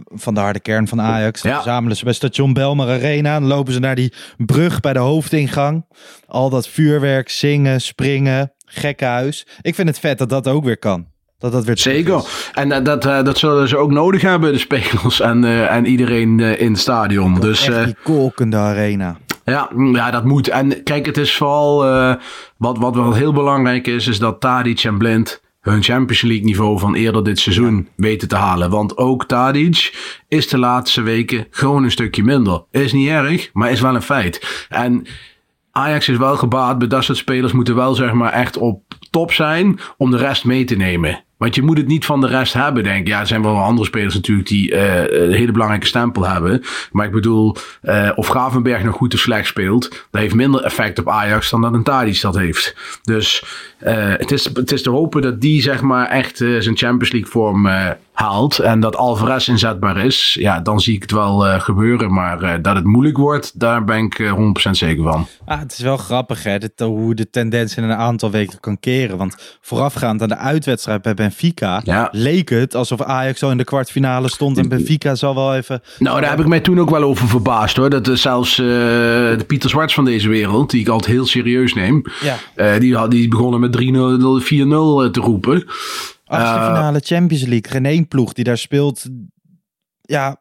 van 0.07 0.33
de 0.33 0.39
harde 0.39 0.59
kern 0.59 0.87
van 0.87 1.01
Ajax. 1.01 1.41
Dan 1.41 1.53
verzamelen 1.53 1.97
ze 1.97 2.03
bij 2.03 2.13
station 2.13 2.53
Belmar 2.53 2.89
Arena. 2.89 3.39
Dan 3.39 3.47
lopen 3.47 3.73
ze 3.73 3.79
naar 3.79 3.95
die 3.95 4.13
brug 4.37 4.79
bij 4.79 4.93
de 4.93 4.99
hoofdingang. 4.99 5.85
Al 6.27 6.49
dat 6.49 6.67
vuurwerk, 6.67 7.29
zingen, 7.29 7.81
springen, 7.81 8.53
gekkenhuis. 8.65 9.47
Ik 9.61 9.75
vind 9.75 9.87
het 9.87 9.99
vet 9.99 10.17
dat 10.17 10.29
dat 10.29 10.47
ook 10.47 10.63
weer 10.63 10.77
kan. 10.77 11.13
Dat 11.45 11.53
dat 11.53 11.65
weer 11.65 11.77
Zeker. 11.77 12.23
En 12.53 12.71
uh, 12.71 12.77
dat, 12.83 13.05
uh, 13.05 13.23
dat 13.23 13.37
zullen 13.37 13.67
ze 13.67 13.77
ook 13.77 13.91
nodig 13.91 14.21
hebben, 14.21 14.51
de 14.51 14.57
spelers 14.57 15.19
en, 15.19 15.43
uh, 15.43 15.71
en 15.71 15.85
iedereen 15.85 16.39
in 16.39 16.71
het 16.71 16.79
stadion. 16.79 17.33
Dat 17.33 17.41
dus, 17.41 17.67
echt 17.67 17.85
die 17.85 17.95
kolkende 18.03 18.57
arena. 18.57 19.17
Ja, 19.43 19.69
ja, 19.91 20.11
dat 20.11 20.25
moet. 20.25 20.47
En 20.47 20.83
kijk, 20.83 21.05
het 21.05 21.17
is 21.17 21.35
vooral 21.35 21.77
wat, 22.57 22.77
wat 22.77 22.95
wel 22.95 23.13
heel 23.13 23.33
belangrijk 23.33 23.87
is, 23.87 24.07
is 24.07 24.19
dat 24.19 24.39
Tadic 24.39 24.83
en 24.83 24.97
Blind 24.97 25.41
hun 25.61 25.83
Champions 25.83 26.21
League 26.21 26.45
niveau 26.45 26.79
van 26.79 26.95
eerder 26.95 27.23
dit 27.23 27.39
seizoen 27.39 27.75
ja. 27.75 27.83
weten 27.95 28.27
te 28.27 28.35
halen. 28.35 28.69
Want 28.69 28.97
ook 28.97 29.25
Tadic 29.25 29.93
is 30.27 30.47
de 30.47 30.57
laatste 30.57 31.01
weken 31.01 31.47
gewoon 31.49 31.83
een 31.83 31.91
stukje 31.91 32.23
minder. 32.23 32.63
Is 32.71 32.93
niet 32.93 33.09
erg, 33.09 33.49
maar 33.53 33.71
is 33.71 33.81
wel 33.81 33.95
een 33.95 34.01
feit. 34.01 34.65
En 34.69 35.07
Ajax 35.71 36.09
is 36.09 36.17
wel 36.17 36.37
gebaat 36.37 36.77
bij 36.77 36.87
dat 36.87 37.03
soort 37.03 37.17
spelers 37.17 37.51
moeten 37.51 37.75
wel 37.75 37.95
zeg 37.95 38.13
maar 38.13 38.31
echt 38.31 38.57
op 38.57 38.83
top 39.09 39.31
zijn 39.31 39.79
om 39.97 40.11
de 40.11 40.17
rest 40.17 40.45
mee 40.45 40.63
te 40.63 40.75
nemen. 40.75 41.24
Want 41.37 41.55
je 41.55 41.61
moet 41.61 41.77
het 41.77 41.87
niet 41.87 42.05
van 42.05 42.21
de 42.21 42.27
rest 42.27 42.53
hebben, 42.53 42.83
denk 42.83 42.99
ik. 42.99 43.07
Ja, 43.07 43.19
er 43.19 43.27
zijn 43.27 43.41
wel 43.41 43.57
andere 43.57 43.87
spelers 43.87 44.13
natuurlijk 44.13 44.47
die 44.47 44.71
uh, 44.71 44.97
een 45.07 45.33
hele 45.33 45.51
belangrijke 45.51 45.87
stempel 45.87 46.27
hebben. 46.27 46.61
Maar 46.91 47.05
ik 47.05 47.11
bedoel, 47.11 47.55
uh, 47.83 48.11
of 48.15 48.27
Gravenberg 48.27 48.83
nog 48.83 48.95
goed 48.95 49.13
of 49.13 49.19
slecht 49.19 49.47
speelt, 49.47 49.89
dat 50.11 50.21
heeft 50.21 50.35
minder 50.35 50.63
effect 50.63 50.99
op 50.99 51.09
Ajax 51.09 51.49
dan 51.49 51.61
dat 51.61 51.73
een 51.73 51.83
Tadic 51.83 52.21
dat 52.21 52.35
heeft. 52.35 52.75
Dus 53.03 53.43
uh, 53.83 53.93
het, 54.17 54.31
is, 54.31 54.45
het 54.53 54.71
is 54.71 54.81
te 54.81 54.89
hopen 54.89 55.21
dat 55.21 55.41
die 55.41 55.61
zeg 55.61 55.81
maar 55.81 56.07
echt 56.07 56.37
zijn 56.37 56.77
Champions 56.77 57.11
League 57.11 57.31
vorm 57.31 57.67
haalt. 58.15 58.59
En 58.59 58.79
dat 58.79 58.95
Alvarez 58.95 59.47
inzetbaar 59.47 59.97
is. 59.97 60.37
Ja, 60.39 60.59
dan 60.59 60.79
zie 60.79 60.95
ik 60.95 61.01
het 61.01 61.11
wel 61.11 61.59
gebeuren. 61.59 62.13
Maar 62.13 62.61
dat 62.61 62.75
het 62.75 62.83
moeilijk 62.83 63.17
wordt, 63.17 63.59
daar 63.59 63.83
ben 63.83 63.97
ik 63.97 64.21
100% 64.67 64.69
zeker 64.71 65.03
van. 65.03 65.27
Ah, 65.45 65.59
het 65.59 65.71
is 65.71 65.79
wel 65.79 65.97
grappig 65.97 66.43
hè, 66.43 66.57
dit, 66.57 66.79
hoe 66.79 67.15
de 67.15 67.29
tendens 67.29 67.77
in 67.77 67.83
een 67.83 67.95
aantal 67.95 68.31
weken 68.31 68.59
kan 68.59 68.79
keren. 68.79 69.17
Want 69.17 69.57
voorafgaand 69.61 70.21
aan 70.21 70.27
de 70.29 70.37
uitwedstrijd 70.37 71.01
bij 71.01 71.13
Benfica 71.13 71.81
ja. 71.83 72.09
leek 72.11 72.49
het 72.49 72.75
alsof 72.75 73.01
Ajax 73.01 73.39
zo 73.39 73.49
in 73.49 73.57
de 73.57 73.63
kwartfinale 73.63 74.29
stond 74.29 74.57
en 74.57 74.69
Benfica 74.69 75.15
zal 75.15 75.35
wel 75.35 75.55
even... 75.55 75.81
Nou, 75.99 76.21
daar 76.21 76.29
heb 76.29 76.39
ik 76.39 76.47
mij 76.47 76.59
toen 76.59 76.79
ook 76.79 76.89
wel 76.89 77.03
over 77.03 77.27
verbaasd 77.27 77.77
hoor. 77.77 77.89
Dat 77.89 78.09
zelfs 78.13 78.55
de 78.55 79.43
Pieter 79.47 79.69
Zwarts 79.69 79.93
van 79.93 80.05
deze 80.05 80.29
wereld, 80.29 80.69
die 80.69 80.81
ik 80.81 80.87
altijd 80.87 81.11
heel 81.11 81.25
serieus 81.25 81.73
neem, 81.73 82.03
ja. 82.21 82.79
die, 82.79 83.07
die 83.07 83.27
begonnen 83.27 83.59
met 83.59 83.77
3-0, 83.77 83.81
4-0 83.81 85.11
te 85.11 85.19
roepen. 85.19 85.65
Achtste 86.25 86.57
uh, 86.57 86.65
finale 86.65 86.99
Champions 87.03 87.43
League, 87.43 87.71
geen 87.71 87.85
één 87.85 88.07
ploeg 88.07 88.33
die 88.33 88.43
daar 88.43 88.57
speelt. 88.57 89.05
Ja, 90.01 90.39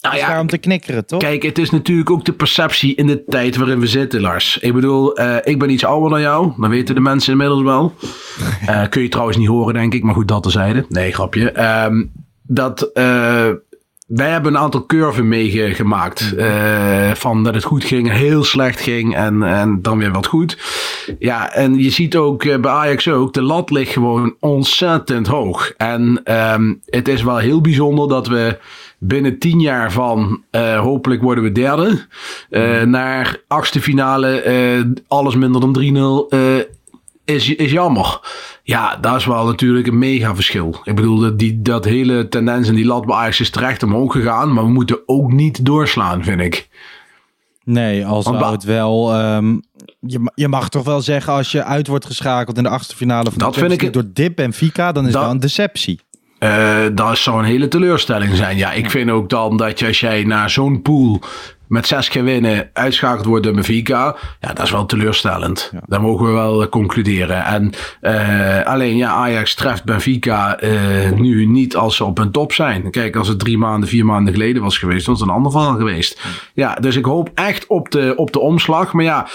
nou 0.00 0.16
ja, 0.16 0.40
om 0.40 0.46
te 0.46 0.58
knikkeren, 0.58 1.06
toch? 1.06 1.20
Kijk, 1.20 1.42
het 1.42 1.58
is 1.58 1.70
natuurlijk 1.70 2.10
ook 2.10 2.24
de 2.24 2.32
perceptie 2.32 2.94
in 2.94 3.06
de 3.06 3.24
tijd 3.24 3.56
waarin 3.56 3.80
we 3.80 3.86
zitten, 3.86 4.20
Lars. 4.20 4.58
Ik 4.58 4.72
bedoel, 4.72 5.20
uh, 5.20 5.36
ik 5.42 5.58
ben 5.58 5.70
iets 5.70 5.84
ouder 5.84 6.10
dan 6.10 6.20
jou. 6.20 6.52
Dat 6.56 6.70
weten 6.70 6.94
de 6.94 7.00
mensen 7.00 7.32
inmiddels 7.32 7.62
wel. 7.62 7.94
Uh, 8.62 8.88
kun 8.90 9.02
je 9.02 9.08
trouwens 9.08 9.36
niet 9.36 9.48
horen, 9.48 9.74
denk 9.74 9.94
ik. 9.94 10.02
Maar 10.02 10.14
goed, 10.14 10.28
dat 10.28 10.42
terzijde. 10.42 10.86
Nee, 10.88 11.12
grapje. 11.12 11.64
Um, 11.84 12.12
dat... 12.42 12.90
Uh, 12.94 13.48
wij 14.08 14.30
hebben 14.30 14.54
een 14.54 14.60
aantal 14.60 14.86
curven 14.86 15.28
meegemaakt. 15.28 16.32
Uh, 16.36 17.10
van 17.14 17.44
dat 17.44 17.54
het 17.54 17.64
goed 17.64 17.84
ging, 17.84 18.12
heel 18.12 18.44
slecht 18.44 18.80
ging 18.80 19.14
en, 19.14 19.42
en 19.42 19.82
dan 19.82 19.98
weer 19.98 20.12
wat 20.12 20.26
goed. 20.26 20.58
Ja, 21.18 21.52
en 21.52 21.78
je 21.78 21.90
ziet 21.90 22.16
ook 22.16 22.44
uh, 22.44 22.56
bij 22.56 22.70
Ajax 22.70 23.08
ook, 23.08 23.32
de 23.32 23.42
lat 23.42 23.70
ligt 23.70 23.92
gewoon 23.92 24.34
ontzettend 24.40 25.26
hoog. 25.26 25.72
En 25.76 26.32
um, 26.52 26.80
het 26.86 27.08
is 27.08 27.22
wel 27.22 27.36
heel 27.36 27.60
bijzonder 27.60 28.08
dat 28.08 28.26
we 28.26 28.58
binnen 28.98 29.38
tien 29.38 29.60
jaar 29.60 29.92
van 29.92 30.42
uh, 30.52 30.80
hopelijk 30.80 31.22
worden 31.22 31.44
we 31.44 31.52
derde. 31.52 32.06
Uh, 32.50 32.82
naar 32.82 33.40
achtste 33.46 33.80
finale, 33.80 34.44
uh, 34.46 34.92
alles 35.08 35.34
minder 35.34 35.60
dan 35.60 35.76
3-0 36.30 36.77
is, 37.28 37.54
is 37.54 37.72
jammer. 37.72 38.20
Ja, 38.62 38.96
dat 38.96 39.16
is 39.16 39.26
wel 39.26 39.46
natuurlijk 39.46 39.86
een 39.86 39.98
mega 39.98 40.34
verschil. 40.34 40.80
Ik 40.84 40.94
bedoel, 40.94 41.18
dat, 41.18 41.38
die, 41.38 41.62
dat 41.62 41.84
hele 41.84 42.28
tendens 42.28 42.68
en 42.68 42.74
die 42.74 42.84
lat 42.84 43.06
bij 43.06 43.16
Ajax 43.16 43.40
is 43.40 43.50
terecht 43.50 43.82
omhoog 43.82 44.12
gegaan. 44.12 44.52
Maar 44.52 44.64
we 44.64 44.70
moeten 44.70 44.98
ook 45.06 45.32
niet 45.32 45.64
doorslaan, 45.64 46.24
vind 46.24 46.40
ik. 46.40 46.68
Nee, 47.64 48.06
als 48.06 48.24
zou 48.24 48.52
het 48.52 48.64
wel... 48.64 49.20
Um, 49.20 49.62
je, 50.00 50.30
je 50.34 50.48
mag 50.48 50.68
toch 50.68 50.84
wel 50.84 51.00
zeggen 51.00 51.32
als 51.32 51.52
je 51.52 51.64
uit 51.64 51.86
wordt 51.86 52.06
geschakeld 52.06 52.56
in 52.56 52.62
de 52.62 52.68
achtste 52.68 52.96
finale 52.96 53.30
van 53.30 53.38
dat 53.38 53.54
de 53.54 53.60
vind 53.60 53.82
ik, 53.82 53.92
door 53.92 54.04
Dip 54.12 54.38
en 54.38 54.52
Fika, 54.52 54.92
dan 54.92 55.06
is 55.06 55.12
dat, 55.12 55.22
dat 55.22 55.30
een 55.30 55.40
deceptie. 55.40 56.00
Uh, 56.38 56.76
dat 56.92 57.18
zou 57.18 57.38
een 57.38 57.44
hele 57.44 57.68
teleurstelling 57.68 58.36
zijn. 58.36 58.56
Ja, 58.56 58.72
ik 58.72 58.90
vind 58.90 59.10
ook 59.10 59.28
dan 59.28 59.56
dat 59.56 59.78
je 59.78 59.86
als 59.86 60.00
jij 60.00 60.24
naar 60.24 60.50
zo'n 60.50 60.82
pool 60.82 61.20
met 61.68 61.86
zes 61.86 62.08
keer 62.08 62.24
winnen 62.24 62.70
uitschakeld 62.72 63.26
wordt 63.26 63.44
door 63.44 63.54
Benfica. 63.54 64.16
Ja, 64.40 64.52
dat 64.52 64.64
is 64.64 64.70
wel 64.70 64.86
teleurstellend. 64.86 65.70
Ja. 65.72 65.80
Daar 65.86 66.00
mogen 66.00 66.26
we 66.26 66.32
wel 66.32 66.68
concluderen. 66.68 67.44
En 67.44 67.72
uh, 68.02 68.66
alleen 68.66 68.96
ja, 68.96 69.10
Ajax 69.10 69.54
treft 69.54 69.84
Benfica 69.84 70.62
uh, 70.62 71.10
nu 71.10 71.46
niet 71.46 71.76
als 71.76 71.96
ze 71.96 72.04
op 72.04 72.18
hun 72.18 72.30
top 72.30 72.52
zijn. 72.52 72.90
Kijk, 72.90 73.16
als 73.16 73.28
het 73.28 73.38
drie 73.38 73.58
maanden, 73.58 73.88
vier 73.88 74.04
maanden 74.04 74.32
geleden 74.32 74.62
was 74.62 74.78
geweest, 74.78 75.06
was 75.06 75.20
het 75.20 75.28
een 75.28 75.34
ander 75.34 75.52
verhaal 75.52 75.76
geweest. 75.76 76.20
Ja, 76.54 76.74
dus 76.74 76.96
ik 76.96 77.04
hoop 77.04 77.30
echt 77.34 77.66
op 77.66 77.90
de, 77.90 78.12
op 78.16 78.32
de 78.32 78.40
omslag. 78.40 78.92
Maar 78.92 79.04
ja, 79.04 79.26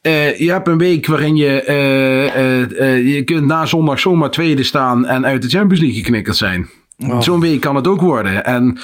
eh, 0.00 0.38
je 0.38 0.50
hebt 0.50 0.68
een 0.68 0.78
week 0.78 1.06
waarin 1.06 1.36
je, 1.36 1.62
eh, 1.62 2.26
eh, 2.26 2.80
eh, 2.80 3.14
je 3.14 3.22
kunt 3.22 3.46
na 3.46 3.66
zondag 3.66 3.98
zomaar 3.98 4.30
tweede 4.30 4.62
staan 4.62 5.06
en 5.06 5.26
uit 5.26 5.42
de 5.42 5.48
Champions 5.48 5.80
League 5.80 6.02
geknikkerd 6.02 6.36
zijn. 6.36 6.68
Oh. 6.98 7.20
Zo'n 7.20 7.40
week 7.40 7.60
kan 7.60 7.76
het 7.76 7.86
ook 7.86 8.00
worden. 8.00 8.44
En 8.44 8.78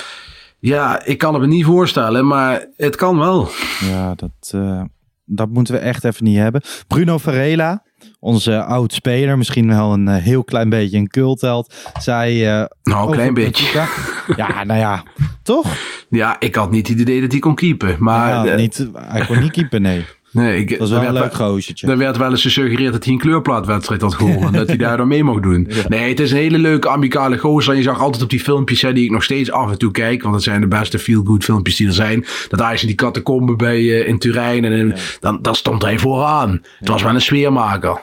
ja, 0.61 1.05
ik 1.05 1.19
kan 1.19 1.33
het 1.33 1.43
me 1.43 1.49
niet 1.49 1.65
voorstellen, 1.65 2.27
maar 2.27 2.67
het 2.77 2.97
kan 2.97 3.19
wel. 3.19 3.49
Ja, 3.81 4.15
dat, 4.15 4.51
eh, 4.51 4.83
dat 5.25 5.49
moeten 5.49 5.75
we 5.75 5.81
echt 5.81 6.05
even 6.05 6.25
niet 6.25 6.37
hebben. 6.39 6.63
Bruno 6.87 7.19
Varela, 7.19 7.83
onze 8.19 8.63
oud-speler, 8.63 9.39
misschien 9.39 9.69
wel 9.69 9.93
een 9.93 10.09
eh, 10.09 10.23
heel 10.23 10.45
klein 10.45 10.69
beetje 10.69 10.97
een 10.99 11.09
cultheld, 11.09 11.75
zei... 12.01 12.45
eh, 12.47 12.65
Nou, 12.83 13.07
een 13.07 13.13
klein 13.13 13.35
beetje. 13.35 13.85
Ja, 14.37 14.65
nou 14.65 14.79
ja, 14.81 15.03
toch? 15.43 15.77
Ja, 16.11 16.37
ik 16.41 16.55
had 16.55 16.71
niet 16.71 16.89
het 16.89 16.99
idee 16.99 17.21
dat 17.21 17.31
hij 17.31 17.41
kon 17.41 17.55
keepen. 17.55 17.97
Maar 17.99 18.29
ja, 18.29 18.53
eh, 18.53 18.57
niet, 18.59 18.89
hij 18.95 19.27
kon 19.27 19.41
niet 19.41 19.53
keeper, 19.53 19.81
nee. 19.81 20.05
Nee, 20.33 20.59
ik, 20.61 20.79
Dat 20.79 20.91
er 20.91 21.01
wel 21.01 21.07
een 21.09 21.13
leuk 21.13 21.35
gozer. 21.35 21.89
Er 21.91 21.99
werd 21.99 22.17
wel 22.17 22.31
eens 22.31 22.43
gesuggereerd 22.43 22.93
dat 22.93 23.05
hij 23.05 23.13
een 23.13 23.19
kleurplaatwedstrijd 23.19 24.01
had 24.01 24.15
gewonnen. 24.15 24.47
en 24.47 24.53
dat 24.53 24.67
hij 24.67 24.77
daar 24.77 24.97
dan 24.97 25.09
mee 25.09 25.25
mocht 25.25 25.43
doen. 25.43 25.69
Nee, 25.89 26.09
het 26.09 26.21
is 26.21 26.31
een 26.31 26.37
hele 26.37 26.59
leuke, 26.59 26.89
amicale 26.89 27.39
gozer. 27.39 27.73
En 27.73 27.79
je 27.79 27.85
zag 27.85 28.01
altijd 28.01 28.23
op 28.23 28.31
die 28.31 28.41
filmpjes 28.41 28.83
hè, 28.83 28.93
die 28.93 29.05
ik 29.05 29.11
nog 29.11 29.23
steeds 29.23 29.51
af 29.51 29.71
en 29.71 29.79
toe 29.79 29.91
kijk. 29.91 30.23
Want 30.23 30.35
het 30.35 30.45
zijn 30.45 30.61
de 30.61 30.67
beste 30.69 30.99
feel-good 30.99 31.45
filmpjes 31.45 31.77
die 31.77 31.87
er 31.87 31.93
zijn. 31.93 32.25
Dat 32.49 32.61
hij 32.61 32.79
in 32.81 32.87
die 32.87 32.95
catacombe 32.97 33.57
bij, 33.57 33.77
eh, 33.79 34.09
in 34.09 34.19
Turijn. 34.19 34.65
En 34.65 34.73
in- 34.73 34.95
dan, 35.21 35.39
dan 35.43 35.55
stond 35.55 35.83
hij 35.83 35.99
vooraan. 35.99 36.63
Het 36.79 36.89
was 36.89 37.03
wel 37.03 37.15
een 37.15 37.21
sfeermaker. 37.21 38.01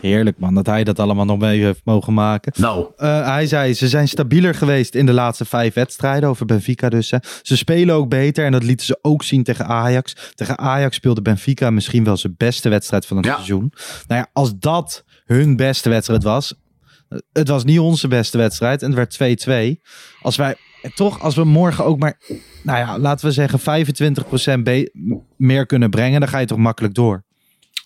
Heerlijk 0.00 0.38
man, 0.38 0.54
dat 0.54 0.66
hij 0.66 0.84
dat 0.84 0.98
allemaal 0.98 1.24
nog 1.24 1.38
mee 1.38 1.62
heeft 1.64 1.80
mogen 1.84 2.14
maken. 2.14 2.52
Nou, 2.56 2.86
Eh, 2.96 3.26
hij 3.26 3.46
zei, 3.46 3.74
ze 3.74 3.88
zijn 3.88 4.08
stabieler 4.08 4.54
geweest 4.54 4.94
in 4.94 5.06
de 5.06 5.12
laatste 5.12 5.44
vijf 5.44 5.74
wedstrijden. 5.74 6.28
Over 6.28 6.46
Benfica 6.46 6.88
dus. 6.88 7.10
Hè. 7.10 7.18
Ze 7.42 7.56
spelen 7.56 7.94
ook 7.94 8.08
beter 8.08 8.44
en 8.44 8.52
dat 8.52 8.62
lieten 8.62 8.86
ze 8.86 8.98
ook 9.02 9.22
zien 9.22 9.42
tegen 9.42 9.66
Ajax. 9.66 10.32
Tegen 10.34 10.58
Ajax 10.58 10.96
speelde 10.96 11.22
Benfica 11.22 11.70
misschien 11.70 12.04
wel 12.04 12.16
zijn 12.16 12.34
beste 12.36 12.68
wedstrijd 12.68 13.06
van 13.06 13.16
het 13.16 13.26
Ja. 13.26 13.34
seizoen. 13.34 13.72
Nou 14.06 14.20
ja, 14.20 14.28
als 14.32 14.58
dat 14.58 15.04
hun 15.24 15.56
beste 15.56 15.88
wedstrijd 15.88 16.22
was. 16.22 16.54
Het 17.32 17.48
was 17.48 17.64
niet 17.64 17.78
onze 17.78 18.08
beste 18.08 18.38
wedstrijd 18.38 18.82
en 18.82 18.86
het 18.88 18.96
werd 18.96 19.10
2-2. 19.10 19.80
Als 20.22 20.36
wij 20.36 20.54
toch, 20.94 21.20
als 21.20 21.34
we 21.34 21.44
morgen 21.44 21.84
ook 21.84 21.98
maar, 21.98 22.18
nou 22.62 22.78
ja, 22.78 22.98
laten 22.98 23.26
we 23.26 23.32
zeggen 23.32 23.58
25% 24.60 24.62
be- 24.64 24.90
meer 25.36 25.66
kunnen 25.66 25.90
brengen, 25.90 26.20
dan 26.20 26.28
ga 26.28 26.38
je 26.38 26.46
toch 26.46 26.58
makkelijk 26.58 26.94
door. 26.94 27.24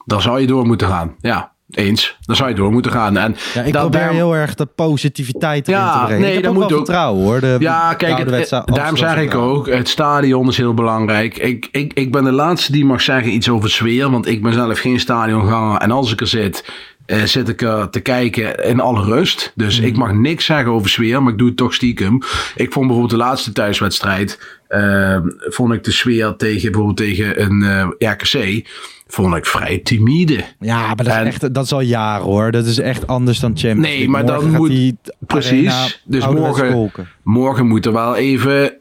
dan 0.04 0.22
zou 0.22 0.40
je 0.40 0.46
door 0.46 0.66
moeten 0.66 0.88
gaan. 0.88 1.14
Ja, 1.20 1.52
eens. 1.70 2.16
Dan 2.20 2.36
zou 2.36 2.48
je 2.48 2.54
door 2.54 2.70
moeten 2.72 2.90
gaan. 2.92 3.16
En 3.16 3.36
Ja, 3.54 3.62
ik 3.62 3.72
dat 3.72 3.80
probeer 3.82 4.00
daarom- 4.00 4.16
heel 4.16 4.34
erg 4.34 4.54
de 4.54 4.66
positiviteit 4.66 5.68
erin 5.68 5.80
Ja, 5.80 5.98
te 6.00 6.04
brengen. 6.04 6.20
nee, 6.22 6.28
ik 6.28 6.34
heb 6.34 6.44
dat 6.44 6.52
ook 6.54 6.58
moet 6.60 6.70
wel 6.70 6.78
ook. 6.78 6.84
vertrouwen 6.86 7.22
hoor. 7.24 7.40
De 7.40 7.56
Ja, 7.58 7.94
kijk, 7.94 8.18
het, 8.30 8.50
daarom 8.64 8.96
zeg 8.96 9.16
ik 9.16 9.34
ook, 9.34 9.66
het 9.68 9.88
stadion 9.88 10.48
is 10.48 10.56
heel 10.56 10.74
belangrijk. 10.74 11.38
Ik, 11.38 11.68
ik, 11.72 11.92
ik 11.92 12.12
ben 12.12 12.24
de 12.24 12.32
laatste 12.32 12.72
die 12.72 12.84
mag 12.84 13.00
zeggen 13.00 13.32
iets 13.32 13.48
over 13.48 13.70
sfeer, 13.70 14.10
want 14.10 14.26
ik 14.26 14.42
ben 14.42 14.52
zelf 14.52 14.78
geen 14.78 15.00
stadionganger. 15.00 15.80
En 15.80 15.90
als 15.90 16.12
ik 16.12 16.20
er 16.20 16.26
zit, 16.26 16.64
eh, 17.06 17.22
zit 17.22 17.48
ik 17.48 17.62
er 17.62 17.90
te 17.90 18.00
kijken 18.00 18.64
in 18.64 18.80
alle 18.80 19.04
rust. 19.04 19.52
Dus 19.54 19.78
Mhm. 19.78 19.86
ik 19.86 19.96
mag 19.96 20.12
niks 20.12 20.44
zeggen 20.44 20.72
over 20.72 20.90
sfeer, 20.90 21.22
maar 21.22 21.32
ik 21.32 21.38
doe 21.38 21.48
het 21.48 21.56
toch 21.56 21.74
stiekem. 21.74 22.14
Ik 22.56 22.72
vond 22.72 22.86
bijvoorbeeld 22.86 23.10
de 23.10 23.16
laatste 23.16 23.52
thuiswedstrijd, 23.52 24.58
eh, 24.68 25.16
vond 25.38 25.72
ik 25.72 25.84
de 25.84 25.92
sfeer 25.92 26.36
tegen 26.36 26.62
bijvoorbeeld 26.72 26.96
tegen 26.96 27.42
een 27.42 27.62
eh, 27.98 28.10
RKC, 28.10 28.66
vond 29.08 29.36
ik 29.36 29.46
vrij 29.46 29.78
timide. 29.78 30.44
Ja, 30.60 30.86
maar 30.86 30.96
dat 30.96 31.06
is, 31.06 31.12
En- 31.12 31.26
echt, 31.26 31.54
dat 31.54 31.64
is 31.64 31.72
al 31.72 31.80
jaren 31.80 32.24
hoor. 32.24 32.50
Dat 32.50 32.66
is 32.66 32.78
echt 32.78 33.06
anders 33.06 33.40
dan 33.40 33.50
Champions 33.50 33.80
Nee, 33.80 33.90
League. 33.90 34.08
maar 34.08 34.26
dan 34.26 34.34
Morgen 34.34 34.50
gaat 34.50 34.58
moet- 34.60 35.16
Precies. 35.26 36.02
Dus 36.04 36.26
morgen-. 36.26 36.90
Morgen 37.22 37.66
moet 37.66 37.86
er 37.86 37.92
wel 37.92 38.16
even 38.16 38.72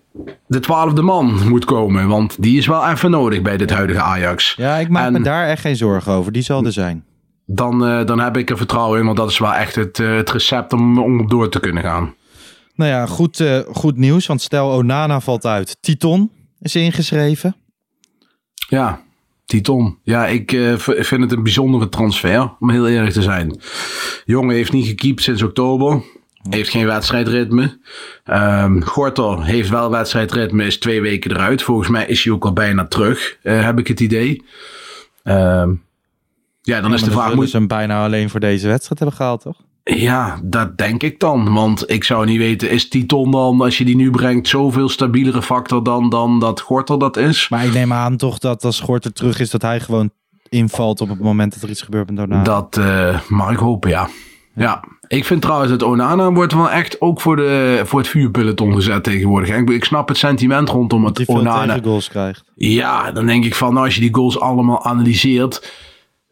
de 0.47 0.59
twaalfde 0.59 1.01
man 1.01 1.39
moet 1.49 1.65
komen. 1.65 2.07
Want 2.07 2.35
die 2.43 2.57
is 2.57 2.67
wel 2.67 2.87
even 2.89 3.11
nodig 3.11 3.41
bij 3.41 3.57
dit 3.57 3.69
huidige 3.69 4.01
Ajax. 4.01 4.53
Ja, 4.57 4.75
ik 4.77 4.89
maak 4.89 5.05
En- 5.05 5.11
me 5.13 5.21
daar 5.21 5.47
echt 5.47 5.61
geen 5.61 5.75
zorgen 5.75 6.11
over. 6.11 6.31
Die 6.31 6.41
zal 6.41 6.65
er 6.65 6.71
zijn. 6.71 7.03
Dan, 7.45 7.85
eh, 7.85 8.05
dan 8.05 8.19
heb 8.19 8.37
ik 8.37 8.49
er 8.49 8.57
vertrouwen 8.57 8.99
in. 8.99 9.05
Want 9.05 9.17
dat 9.17 9.29
is 9.29 9.37
wel 9.37 9.53
echt 9.53 9.75
het, 9.75 9.99
eh, 9.99 10.15
het 10.15 10.31
recept 10.31 10.73
om, 10.73 10.99
om 10.99 11.29
door 11.29 11.49
te 11.49 11.59
kunnen 11.59 11.83
gaan. 11.83 12.15
Nou 12.75 12.91
ja, 12.91 13.05
goed, 13.05 13.39
eh, 13.39 13.59
goed 13.73 13.97
nieuws. 13.97 14.25
Want 14.25 14.41
stel 14.41 14.71
Onana 14.71 15.19
valt 15.19 15.45
uit. 15.45 15.77
Titon 15.79 16.31
is 16.59 16.75
ingeschreven. 16.75 17.55
Ja, 18.69 19.01
Titon. 19.45 19.97
Ja, 20.03 20.27
ik 20.27 20.49
vind 20.77 21.21
het 21.21 21.31
een 21.31 21.43
bijzondere 21.43 21.89
transfer. 21.89 22.55
Om 22.59 22.69
heel 22.69 22.87
eerlijk 22.87 23.13
te 23.13 23.21
zijn. 23.21 23.59
Jongen 24.25 24.55
heeft 24.55 24.71
niet 24.71 24.87
gekiept 24.87 25.21
sinds 25.21 25.41
oktober. 25.41 26.01
Heeft 26.49 26.69
geen 26.69 26.85
wedstrijdritme. 26.85 27.79
Ehm 28.23 28.81
Gortel 28.81 29.43
heeft 29.43 29.69
wel 29.69 29.89
wedstrijdritme. 29.89 30.65
Is 30.65 30.79
twee 30.79 31.01
weken 31.01 31.31
eruit. 31.31 31.63
Volgens 31.63 31.89
mij 31.89 32.05
is 32.05 32.23
hij 32.23 32.33
ook 32.33 32.45
al 32.45 32.53
bijna 32.53 32.85
terug. 32.85 33.37
heb 33.41 33.79
ik 33.79 33.87
het 33.87 33.99
idee. 33.99 34.43
Ehm, 35.23 35.73
ja, 36.65 36.81
dan 36.81 36.93
is 36.93 37.03
de 37.03 37.11
vraag... 37.11 37.35
Moet 37.35 37.49
ze 37.49 37.57
hem 37.57 37.67
bijna 37.67 38.03
alleen 38.03 38.29
voor 38.29 38.39
deze 38.39 38.67
wedstrijd 38.67 38.99
hebben 38.99 39.17
gehaald, 39.17 39.41
toch? 39.41 39.57
Ja, 39.83 40.39
dat 40.43 40.77
denk 40.77 41.03
ik 41.03 41.19
dan. 41.19 41.53
Want 41.53 41.89
ik 41.91 42.03
zou 42.03 42.25
niet 42.25 42.37
weten, 42.37 42.69
is 42.69 42.89
Titon 42.89 43.31
dan, 43.31 43.61
als 43.61 43.77
je 43.77 43.85
die 43.85 43.95
nu 43.95 44.09
brengt, 44.09 44.47
zoveel 44.47 44.89
stabielere 44.89 45.41
factor 45.41 45.83
dan, 45.83 46.09
dan 46.09 46.39
dat 46.39 46.59
Gortel 46.61 46.97
dat 46.97 47.17
is? 47.17 47.49
Maar 47.49 47.65
ik 47.65 47.73
neem 47.73 47.93
aan 47.93 48.17
toch 48.17 48.37
dat 48.37 48.63
als 48.63 48.75
Schort 48.75 49.05
er 49.05 49.13
terug 49.13 49.39
is, 49.39 49.49
dat 49.49 49.61
hij 49.61 49.79
gewoon 49.79 50.09
invalt 50.49 51.01
op 51.01 51.09
het 51.09 51.19
moment 51.19 51.53
dat 51.53 51.63
er 51.63 51.69
iets 51.69 51.81
gebeurt 51.81 52.09
met 52.09 52.19
Onana. 52.19 52.43
Dat 52.43 52.77
eh, 52.77 53.19
mag 53.27 53.51
ik 53.51 53.57
hopen, 53.57 53.89
ja. 53.89 54.09
Ja, 54.55 54.83
ik 55.07 55.25
vind 55.25 55.41
trouwens 55.41 55.71
dat 55.71 55.83
Onana 55.83 56.31
wordt 56.31 56.53
wel 56.53 56.71
echt 56.71 57.01
ook 57.01 57.21
voor, 57.21 57.35
de, 57.35 57.81
voor 57.85 57.99
het 57.99 58.07
vuurpeloton 58.07 58.73
gezet 58.73 59.03
tegenwoordig. 59.03 59.55
Ik, 59.55 59.69
ik 59.69 59.85
snap 59.85 60.07
het 60.07 60.17
sentiment 60.17 60.69
rondom 60.69 61.05
het 61.05 61.17
hij 61.17 61.25
veel 61.25 61.35
Onana. 61.35 61.73
tegengoals 61.73 62.09
krijgt. 62.09 62.43
Ja, 62.55 63.11
dan 63.11 63.25
denk 63.25 63.45
ik 63.45 63.55
van, 63.55 63.73
nou, 63.73 63.85
als 63.85 63.95
je 63.95 64.01
die 64.01 64.13
goals 64.15 64.39
allemaal 64.39 64.85
analyseert, 64.85 65.71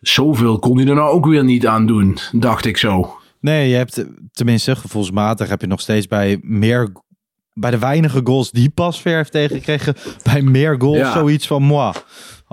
zoveel 0.07 0.59
kon 0.59 0.77
hij 0.77 0.87
er 0.87 0.95
nou 0.95 1.09
ook 1.11 1.25
weer 1.25 1.43
niet 1.43 1.67
aan 1.67 1.85
doen, 1.85 2.17
dacht 2.31 2.65
ik 2.65 2.77
zo. 2.77 3.17
Nee, 3.39 3.69
je 3.69 3.75
hebt 3.75 4.05
tenminste 4.31 4.75
gevoelsmatig 4.75 5.49
heb 5.49 5.61
je 5.61 5.67
nog 5.67 5.81
steeds 5.81 6.07
bij 6.07 6.39
meer 6.41 6.91
bij 7.53 7.71
de 7.71 7.79
weinige 7.79 8.21
goals 8.23 8.51
die 8.51 8.69
Pasveer 8.69 9.15
heeft 9.15 9.31
tegengekregen, 9.31 9.95
bij 10.23 10.41
meer 10.41 10.75
goals 10.81 10.97
Ja. 10.97 11.11
zoiets 11.13 11.47
van 11.47 11.63
moi. 11.63 11.93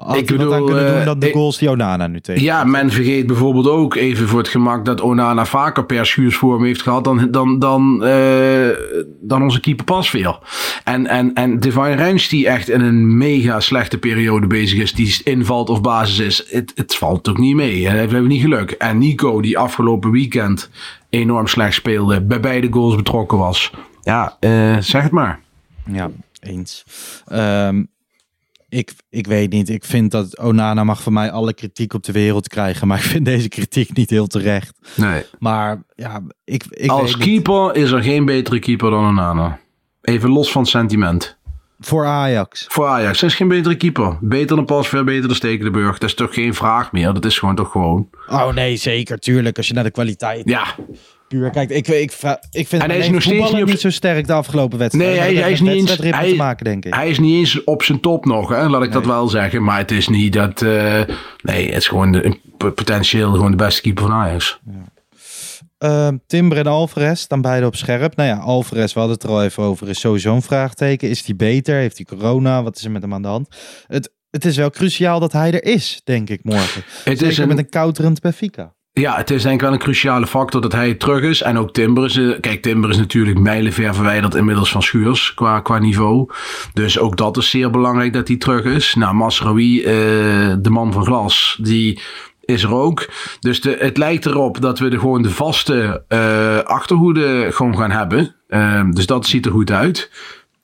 Had 0.01 0.17
Ik 0.17 0.31
aan 0.31 0.37
bedoel, 0.37 0.65
kunnen 0.65 0.87
doen 0.87 0.99
eh, 0.99 1.05
dan 1.05 1.19
de 1.19 1.27
ik- 1.27 1.33
goals 1.33 1.59
die 1.59 1.71
Onana 1.71 2.07
nu 2.07 2.21
tegen. 2.21 2.43
Ja, 2.43 2.65
men 2.65 2.91
vergeet 2.91 3.27
bijvoorbeeld 3.27 3.69
ook 3.69 3.95
even 3.95 4.29
voor 4.29 4.39
het 4.39 4.49
gemak 4.49 4.85
dat 4.85 5.01
Onana 5.01 5.45
vaker 5.45 5.85
per 5.85 6.07
schuursvorm 6.07 6.65
heeft 6.65 6.83
gehad 6.83 7.05
dan, 7.05 7.29
dan, 7.31 7.59
dan, 7.59 8.05
eh, 8.05 8.69
dan 9.21 9.43
onze 9.43 9.61
keeper 9.61 9.85
Pasveer. 9.85 10.39
En, 10.85 11.07
en, 11.07 11.35
en 11.35 11.61
Divine 11.61 11.95
Rens 11.95 12.29
die 12.29 12.49
echt 12.49 12.69
in 12.69 12.81
een 12.81 13.17
mega 13.17 13.61
slechte 13.61 13.99
periode 13.99 14.47
bezig 14.47 14.79
is, 14.81 14.93
die 14.93 15.21
invalt 15.25 15.69
of 15.69 15.81
basis 15.81 16.19
is, 16.19 16.45
het, 16.51 16.73
het 16.75 16.95
valt 16.95 17.29
ook 17.29 17.39
niet 17.39 17.55
mee. 17.55 17.83
We 17.83 17.89
hebben 17.97 18.27
niet 18.27 18.41
geluk. 18.41 18.71
En 18.71 18.99
Nico 18.99 19.41
die 19.41 19.59
afgelopen 19.59 20.11
weekend 20.11 20.71
enorm 21.11 21.47
slecht 21.47 21.75
speelde, 21.75 22.21
bij 22.21 22.41
beide 22.41 22.69
goals 22.71 22.97
betrokken 22.97 23.39
was. 23.39 23.71
Ja, 24.03 24.37
eh, 24.41 24.77
zeg 24.79 25.03
het 25.03 25.13
maar. 25.13 25.41
Ja, 25.93 26.11
eens. 26.41 26.85
Ehm, 27.27 27.83
ik, 28.71 28.93
ik 29.11 29.27
weet 29.27 29.53
niet. 29.53 29.69
Ik 29.69 29.85
vind 29.85 30.11
dat 30.11 30.39
Onana 30.39 30.85
mag 30.85 31.03
van 31.03 31.13
mij 31.13 31.31
alle 31.31 31.55
kritiek 31.55 31.95
op 31.95 32.03
de 32.05 32.13
wereld 32.13 32.49
krijgen. 32.49 32.87
Maar 32.89 32.99
ik 32.99 33.05
vind 33.05 33.25
deze 33.25 33.49
kritiek 33.49 33.97
niet 33.97 34.11
heel 34.11 34.27
terecht. 34.27 34.79
Nee. 34.97 35.25
Maar 35.39 35.83
ja, 35.95 36.23
ik, 36.45 36.65
ik 36.71 36.91
Als 36.91 37.03
weet 37.03 37.17
niet. 37.17 37.27
keeper 37.27 37.75
is 37.77 37.91
er 37.91 38.03
geen 38.03 38.25
betere 38.25 38.59
keeper 38.59 38.91
dan 38.91 39.05
Onana. 39.07 39.59
Even 40.03 40.31
los 40.31 40.53
van 40.53 40.61
het 40.63 40.71
sentiment. 40.71 41.39
Voor 41.81 42.07
Ajax. 42.07 42.65
Voor 42.69 42.87
Ajax 42.87 43.23
is 43.23 43.35
geen 43.35 43.49
betere 43.49 43.77
keeper. 43.77 44.19
Beter 44.21 44.57
dan 44.57 44.65
Pasveer, 44.65 45.05
beter 45.05 45.27
dan 45.27 45.37
Stekelenburg. 45.37 45.99
Dat 45.99 46.09
is 46.09 46.15
toch 46.15 46.35
geen 46.35 46.55
vraag 46.55 46.93
meer. 46.93 47.13
Dat 47.13 47.25
is 47.25 47.39
gewoon 47.39 47.55
toch 47.55 47.71
gewoon. 47.71 48.09
Oh 48.29 48.53
nee, 48.53 48.77
zeker. 48.77 49.19
Tuurlijk. 49.19 49.57
Als 49.57 49.69
je 49.69 49.75
naar 49.75 49.85
de 49.85 49.91
kwaliteit 49.91 50.49
Ja. 50.49 50.65
Puur 51.39 51.51
kijkt. 51.51 51.73
Ik, 51.73 51.89
ik, 51.89 52.13
ik 52.51 52.69
vind 52.69 52.83
En 52.83 52.91
hij 52.91 52.99
is 52.99 53.09
nog 53.11 53.23
steeds 53.23 53.53
niet 53.53 53.63
op- 53.63 53.69
niet 53.69 53.81
zo 53.81 53.91
sterk 53.91 54.27
de 54.27 54.33
afgelopen 54.33 54.79
wedstrijd. 54.79 55.09
Nee, 55.11 55.39
hij, 55.39 55.53
is 55.53 55.61
niet 55.61 55.71
eens. 55.71 55.97
Hij, 55.99 56.29
te 56.31 56.35
maken, 56.37 56.65
denk 56.65 56.85
ik. 56.85 56.95
hij 56.95 57.09
is 57.09 57.19
niet 57.19 57.35
eens 57.39 57.65
op 57.65 57.83
zijn 57.83 58.01
top 58.01 58.25
nog, 58.25 58.49
hè? 58.49 58.69
laat 58.69 58.83
ik 58.83 58.93
dat 58.93 59.07
wel 59.07 59.29
zeggen. 59.29 59.63
Maar 59.63 59.79
het 59.79 59.91
is 59.91 60.09
niet 60.09 60.33
dat. 60.33 60.63
eh, 60.63 61.01
nee, 61.43 61.67
het 61.67 61.77
is 61.77 61.89
gewoon 61.89 62.13
de, 62.13 62.39
potentieel 62.57 63.33
gewoon 63.33 63.51
de 63.51 63.57
beste 63.57 63.81
keeper 63.81 64.03
van 64.05 64.13
Ajax. 64.13 64.61
Ehm, 65.79 66.17
Timber 66.27 66.59
en 66.59 66.67
Alvarez 66.67 67.21
staan 67.21 67.41
beide 67.41 67.67
op 67.67 67.77
scherp. 67.77 68.17
Nou 68.17 68.29
ja, 68.29 68.37
Alvarez, 68.37 68.93
we 68.93 68.99
hadden 68.99 69.17
het 69.19 69.27
er 69.27 69.33
al 69.35 69.45
even 69.45 69.63
over, 69.63 69.89
is 69.89 70.01
sowieso 70.01 70.35
een 70.35 70.43
vraagteken. 70.43 71.09
Is 71.09 71.27
hij 71.27 71.37
beter? 71.37 71.75
Heeft 71.75 71.97
hij 71.97 72.07
corona? 72.19 72.63
Wat 72.63 72.77
is 72.77 72.85
er 72.85 72.91
met 72.91 73.03
hem 73.03 73.15
aan 73.15 73.23
de 73.23 73.29
hand? 73.29 73.49
Het, 73.87 74.13
het 74.31 74.45
is 74.45 74.57
wel 74.57 74.71
cruciaal 74.71 75.21
dat 75.21 75.33
hij 75.33 75.53
er 75.53 75.65
is, 75.65 76.01
denk 76.05 76.31
ik, 76.31 76.41
morgen. 76.45 76.83
Het 76.85 77.03
Zeker 77.05 77.27
is 77.27 77.39
een- 77.39 77.49
met 77.49 77.59
een 77.59 77.69
kouterend 77.69 78.21
Benfica. 78.21 78.75
Ja, 78.93 79.17
het 79.17 79.31
is 79.31 79.43
denk 79.43 79.55
ik 79.55 79.61
wel 79.61 79.73
een 79.73 79.79
cruciale 79.79 80.27
factor 80.27 80.61
dat 80.61 80.73
hij 80.73 80.95
terug 80.95 81.23
is. 81.23 81.43
En 81.43 81.59
ook 81.59 81.73
Timber 81.73 82.05
is... 82.05 82.17
eh, 82.17 82.41
Kijk, 82.41 82.63
Timber 82.63 82.91
is 82.91 82.97
natuurlijk 82.99 83.39
mijlenver 83.39 83.95
verwijderd 83.95 84.35
inmiddels 84.35 84.71
van 84.71 84.83
Schuurs 84.83 85.35
qua, 85.35 85.61
qua 85.61 85.79
niveau. 85.79 86.29
Dus 86.73 86.99
ook 86.99 87.17
dat 87.17 87.37
is 87.37 87.51
zeer 87.51 87.71
belangrijk 87.71 88.13
dat 88.13 88.29
hij 88.29 88.37
terug 88.37 88.65
is. 88.65 88.95
Nou, 88.95 89.15
Masraoui, 89.15 89.83
eh, 89.83 89.93
de 90.59 90.71
man 90.71 90.93
van 90.93 91.05
glas, 91.05 91.59
die 91.63 92.01
is 92.45 92.63
er 92.63 92.75
ook. 92.75 93.09
Dus 93.41 93.61
de, 93.61 93.77
het 93.79 93.97
lijkt 93.97 94.27
erop 94.27 94.61
dat 94.61 94.79
we 94.79 94.89
de, 94.89 94.99
gewoon 94.99 95.23
de 95.23 95.31
vaste 95.31 96.05
eh, 96.09 96.59
achterhoede 96.59 97.47
gewoon 97.51 97.77
gaan 97.77 97.91
hebben. 97.91 98.35
Ehm, 98.49 98.91
dus 98.91 99.07
dat 99.07 99.27
ziet 99.27 99.47
er 99.47 99.53
goed 99.53 99.71
uit. 99.71 100.11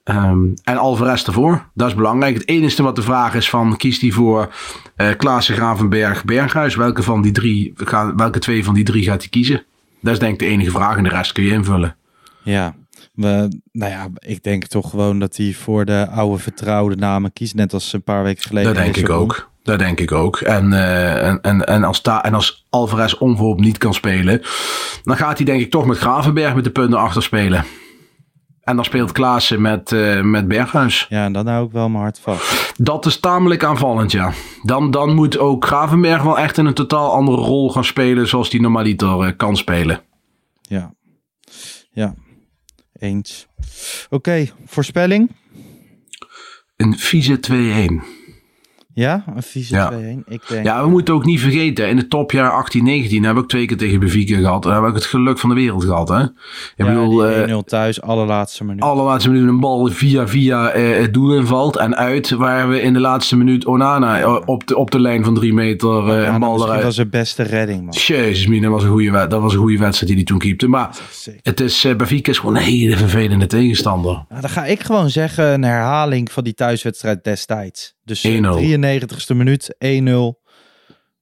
Ehm, 0.07 0.39
en 0.65 0.77
Alvarez 0.77 1.25
ervoor. 1.25 1.69
Dat 1.75 1.89
is 1.89 1.95
belangrijk. 1.95 2.35
Het 2.35 2.49
enige 2.49 2.83
wat 2.83 2.97
de 2.97 3.03
vraag 3.03 3.35
is 3.35 3.51
van, 3.51 3.77
kiest 3.77 4.01
hij 4.01 4.11
voor 4.11 4.55
uh, 4.97 5.09
Klaassen, 5.17 5.55
Gravenberg, 5.55 6.25
Berghuis? 6.25 6.75
Welke, 6.75 7.03
van 7.03 7.23
die 7.23 7.33
drie, 7.33 7.75
welke 8.17 8.39
twee 8.39 8.65
van 8.65 8.75
die 8.75 8.85
drie 8.85 9.03
gaat 9.03 9.21
hij 9.21 9.29
kiezen? 9.29 9.65
Dat 10.01 10.13
is 10.13 10.19
denk 10.19 10.33
ik 10.33 10.39
de 10.39 10.47
enige 10.47 10.71
vraag 10.71 10.97
en 10.97 11.03
de 11.03 11.09
rest 11.09 11.33
kun 11.33 11.45
je 11.45 11.53
invullen. 11.53 11.97
Ja, 12.43 12.75
we, 13.15 13.61
nou 13.73 13.93
ja, 13.93 14.09
ik 14.19 14.43
denk 14.43 14.67
toch 14.67 14.91
gewoon 14.91 15.19
dat 15.19 15.37
hij 15.37 15.53
voor 15.53 15.85
de 15.85 16.09
oude 16.11 16.43
vertrouwde 16.43 16.97
namen 16.97 17.33
kiest. 17.33 17.55
Net 17.55 17.73
als 17.73 17.93
een 17.93 18.03
paar 18.03 18.23
weken 18.23 18.43
geleden. 18.43 18.75
Dat 18.75 18.83
denk 18.83 18.97
ik 18.97 19.11
ook. 19.11 19.51
Dat 19.63 19.79
denk 19.79 20.01
ik 20.01 20.13
ook. 20.13 20.37
En, 20.37 20.73
uh, 20.73 21.27
en, 21.27 21.41
en, 21.41 21.67
en, 21.67 21.85
als 21.85 22.01
ta 22.01 22.25
en 22.25 22.35
als 22.35 22.67
Alvarez 22.71 23.13
onverhoopt 23.13 23.61
niet 23.61 23.79
kan 23.79 23.95
spelen, 23.95 24.43
dan 25.05 25.17
gaat 25.17 25.37
hij 25.37 25.47
denk 25.47 25.61
ik 25.61 25.71
toch 25.71 25.87
met 25.87 25.99
Gravenberg 25.99 26.55
met 26.55 26.65
de 26.65 26.71
punten 26.71 26.99
achter 26.99 27.23
spelen. 27.23 27.65
En 28.67 28.77
dan 28.77 28.85
speelt 28.85 29.13
Klaassen 29.13 29.61
met, 29.61 29.91
uh, 29.91 30.23
met 30.23 30.49
Berghuis. 30.49 31.07
Ja, 31.09 31.25
en 31.25 31.33
dan 31.33 31.47
hou 31.47 31.67
ik 31.67 31.73
wel 31.73 31.89
mijn 31.89 32.03
hart 32.03 32.19
vast. 32.19 32.73
Dat 32.77 33.07
is 33.07 33.21
tamelijk 33.21 33.65
aanvallend, 33.65 34.13
ja. 34.13 34.33
Dan, 34.63 34.91
dan 34.91 35.15
moet 35.15 35.39
ook 35.39 35.65
Gravenberg 35.65 36.23
wel 36.23 36.39
echt 36.39 36.59
in 36.59 36.67
een 36.67 36.75
totaal 36.75 37.13
andere 37.13 37.37
rol 37.37 37.71
gaan 37.71 37.85
spelen 37.85 38.29
zoals 38.29 38.51
hij 38.51 38.61
normaliter 38.61 39.27
uh, 39.27 39.31
kan 39.37 39.57
spelen. 39.57 40.01
Ja, 40.61 40.95
ja. 41.91 42.15
Eens. 42.99 43.47
Oké, 44.05 44.15
okay, 44.15 44.53
voorspelling? 44.65 45.31
Een 46.77 46.99
vieze 46.99 47.41
2-1. 48.03 48.16
Ja, 48.97 49.25
een 49.35 49.43
vieze 49.43 49.75
ja. 49.75 49.93
2-1. 49.93 49.95
Ik 50.27 50.43
denk... 50.49 50.65
Ja, 50.65 50.83
we 50.83 50.91
moeten 50.91 51.15
ook 51.15 51.25
niet 51.25 51.41
vergeten. 51.41 51.89
In 51.89 51.97
het 51.97 52.11
topjaar 52.11 52.69
18-19 52.77 52.81
heb 53.21 53.37
ik 53.37 53.47
twee 53.47 53.67
keer 53.67 53.77
tegen 53.77 54.01
Benfica 54.01 54.37
gehad. 54.37 54.67
En 54.67 54.73
heb 54.73 54.85
ik 54.85 54.95
het 54.95 55.05
geluk 55.05 55.39
van 55.39 55.49
de 55.49 55.55
wereld 55.55 55.85
gehad. 55.85 56.09
Hè? 56.09 56.23
Ik 56.23 56.31
ja, 56.77 56.85
bedoel, 56.85 57.31
uh, 57.31 57.57
1-0 57.57 57.65
thuis, 57.65 58.03
allerlaatste 58.03 58.65
minuut. 58.65 58.83
Allerlaatste 58.83 59.31
minuut 59.31 59.49
een 59.49 59.61
bal 59.61 59.87
via 59.87 60.29
via 60.29 60.77
uh, 60.77 60.99
het 60.99 61.15
doel 61.15 61.37
invalt. 61.37 61.77
En 61.77 61.97
uit 61.97 62.31
waar 62.31 62.69
we 62.69 62.81
in 62.81 62.93
de 62.93 63.01
laatste 63.01 63.37
minuut 63.37 63.67
Onana 63.67 64.39
op 64.39 64.67
de, 64.67 64.77
op 64.77 64.91
de 64.91 65.01
lijn 65.01 65.25
van 65.25 65.35
drie 65.35 65.53
meter 65.53 66.09
een 66.09 66.41
bal 66.41 66.63
eruit. 66.63 66.75
Dat 66.75 66.83
was 66.83 66.95
zijn 66.95 67.11
beste 67.11 67.43
redding, 67.43 67.83
man. 67.85 67.95
Jezus, 67.95 68.61
dat 68.61 68.71
was 68.71 68.83
een 68.83 68.91
goede, 68.91 69.27
dat 69.27 69.43
was 69.43 69.53
een 69.53 69.61
goede 69.61 69.79
wedstrijd 69.79 70.07
die 70.07 70.17
hij 70.17 70.25
toen 70.25 70.39
keepte. 70.39 70.69
Maar 70.69 70.97
het 71.43 71.61
is, 71.61 71.87
Benfica 71.97 72.31
is 72.31 72.39
gewoon 72.39 72.57
een 72.57 72.63
hele 72.63 72.97
vervelende 72.97 73.47
tegenstander. 73.47 74.25
Nou, 74.29 74.41
dan 74.41 74.51
ga 74.51 74.65
ik 74.65 74.81
gewoon 74.81 75.11
zeggen 75.11 75.53
een 75.53 75.65
herhaling 75.65 76.33
van 76.33 76.45
die 76.45 76.55
thuiswedstrijd 76.55 77.25
destijds. 77.25 77.96
Dus 78.07 78.27
93ste 78.27 79.37
minuut, 79.37 79.77
1-0 79.85 80.09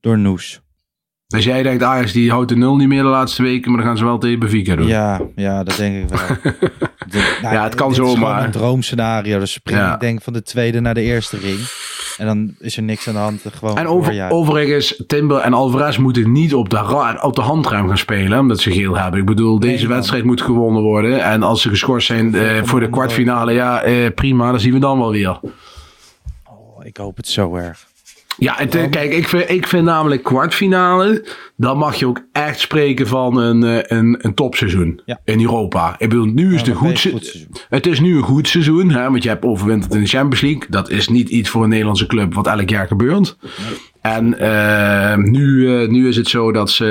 door 0.01 0.19
Noes. 0.19 0.61
Dus 1.27 1.45
jij 1.45 1.63
denkt, 1.63 1.83
Ajax 1.83 2.13
die 2.13 2.31
houdt 2.31 2.49
de 2.49 2.57
nul 2.57 2.77
niet 2.77 2.89
meer 2.89 3.03
de 3.03 3.09
laatste 3.09 3.43
weken, 3.43 3.71
maar 3.71 3.81
dan 3.81 3.89
gaan 3.89 3.99
ze 3.99 4.05
wel 4.05 4.19
tegen 4.19 4.39
Benfica 4.39 4.77
doen. 4.77 4.87
Ja, 4.87 5.21
ja, 5.37 5.63
dat 5.63 5.77
denk 5.77 6.03
ik 6.03 6.19
wel. 6.19 6.37
de, 7.11 7.39
nou, 7.43 7.55
ja, 7.55 7.63
het 7.63 7.75
kan 7.75 7.95
zomaar. 7.95 8.45
een 8.45 8.51
droomscenario. 8.51 9.39
Dus 9.39 9.53
spring 9.53 9.79
ja. 9.79 9.95
ik 9.95 10.01
denk 10.01 10.23
van 10.23 10.33
de 10.33 10.43
tweede 10.43 10.81
naar 10.81 10.95
de 10.95 11.01
eerste 11.01 11.39
ring. 11.39 11.59
En 12.19 12.27
dan 12.27 12.55
is 12.59 12.77
er 12.77 12.83
niks 12.83 13.09
aan 13.09 13.15
de 13.15 13.21
hand. 13.21 13.43
Gewoon 13.59 13.79
en 13.79 13.87
over, 13.87 14.31
overigens, 14.31 15.03
Timber 15.07 15.39
en 15.41 15.53
Alvarez 15.53 15.97
moeten 15.97 16.33
niet 16.33 16.55
op 16.55 16.71
de, 16.71 17.19
op 17.23 17.35
de 17.35 17.43
handruim 17.43 17.89
gaan 17.89 17.99
spelen. 17.99 18.39
Omdat 18.39 18.61
ze 18.61 18.71
geel 18.71 18.97
hebben. 18.97 19.21
Ik 19.21 19.27
bedoel, 19.27 19.61
deze 19.61 19.87
nee, 19.87 19.95
wedstrijd 19.95 20.25
moet 20.25 20.43
gewonnen 20.43 20.83
worden. 20.83 21.23
En 21.23 21.43
als 21.43 21.63
ze 21.63 21.69
geschorst 21.69 22.07
zijn 22.07 22.35
uh, 22.35 22.63
voor 22.63 22.81
de 22.81 22.91
kwartfinale, 22.91 23.53
ja, 23.53 23.87
uh, 23.87 24.09
prima. 24.15 24.51
Dan 24.51 24.61
zien 24.61 24.73
we 24.73 24.79
dan 24.79 24.99
wel 24.99 25.11
weer. 25.11 25.41
Ik 26.85 26.97
hoop 26.97 27.17
het 27.17 27.29
zo 27.29 27.55
erg. 27.55 27.87
Ja, 28.37 28.59
en 28.59 28.69
te, 28.69 28.87
kijk, 28.91 29.13
ik 29.13 29.29
vind, 29.29 29.51
ik 29.51 29.67
vind 29.67 29.85
namelijk 29.85 30.23
kwartfinale, 30.23 31.25
dan 31.57 31.79
mag 31.79 31.95
je 31.95 32.07
ook 32.07 32.21
echt 32.33 32.61
spreken 32.61 33.07
van 33.07 33.37
een, 33.37 33.95
een, 33.97 34.19
een 34.21 34.35
topseizoen 34.35 35.01
ja. 35.05 35.21
in 35.25 35.41
Europa. 35.41 35.95
Ik 35.99 36.09
bedoel, 36.09 36.25
nu 36.25 36.47
is 36.47 36.51
ja, 36.53 36.59
het 36.59 36.67
een 36.67 36.75
goed, 36.75 36.99
se 36.99 37.11
goed 37.11 37.47
Het 37.69 37.87
is 37.87 38.01
nu 38.01 38.17
een 38.17 38.23
goed 38.23 38.49
seizoen, 38.49 38.91
hè, 38.91 39.11
want 39.11 39.23
je 39.23 39.29
hebt 39.29 39.45
overwinterd 39.45 39.95
in 39.95 40.01
de 40.01 40.07
Champions 40.07 40.41
League. 40.41 40.67
Dat 40.69 40.91
is 40.91 41.09
niet 41.09 41.29
iets 41.29 41.49
voor 41.49 41.63
een 41.63 41.69
Nederlandse 41.69 42.07
club 42.07 42.35
wat 42.35 42.47
elk 42.47 42.69
jaar 42.69 42.87
gebeurt. 42.87 43.37
Nee. 43.41 43.79
En 44.01 44.37
uh, 44.41 45.17
nu, 45.17 45.47
uh, 45.47 45.89
nu 45.89 46.09
is 46.09 46.17
het 46.17 46.29
zo 46.29 46.53
dat 46.53 46.71
ze, 46.71 46.85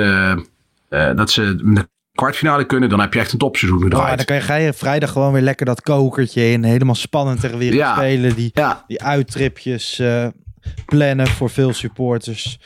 uh, 0.90 1.16
dat 1.16 1.30
ze 1.30 1.56
de 1.56 1.88
kwartfinale 2.14 2.64
kunnen, 2.64 2.88
dan 2.88 3.00
heb 3.00 3.14
je 3.14 3.20
echt 3.20 3.32
een 3.32 3.38
topseizoen 3.38 3.82
gedraaid. 3.82 4.10
Ja, 4.10 4.16
dan 4.16 4.24
kan 4.24 4.36
je, 4.36 4.42
ga 4.42 4.54
je 4.54 4.72
vrijdag 4.72 5.10
gewoon 5.10 5.32
weer 5.32 5.42
lekker 5.42 5.66
dat 5.66 5.82
kokertje 5.82 6.50
in. 6.50 6.64
Helemaal 6.64 6.94
spannend 6.94 7.40
tegen 7.40 7.58
weer 7.58 7.74
ja. 7.74 7.94
spelen. 7.94 8.34
Die, 8.34 8.52
die 8.86 9.02
uittripjes 9.02 10.02
plannen 10.86 11.26
voor 11.26 11.50
veel 11.50 11.72
supporters. 11.72 12.58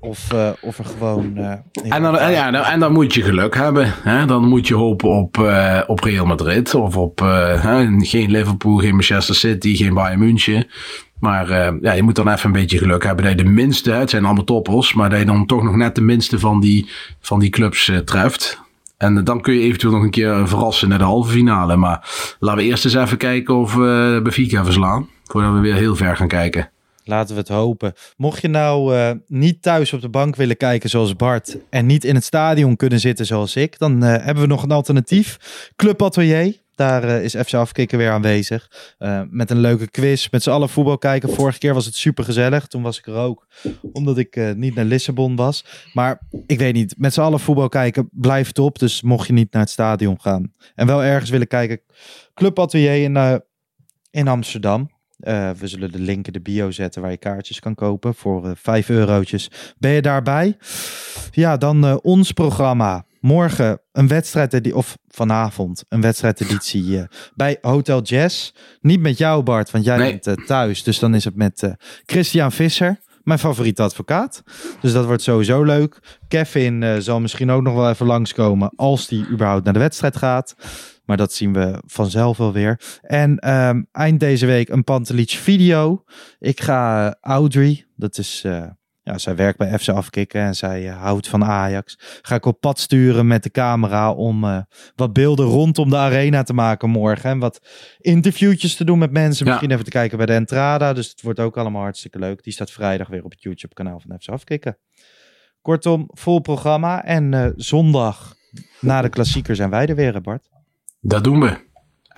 Of, 0.00 0.32
uh, 0.32 0.48
of 0.60 0.78
er 0.78 0.84
gewoon. 0.84 1.32
Uh, 1.36 1.50
en, 1.92 2.02
dan, 2.02 2.18
en, 2.18 2.30
ja, 2.30 2.72
en 2.72 2.80
dan 2.80 2.92
moet 2.92 3.14
je 3.14 3.22
geluk 3.22 3.54
hebben. 3.54 3.92
Hè? 4.02 4.26
Dan 4.26 4.48
moet 4.48 4.68
je 4.68 4.74
hopen 4.74 5.08
op, 5.08 5.38
op 5.86 6.00
Real 6.00 6.26
Madrid. 6.26 6.74
Of 6.74 6.96
op 6.96 7.20
geen 7.98 8.30
Liverpool, 8.30 8.76
geen 8.76 8.92
Manchester 8.92 9.34
City, 9.34 9.76
geen 9.76 9.94
Bayern 9.94 10.18
München. 10.18 10.66
Maar 11.18 11.74
ja, 11.80 11.92
je 11.92 12.02
moet 12.02 12.16
dan 12.16 12.28
even 12.28 12.46
een 12.46 12.52
beetje 12.52 12.78
geluk 12.78 13.04
hebben 13.04 13.24
dat 13.24 13.38
je 13.38 13.44
de 13.44 13.50
minste, 13.50 13.90
het 13.90 14.10
zijn 14.10 14.24
allemaal 14.24 14.44
toppers, 14.44 14.94
maar 14.94 15.10
dat 15.10 15.18
je 15.18 15.24
dan 15.24 15.46
toch 15.46 15.62
nog 15.62 15.76
net 15.76 15.94
de 15.94 16.00
minste 16.00 16.38
van 16.38 16.60
die, 16.60 16.90
van 17.20 17.38
die 17.38 17.50
clubs 17.50 17.92
treft. 18.04 18.64
En 18.96 19.24
dan 19.24 19.40
kun 19.40 19.54
je 19.54 19.60
eventueel 19.60 19.92
nog 19.92 20.02
een 20.02 20.10
keer 20.10 20.48
verrassen 20.48 20.88
naar 20.88 20.98
de 20.98 21.04
halve 21.04 21.32
finale. 21.32 21.76
Maar 21.76 22.36
laten 22.38 22.62
we 22.62 22.68
eerst 22.68 22.84
eens 22.84 22.94
even 22.94 23.18
kijken 23.18 23.54
of 23.54 23.74
we 23.74 24.20
Benfica 24.22 24.64
verslaan. 24.64 25.08
Voordat 25.24 25.52
we 25.52 25.60
weer 25.60 25.74
heel 25.74 25.96
ver 25.96 26.16
gaan 26.16 26.28
kijken. 26.28 26.70
Laten 27.04 27.34
we 27.34 27.40
het 27.40 27.50
hopen. 27.50 27.92
Mocht 28.16 28.42
je 28.42 28.48
nou 28.48 28.94
uh, 28.94 29.10
niet 29.26 29.62
thuis 29.62 29.92
op 29.92 30.00
de 30.00 30.08
bank 30.08 30.36
willen 30.36 30.56
kijken 30.56 30.90
zoals 30.90 31.16
Bart 31.16 31.56
en 31.70 31.86
niet 31.86 32.04
in 32.04 32.14
het 32.14 32.24
stadion 32.24 32.76
kunnen 32.76 33.00
zitten 33.00 33.26
zoals 33.26 33.56
ik, 33.56 33.78
dan 33.78 34.04
uh, 34.04 34.08
hebben 34.08 34.42
we 34.42 34.48
nog 34.48 34.62
een 34.62 34.70
alternatief. 34.70 35.38
Club 35.76 36.02
Atelier. 36.02 36.64
Daar 36.76 37.04
uh, 37.04 37.24
is 37.24 37.34
FC 37.34 37.54
Afkikken 37.54 37.98
weer 37.98 38.10
aanwezig. 38.10 38.94
met 39.30 39.50
een 39.50 39.58
leuke 39.58 39.90
quiz. 39.90 40.28
Met 40.30 40.42
z'n 40.42 40.50
allen 40.50 40.68
voetbal 40.68 40.98
kijken. 40.98 41.34
Vorige 41.34 41.58
keer 41.58 41.74
was 41.74 41.84
het 41.84 41.94
super 41.94 42.24
gezellig. 42.24 42.66
Toen 42.66 42.82
was 42.82 42.98
ik 42.98 43.06
er 43.06 43.14
ook. 43.14 43.46
Omdat 43.92 44.18
ik 44.18 44.54
niet 44.56 44.74
naar 44.74 44.84
Lissabon 44.84 45.36
was. 45.36 45.64
Maar 45.92 46.20
ik 46.46 46.58
weet 46.58 46.74
niet. 46.74 46.94
Met 46.98 47.12
z'n 47.12 47.20
allen 47.20 47.40
voetbal 47.40 47.68
kijken 47.68 48.08
blijft 48.12 48.54
top. 48.54 48.78
Dus 48.78 49.02
mocht 49.02 49.26
je 49.26 49.32
niet 49.32 49.52
naar 49.52 49.62
het 49.62 49.70
stadion 49.70 50.20
gaan. 50.20 50.52
En 50.74 50.86
wel 50.86 51.02
ergens 51.02 51.30
willen 51.30 51.46
kijken. 51.46 51.80
Club 52.34 52.58
Atelier 52.58 53.02
in, 53.02 53.42
in 54.10 54.28
Amsterdam. 54.28 54.90
We 55.16 55.54
zullen 55.62 55.92
de 55.92 55.98
link 55.98 56.26
in 56.26 56.32
de 56.32 56.40
bio 56.40 56.70
zetten 56.70 57.02
waar 57.02 57.10
je 57.10 57.16
kaartjes 57.16 57.60
kan 57.60 57.74
kopen 57.74 58.14
voor 58.14 58.46
uh, 58.46 58.50
5 58.54 58.88
eurotjes. 58.88 59.50
Ben 59.78 59.90
je 59.90 60.02
daarbij? 60.02 60.56
Ja, 61.30 61.56
dan 61.56 62.00
ons 62.02 62.32
programma. 62.32 63.04
Morgen 63.26 63.80
een 63.92 64.08
wedstrijd, 64.08 64.72
of 64.72 64.98
vanavond 65.08 65.84
een 65.88 66.00
wedstrijdeditie 66.00 67.06
bij 67.34 67.58
Hotel 67.60 68.02
Jazz. 68.02 68.52
Niet 68.80 69.00
met 69.00 69.18
jou 69.18 69.42
Bart, 69.42 69.70
want 69.70 69.84
jij 69.84 69.96
nee. 69.96 70.18
bent 70.22 70.46
thuis. 70.46 70.82
Dus 70.82 70.98
dan 70.98 71.14
is 71.14 71.24
het 71.24 71.36
met 71.36 71.74
Christian 72.04 72.52
Visser, 72.52 73.00
mijn 73.22 73.38
favoriete 73.38 73.82
advocaat. 73.82 74.42
Dus 74.80 74.92
dat 74.92 75.04
wordt 75.04 75.22
sowieso 75.22 75.62
leuk. 75.62 76.18
Kevin 76.28 77.02
zal 77.02 77.20
misschien 77.20 77.50
ook 77.50 77.62
nog 77.62 77.74
wel 77.74 77.90
even 77.90 78.06
langskomen 78.06 78.72
als 78.76 79.06
die 79.08 79.28
überhaupt 79.28 79.64
naar 79.64 79.72
de 79.72 79.78
wedstrijd 79.78 80.16
gaat. 80.16 80.54
Maar 81.04 81.16
dat 81.16 81.32
zien 81.32 81.52
we 81.52 81.82
vanzelf 81.86 82.36
wel 82.36 82.52
weer. 82.52 82.80
En 83.02 83.50
um, 83.52 83.86
eind 83.92 84.20
deze 84.20 84.46
week 84.46 84.68
een 84.68 84.84
Pantelic 84.84 85.30
video. 85.30 86.04
Ik 86.38 86.60
ga 86.60 87.06
uh, 87.06 87.12
Audrey, 87.20 87.86
dat 87.96 88.18
is... 88.18 88.44
Ja, 89.06 89.18
zij 89.18 89.36
werkt 89.36 89.58
bij 89.58 89.78
FC 89.78 89.88
Afkikken 89.88 90.40
en 90.40 90.54
zij 90.54 90.84
uh, 90.86 91.00
houdt 91.02 91.28
van 91.28 91.44
Ajax. 91.44 91.98
Ga 92.22 92.34
ik 92.34 92.44
op 92.44 92.60
pad 92.60 92.78
sturen 92.78 93.26
met 93.26 93.42
de 93.42 93.50
camera 93.50 94.12
om 94.12 94.44
uh, 94.44 94.58
wat 94.94 95.12
beelden 95.12 95.46
rondom 95.46 95.90
de 95.90 95.96
arena 95.96 96.42
te 96.42 96.52
maken 96.52 96.90
morgen. 96.90 97.30
En 97.30 97.38
wat 97.38 97.60
interviewtjes 97.98 98.76
te 98.76 98.84
doen 98.84 98.98
met 98.98 99.10
mensen. 99.10 99.44
Ja. 99.44 99.50
Misschien 99.50 99.70
even 99.70 99.84
te 99.84 99.90
kijken 99.90 100.16
bij 100.16 100.26
de 100.26 100.32
Entrada. 100.32 100.92
Dus 100.92 101.08
het 101.08 101.22
wordt 101.22 101.40
ook 101.40 101.56
allemaal 101.56 101.82
hartstikke 101.82 102.18
leuk. 102.18 102.42
Die 102.42 102.52
staat 102.52 102.70
vrijdag 102.70 103.08
weer 103.08 103.24
op 103.24 103.30
het 103.30 103.42
YouTube 103.42 103.74
kanaal 103.74 104.00
van 104.00 104.18
FC 104.18 104.28
Afkikken. 104.28 104.78
Kortom, 105.62 106.08
vol 106.12 106.40
programma. 106.40 107.04
En 107.04 107.32
uh, 107.32 107.46
zondag 107.56 108.34
na 108.80 109.02
de 109.02 109.08
klassieker 109.08 109.56
zijn 109.56 109.70
wij 109.70 109.86
er 109.86 109.94
weer, 109.94 110.20
Bart. 110.20 110.48
Dat 111.00 111.24
doen 111.24 111.40
we. 111.40 111.64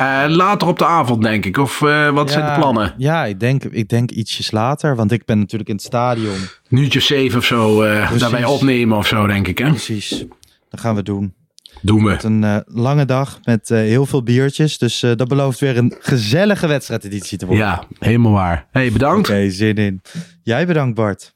Uh, 0.00 0.24
later 0.28 0.68
op 0.68 0.78
de 0.78 0.86
avond, 0.86 1.22
denk 1.22 1.44
ik. 1.44 1.56
Of 1.56 1.80
uh, 1.80 2.10
wat 2.10 2.28
ja, 2.28 2.32
zijn 2.32 2.46
de 2.46 2.60
plannen? 2.60 2.94
Ja, 2.96 3.24
ik 3.24 3.40
denk, 3.40 3.64
ik 3.64 3.88
denk 3.88 4.10
ietsjes 4.10 4.50
later. 4.50 4.96
Want 4.96 5.12
ik 5.12 5.24
ben 5.24 5.38
natuurlijk 5.38 5.68
in 5.68 5.74
het 5.74 5.84
stadion. 5.84 6.36
Een 6.68 6.78
uurtje 6.78 7.00
zeven 7.00 7.38
of 7.38 7.44
zo. 7.44 7.84
Uh, 7.84 8.12
daarbij 8.18 8.44
opnemen 8.44 8.96
of 8.96 9.06
zo, 9.06 9.26
denk 9.26 9.48
ik. 9.48 9.58
Hè? 9.58 9.68
Precies. 9.68 10.24
Dat 10.70 10.80
gaan 10.80 10.94
we 10.94 11.02
doen. 11.02 11.34
Doen 11.82 12.04
we. 12.04 12.10
Het 12.10 12.22
een 12.22 12.62
lange 12.66 13.04
dag 13.04 13.38
met 13.44 13.68
heel 13.68 14.06
veel 14.06 14.22
biertjes. 14.22 14.78
Dus 14.78 15.00
dat 15.00 15.28
belooft 15.28 15.60
weer 15.60 15.76
een 15.76 15.94
gezellige 16.00 16.66
wedstrijdeditie 16.66 17.38
te 17.38 17.46
worden. 17.46 17.64
Ja, 17.64 17.84
helemaal 17.98 18.32
waar. 18.32 18.66
hey, 18.70 18.92
bedankt. 18.92 19.28
Oké, 19.28 19.36
okay, 19.36 19.50
zin 19.50 19.76
in. 19.76 20.02
Jij 20.42 20.66
bedankt, 20.66 20.94
Bart. 20.94 21.34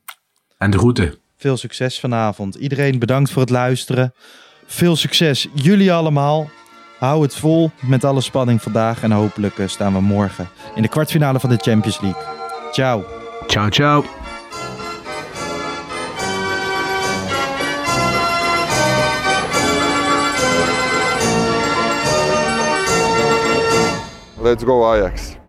En 0.59 0.71
de 0.71 0.79
groeten. 0.79 1.15
Veel 1.37 1.57
succes 1.57 2.01
vanavond. 2.01 2.55
Iedereen 2.55 2.99
bedankt 2.99 3.31
voor 3.31 3.43
het 3.43 3.51
luisteren. 3.51 4.15
Veel 4.67 4.97
succes, 4.97 5.49
jullie 5.55 5.93
allemaal. 5.93 6.51
Hou 7.03 7.22
het 7.22 7.34
vol 7.34 7.70
met 7.80 8.05
alle 8.05 8.20
spanning 8.20 8.62
vandaag. 8.62 9.03
En 9.03 9.11
hopelijk 9.11 9.55
staan 9.66 9.92
we 9.92 10.00
morgen 10.00 10.48
in 10.74 10.82
de 10.82 10.88
kwartfinale 10.88 11.40
van 11.40 11.50
de 11.50 11.57
Champions 11.57 12.00
League. 12.00 12.22
Ciao. 12.72 13.05
Ciao, 13.46 13.68
ciao. 13.68 14.05
Let's 24.42 24.64
go 24.64 24.84
Ajax. 24.92 25.40